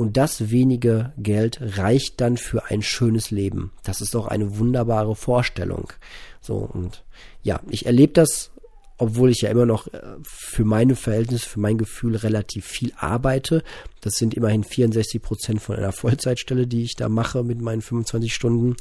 Und 0.00 0.16
das 0.16 0.48
wenige 0.50 1.12
Geld 1.18 1.58
reicht 1.60 2.22
dann 2.22 2.38
für 2.38 2.70
ein 2.70 2.80
schönes 2.80 3.30
Leben. 3.30 3.70
Das 3.82 4.00
ist 4.00 4.14
doch 4.14 4.28
eine 4.28 4.56
wunderbare 4.56 5.14
Vorstellung. 5.14 5.92
So, 6.40 6.54
und 6.54 7.04
ja, 7.42 7.60
ich 7.68 7.84
erlebe 7.84 8.14
das 8.14 8.50
obwohl 8.96 9.30
ich 9.30 9.42
ja 9.42 9.50
immer 9.50 9.64
noch 9.66 9.86
äh, 9.88 10.00
für 10.22 10.64
meine 10.64 10.94
Verhältnisse, 10.94 11.48
für 11.48 11.60
mein 11.60 11.76
Gefühl 11.76 12.16
relativ 12.16 12.66
viel 12.66 12.92
arbeite. 12.96 13.62
Das 14.00 14.14
sind 14.14 14.32
immerhin 14.34 14.62
64 14.62 15.20
Prozent 15.20 15.60
von 15.60 15.76
einer 15.76 15.92
Vollzeitstelle, 15.92 16.66
die 16.66 16.82
ich 16.82 16.96
da 16.96 17.10
mache 17.10 17.42
mit 17.42 17.60
meinen 17.60 17.82
25 17.82 18.34
Stunden. 18.34 18.76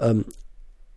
Ähm, 0.00 0.24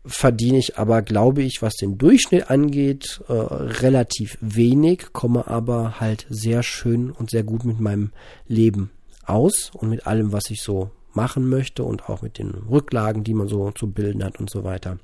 verdiene 0.03 0.57
ich 0.57 0.77
aber, 0.77 1.03
glaube 1.03 1.43
ich, 1.43 1.61
was 1.61 1.75
den 1.75 1.99
Durchschnitt 1.99 2.49
angeht, 2.49 3.21
äh, 3.27 3.33
relativ 3.33 4.37
wenig, 4.41 5.13
komme 5.13 5.47
aber 5.47 5.99
halt 5.99 6.25
sehr 6.29 6.61
schön 6.63 7.11
und 7.11 7.29
sehr 7.31 7.43
gut 7.43 7.65
mit 7.65 7.79
meinem 7.79 8.11
Leben 8.47 8.91
aus 9.29 9.71
und 9.73 9.89
mit 9.89 10.07
allem, 10.07 10.31
was 10.31 10.49
ich 10.49 10.61
so 10.61 10.91
machen 11.13 11.49
möchte 11.49 11.83
und 11.83 12.09
auch 12.09 12.21
mit 12.21 12.37
den 12.37 12.51
Rücklagen, 12.69 13.23
die 13.23 13.33
man 13.33 13.47
so 13.47 13.71
zu 13.71 13.87
bilden 13.87 14.23
hat 14.23 14.39
und 14.39 14.49
so 14.49 14.63
weiter. 14.63 14.99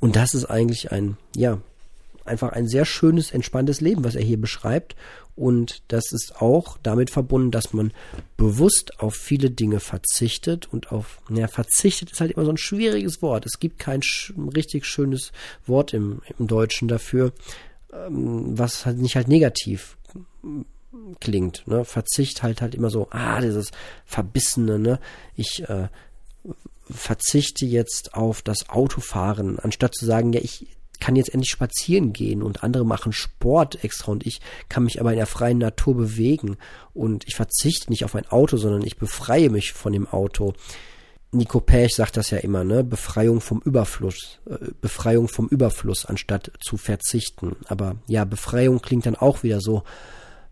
Und 0.00 0.16
das 0.16 0.34
ist 0.34 0.46
eigentlich 0.46 0.92
ein, 0.92 1.16
ja, 1.36 1.58
einfach 2.24 2.52
ein 2.52 2.68
sehr 2.68 2.84
schönes, 2.84 3.32
entspanntes 3.32 3.80
Leben, 3.80 4.04
was 4.04 4.14
er 4.14 4.22
hier 4.22 4.40
beschreibt. 4.40 4.94
Und 5.34 5.82
das 5.88 6.12
ist 6.12 6.40
auch 6.40 6.76
damit 6.82 7.10
verbunden, 7.10 7.50
dass 7.50 7.72
man 7.72 7.92
bewusst 8.36 9.00
auf 9.00 9.14
viele 9.14 9.50
Dinge 9.50 9.80
verzichtet 9.80 10.70
und 10.70 10.92
auf, 10.92 11.20
naja, 11.28 11.48
verzichtet 11.48 12.12
ist 12.12 12.20
halt 12.20 12.32
immer 12.32 12.44
so 12.44 12.50
ein 12.50 12.58
schwieriges 12.58 13.22
Wort. 13.22 13.46
Es 13.46 13.58
gibt 13.58 13.78
kein 13.78 14.02
sch 14.02 14.34
richtig 14.54 14.84
schönes 14.84 15.32
Wort 15.66 15.94
im, 15.94 16.20
im 16.38 16.46
Deutschen 16.46 16.86
dafür, 16.86 17.32
ähm, 17.92 18.58
was 18.58 18.84
halt 18.84 18.98
nicht 18.98 19.16
halt 19.16 19.28
negativ 19.28 19.96
klingt. 21.20 21.66
Ne? 21.66 21.84
Verzicht 21.84 22.42
halt 22.42 22.60
halt 22.60 22.74
immer 22.74 22.90
so, 22.90 23.08
ah, 23.10 23.40
dieses 23.40 23.70
Verbissene, 24.04 24.78
ne? 24.78 24.98
Ich 25.34 25.68
äh, 25.68 25.88
verzichte 26.90 27.64
jetzt 27.64 28.14
auf 28.14 28.42
das 28.42 28.68
Autofahren, 28.68 29.58
anstatt 29.58 29.94
zu 29.94 30.04
sagen, 30.04 30.32
ja, 30.32 30.40
ich 30.40 30.66
kann 31.00 31.16
jetzt 31.16 31.34
endlich 31.34 31.50
spazieren 31.50 32.12
gehen 32.12 32.42
und 32.42 32.62
andere 32.62 32.86
machen 32.86 33.12
Sport 33.12 33.82
extra 33.82 34.12
und 34.12 34.24
ich 34.24 34.40
kann 34.68 34.84
mich 34.84 35.00
aber 35.00 35.10
in 35.10 35.16
der 35.16 35.26
freien 35.26 35.58
Natur 35.58 35.96
bewegen 35.96 36.56
und 36.94 37.26
ich 37.26 37.34
verzichte 37.34 37.90
nicht 37.90 38.04
auf 38.04 38.14
ein 38.14 38.28
Auto, 38.28 38.56
sondern 38.56 38.82
ich 38.82 38.96
befreie 38.96 39.50
mich 39.50 39.72
von 39.72 39.92
dem 39.92 40.06
Auto. 40.06 40.54
Nico 41.32 41.60
Pech 41.60 41.94
sagt 41.96 42.18
das 42.18 42.30
ja 42.30 42.38
immer, 42.38 42.62
ne? 42.62 42.84
Befreiung 42.84 43.40
vom 43.40 43.62
Überfluss, 43.64 44.38
äh, 44.48 44.58
Befreiung 44.80 45.28
vom 45.28 45.48
Überfluss 45.48 46.04
anstatt 46.04 46.52
zu 46.60 46.76
verzichten. 46.76 47.56
Aber 47.66 47.96
ja, 48.06 48.24
Befreiung 48.24 48.82
klingt 48.82 49.06
dann 49.06 49.16
auch 49.16 49.42
wieder 49.42 49.60
so 49.60 49.82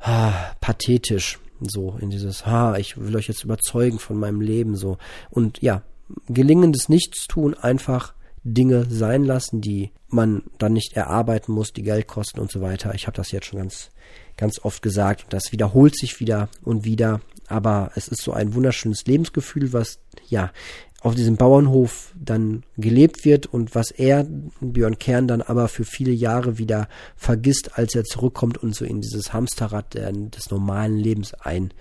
ah, 0.00 0.32
pathetisch, 0.60 1.38
so 1.60 1.96
in 2.00 2.10
dieses, 2.10 2.46
ha, 2.46 2.72
ah, 2.72 2.78
ich 2.78 2.96
will 2.96 3.16
euch 3.16 3.28
jetzt 3.28 3.44
überzeugen 3.44 3.98
von 3.98 4.16
meinem 4.16 4.40
Leben, 4.40 4.76
so. 4.76 4.98
Und 5.30 5.60
ja, 5.62 5.82
gelingendes 6.28 6.88
Nichtstun 6.88 7.54
einfach 7.54 8.14
Dinge 8.42 8.86
sein 8.88 9.24
lassen, 9.24 9.60
die 9.60 9.90
man 10.08 10.42
dann 10.58 10.72
nicht 10.72 10.94
erarbeiten 10.94 11.52
muss, 11.52 11.72
die 11.72 11.82
Geld 11.82 12.06
kosten 12.06 12.40
und 12.40 12.50
so 12.50 12.60
weiter. 12.60 12.94
Ich 12.94 13.06
habe 13.06 13.16
das 13.16 13.32
jetzt 13.32 13.46
schon 13.46 13.58
ganz, 13.58 13.90
ganz 14.36 14.58
oft 14.62 14.82
gesagt. 14.82 15.26
Das 15.30 15.52
wiederholt 15.52 15.96
sich 15.96 16.20
wieder 16.20 16.48
und 16.62 16.84
wieder. 16.84 17.20
Aber 17.48 17.90
es 17.96 18.08
ist 18.08 18.22
so 18.22 18.32
ein 18.32 18.54
wunderschönes 18.54 19.04
Lebensgefühl, 19.06 19.72
was 19.72 19.98
ja 20.28 20.52
auf 21.00 21.14
diesem 21.14 21.36
Bauernhof 21.36 22.12
dann 22.14 22.62
gelebt 22.76 23.24
wird 23.24 23.46
und 23.46 23.74
was 23.74 23.90
er, 23.90 24.26
Björn 24.60 24.98
Kern, 24.98 25.26
dann 25.26 25.40
aber 25.40 25.68
für 25.68 25.84
viele 25.84 26.12
Jahre 26.12 26.58
wieder 26.58 26.88
vergisst, 27.16 27.78
als 27.78 27.94
er 27.94 28.04
zurückkommt 28.04 28.58
und 28.58 28.74
so 28.74 28.84
in 28.84 29.00
dieses 29.00 29.32
Hamsterrad 29.32 29.94
des 29.94 30.50
normalen 30.50 30.98
Lebens 30.98 31.32
ein, 31.34 31.72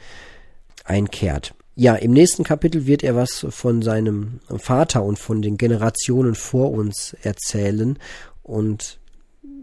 einkehrt. 0.86 1.54
Ja, 1.76 1.96
im 1.96 2.12
nächsten 2.12 2.44
Kapitel 2.44 2.88
wird 2.88 3.04
er 3.04 3.16
was 3.16 3.46
von 3.50 3.82
seinem 3.82 4.40
Vater 4.58 5.04
und 5.04 5.20
von 5.20 5.42
den 5.42 5.58
Generationen 5.58 6.36
vor 6.36 6.72
uns 6.72 7.16
erzählen. 7.22 7.98
Und 8.44 9.00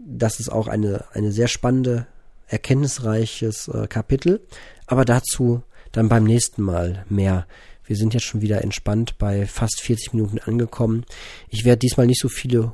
das 0.05 0.39
ist 0.39 0.51
auch 0.51 0.67
eine, 0.67 1.05
eine 1.13 1.31
sehr 1.31 1.47
spannende, 1.47 2.07
erkenntnisreiches 2.47 3.67
äh, 3.67 3.87
Kapitel. 3.87 4.41
Aber 4.87 5.05
dazu 5.05 5.61
dann 5.91 6.09
beim 6.09 6.23
nächsten 6.23 6.63
Mal 6.63 7.05
mehr. 7.09 7.45
Wir 7.87 7.95
sind 7.95 8.13
jetzt 8.13 8.25
schon 8.25 8.41
wieder 8.41 8.61
entspannt 8.61 9.17
bei 9.17 9.47
fast 9.47 9.81
40 9.81 10.13
Minuten 10.13 10.39
angekommen. 10.39 11.05
Ich 11.49 11.65
werde 11.65 11.79
diesmal 11.79 12.05
nicht 12.05 12.21
so 12.21 12.29
viele 12.29 12.73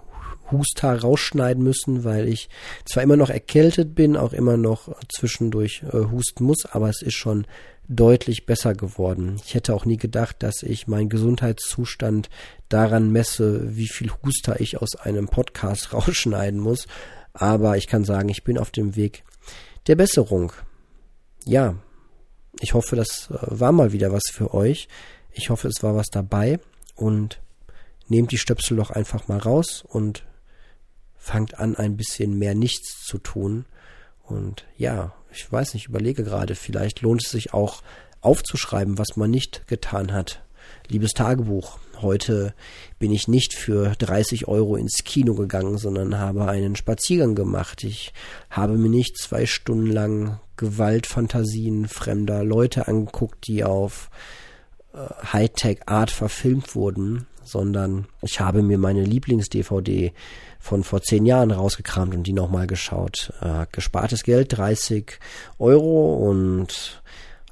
Huster 0.52 1.00
rausschneiden 1.00 1.64
müssen, 1.64 2.04
weil 2.04 2.28
ich 2.28 2.50
zwar 2.86 3.04
immer 3.04 3.16
noch 3.16 3.30
erkältet 3.30 3.96
bin, 3.96 4.18
auch 4.18 4.34
immer 4.34 4.58
noch 4.58 4.94
zwischendurch 5.10 5.84
äh, 5.84 6.06
husten 6.12 6.44
muss, 6.44 6.66
aber 6.66 6.90
es 6.90 7.02
ist 7.02 7.16
schon 7.16 7.46
deutlich 7.88 8.46
besser 8.46 8.74
geworden. 8.74 9.40
Ich 9.46 9.56
hätte 9.56 9.74
auch 9.74 9.86
nie 9.86 9.98
gedacht, 9.98 10.38
dass 10.40 10.64
ich 10.64 10.88
meinen 10.88 11.10
Gesundheitszustand 11.10 12.30
daran 12.70 13.12
messe, 13.12 13.76
wie 13.76 13.88
viel 13.88 14.12
Huster 14.24 14.60
ich 14.60 14.82
aus 14.82 14.96
einem 14.96 15.28
Podcast 15.28 15.94
rausschneiden 15.94 16.60
muss. 16.60 16.88
Aber 17.34 17.78
ich 17.78 17.88
kann 17.88 18.04
sagen, 18.04 18.30
ich 18.30 18.44
bin 18.44 18.58
auf 18.58 18.72
dem 18.72 18.96
Weg 18.96 19.24
der 19.88 19.96
Besserung. 19.96 20.54
Ja, 21.46 21.76
ich 22.60 22.74
hoffe, 22.74 22.96
das 22.96 23.30
äh, 23.30 23.38
war 23.42 23.72
mal 23.72 23.92
wieder 23.92 24.12
was 24.12 24.24
für 24.32 24.54
euch. 24.54 24.88
Ich 25.32 25.50
hoffe, 25.50 25.68
es 25.68 25.84
war 25.84 25.96
was 25.96 26.08
dabei 26.08 26.60
und 26.96 27.42
nehmt 28.08 28.32
die 28.32 28.38
Stöpsel 28.38 28.78
doch 28.78 28.92
einfach 28.92 29.28
mal 29.28 29.40
raus 29.40 29.84
und 29.88 30.24
fangt 31.16 31.58
an, 31.60 31.76
ein 31.76 31.98
bisschen 31.98 32.38
mehr 32.38 32.54
nichts 32.54 33.06
zu 33.06 33.18
tun. 33.18 33.66
Und 34.24 34.66
ja, 34.78 35.14
ich 35.32 35.50
weiß 35.52 35.74
nicht, 35.74 35.88
überlege 35.88 36.24
gerade, 36.24 36.56
vielleicht 36.56 37.02
lohnt 37.02 37.24
es 37.24 37.32
sich 37.32 37.54
auch 37.54 37.82
aufzuschreiben, 38.22 38.98
was 38.98 39.16
man 39.16 39.32
nicht 39.32 39.68
getan 39.68 40.14
hat. 40.14 40.44
Liebes 40.88 41.12
Tagebuch, 41.12 41.80
heute 42.02 42.54
bin 43.00 43.12
ich 43.12 43.28
nicht 43.28 43.54
für 43.54 43.96
30 43.96 44.48
Euro 44.48 44.76
ins 44.76 45.04
Kino 45.04 45.34
gegangen, 45.34 45.78
sondern 45.78 46.18
habe 46.18 46.48
einen 46.48 46.76
Spaziergang 46.76 47.36
gemacht. 47.36 47.84
Ich 47.84 48.14
habe 48.50 48.78
mir 48.78 48.90
nicht 48.90 49.18
zwei 49.18 49.46
Stunden 49.46 49.88
lang 49.88 50.40
Gewaltfantasien 50.58 51.88
fremder 51.88 52.44
Leute 52.44 52.88
angeguckt, 52.88 53.48
die 53.48 53.64
auf 53.64 54.10
äh, 54.94 54.98
Hightech-Art 55.34 56.12
verfilmt 56.12 56.76
wurden, 56.76 57.28
sondern 57.44 58.08
ich 58.22 58.40
habe 58.40 58.62
mir 58.62 58.78
meine 58.78 59.04
Lieblings-DVD 59.04 60.14
von 60.60 60.84
vor 60.84 61.02
zehn 61.02 61.26
Jahren 61.26 61.52
rausgekramt 61.52 62.16
und 62.16 62.24
die 62.24 62.34
nochmal 62.34 62.68
geschaut. 62.68 63.34
Äh, 63.42 63.66
gespartes 63.72 64.24
Geld, 64.24 64.58
30 64.58 65.20
Euro 65.60 66.16
und 66.30 67.02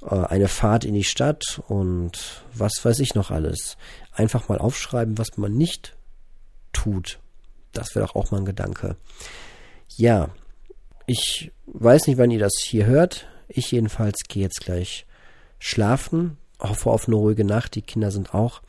äh, 0.02 0.16
eine 0.16 0.48
Fahrt 0.48 0.86
in 0.86 0.94
die 0.94 1.04
Stadt 1.04 1.62
und 1.68 2.44
was 2.54 2.74
weiß 2.84 3.00
ich 3.00 3.16
noch 3.16 3.32
alles. 3.32 3.78
Einfach 4.14 4.48
mal 4.50 4.60
aufschreiben, 4.60 5.18
was 5.18 5.38
man 5.38 5.54
nicht 5.54 5.98
tut. 6.74 7.20
Das 7.74 7.96
wäre 7.96 8.06
doch 8.06 8.16
auch 8.16 8.32
mal 8.32 8.40
ein 8.40 8.46
Gedanke. 8.46 8.98
Ja, 9.96 10.30
ich 11.06 11.52
weiß 11.66 12.08
nicht, 12.08 12.18
wann 12.18 12.32
ihr 12.32 12.40
das 12.40 12.54
hier 12.62 12.86
hört. 12.86 13.28
Ich 13.48 13.72
jedenfalls 13.72 14.20
gehe 14.28 14.44
jetzt 14.44 14.62
gleich 14.62 15.06
schlafen. 15.60 16.38
Hoffe 16.60 16.90
auf 16.90 17.08
eine 17.08 17.16
ruhige 17.16 17.46
Nacht. 17.46 17.76
Die 17.76 17.82
Kinder 17.82 18.12
sind 18.12 18.34
auch 18.34 18.62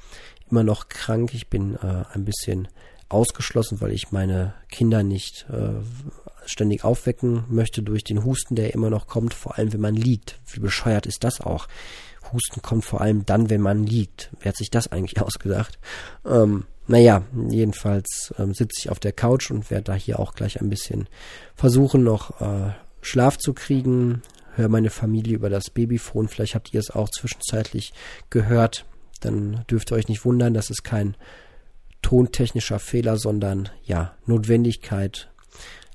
immer 0.51 0.63
noch 0.63 0.89
krank. 0.89 1.35
Ich 1.35 1.49
bin 1.49 1.77
äh, 1.77 2.05
ein 2.13 2.25
bisschen 2.25 2.69
ausgeschlossen, 3.09 3.81
weil 3.81 3.93
ich 3.93 4.11
meine 4.11 4.55
Kinder 4.71 5.03
nicht 5.03 5.47
äh, 5.51 5.83
ständig 6.47 6.85
aufwecken 6.85 7.45
möchte 7.49 7.83
durch 7.83 8.05
den 8.05 8.25
Husten, 8.25 8.57
der 8.57 8.75
immer 8.75 8.91
noch 8.91 9.07
kommt, 9.07 9.35
vor 9.35 9.59
allem 9.59 9.73
wenn 9.73 9.81
man 9.81 9.95
liegt. 9.95 10.41
Wie 10.47 10.61
bescheuert 10.61 11.07
ist 11.07 11.25
das 11.25 11.41
auch? 11.41 11.69
Husten 12.33 12.63
kommt 12.63 12.85
vor 12.85 13.01
allem 13.01 13.27
dann, 13.27 13.51
wenn 13.51 13.61
man 13.61 13.85
liegt. 13.85 14.31
Wer 14.41 14.51
hat 14.51 14.57
sich 14.57 14.71
das 14.71 14.91
eigentlich 14.91 15.21
ausgedacht? 15.23 15.79
Ähm, 16.27 16.65
naja, 16.87 17.23
jedenfalls 17.49 18.35
ähm, 18.39 18.55
sitze 18.55 18.81
ich 18.81 18.91
auf 18.91 18.99
der 18.99 19.13
Couch 19.13 19.51
und 19.51 19.71
werde 19.71 19.85
da 19.85 19.95
hier 19.95 20.19
auch 20.19 20.35
gleich 20.35 20.61
ein 20.61 20.71
bisschen 20.71 21.09
versuchen, 21.55 22.03
noch 22.03 22.41
äh, 22.41 22.73
Schlaf 23.01 23.39
zu 23.39 23.53
kriegen. 23.53 24.23
Höre 24.55 24.69
meine 24.69 24.91
Familie 24.91 25.35
über 25.35 25.49
das 25.49 25.71
Babyphone. 25.71 26.29
Vielleicht 26.29 26.55
habt 26.55 26.75
ihr 26.75 26.81
es 26.81 26.91
auch 26.91 27.09
zwischenzeitlich 27.09 27.93
gehört. 28.31 28.85
Dann 29.21 29.65
dürft 29.71 29.93
ihr 29.93 29.97
euch 29.97 30.09
nicht 30.09 30.25
wundern, 30.25 30.55
das 30.55 30.71
ist 30.71 30.83
kein 30.83 31.17
tontechnischer 32.03 32.81
Fehler, 32.81 33.17
sondern 33.17 33.69
ja, 33.85 34.15
Notwendigkeit 34.27 35.31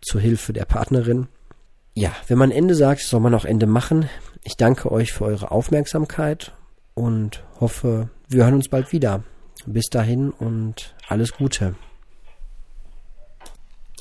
zur 0.02 0.22
Hilfe 0.22 0.54
der 0.54 0.66
Partnerin. 0.66 1.28
Ja, 1.94 2.16
wenn 2.28 2.38
man 2.38 2.52
Ende 2.52 2.76
sagt, 2.76 3.02
soll 3.02 3.20
man 3.20 3.36
auch 3.36 3.46
Ende 3.46 3.66
machen. 3.66 4.10
Ich 4.44 4.58
danke 4.58 4.92
euch 4.92 5.14
für 5.14 5.26
eure 5.26 5.52
Aufmerksamkeit 5.52 6.54
und 6.94 7.44
hoffe, 7.60 8.10
wir 8.28 8.44
hören 8.44 8.56
uns 8.56 8.70
bald 8.70 8.92
wieder. 8.92 9.24
Bis 9.66 9.86
dahin 9.90 10.30
und 10.32 10.96
alles 11.08 11.34
Gute. 11.34 11.76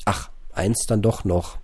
Ach, 0.05 0.29
eins 0.53 0.85
dann 0.87 1.01
doch 1.01 1.25
noch. 1.25 1.57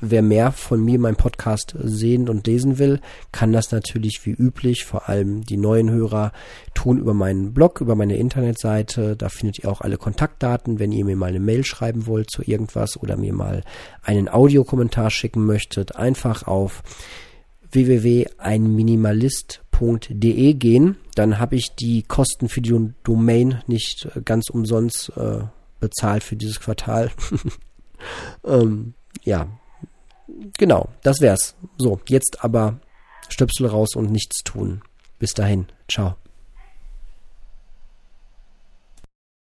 Wer 0.00 0.20
mehr 0.20 0.52
von 0.52 0.84
mir 0.84 0.98
meinem 0.98 1.16
Podcast 1.16 1.74
sehen 1.82 2.28
und 2.28 2.46
lesen 2.46 2.78
will, 2.78 3.00
kann 3.32 3.52
das 3.52 3.72
natürlich 3.72 4.20
wie 4.24 4.32
üblich, 4.32 4.84
vor 4.84 5.08
allem 5.08 5.42
die 5.42 5.56
neuen 5.56 5.90
Hörer, 5.90 6.32
tun 6.74 6.98
über 6.98 7.14
meinen 7.14 7.54
Blog, 7.54 7.80
über 7.80 7.94
meine 7.94 8.16
Internetseite. 8.16 9.16
Da 9.16 9.30
findet 9.30 9.60
ihr 9.60 9.70
auch 9.70 9.80
alle 9.80 9.96
Kontaktdaten, 9.96 10.78
wenn 10.78 10.92
ihr 10.92 11.06
mir 11.06 11.16
mal 11.16 11.30
eine 11.30 11.40
Mail 11.40 11.64
schreiben 11.64 12.06
wollt 12.06 12.30
zu 12.30 12.42
irgendwas 12.42 12.98
oder 12.98 13.16
mir 13.16 13.32
mal 13.32 13.64
einen 14.02 14.28
Audiokommentar 14.28 15.10
schicken 15.10 15.46
möchtet. 15.46 15.96
Einfach 15.96 16.46
auf 16.46 16.82
www.einminimalist.de 17.72 20.54
gehen. 20.54 20.96
Dann 21.14 21.38
habe 21.38 21.54
ich 21.56 21.74
die 21.78 22.02
Kosten 22.02 22.48
für 22.48 22.60
die 22.60 22.92
Domain 23.04 23.62
nicht 23.66 24.08
ganz 24.24 24.50
umsonst 24.50 25.12
äh, 25.16 25.44
bezahlt 25.80 26.22
für 26.22 26.36
dieses 26.36 26.60
Quartal. 26.60 27.10
ähm, 28.44 28.94
ja, 29.24 29.48
genau, 30.58 30.88
das 31.02 31.20
wär's. 31.20 31.56
So, 31.78 32.00
jetzt 32.08 32.44
aber 32.44 32.80
Stöpsel 33.28 33.66
raus 33.66 33.96
und 33.96 34.10
nichts 34.10 34.42
tun. 34.44 34.82
Bis 35.18 35.34
dahin, 35.34 35.66
ciao. 35.88 36.19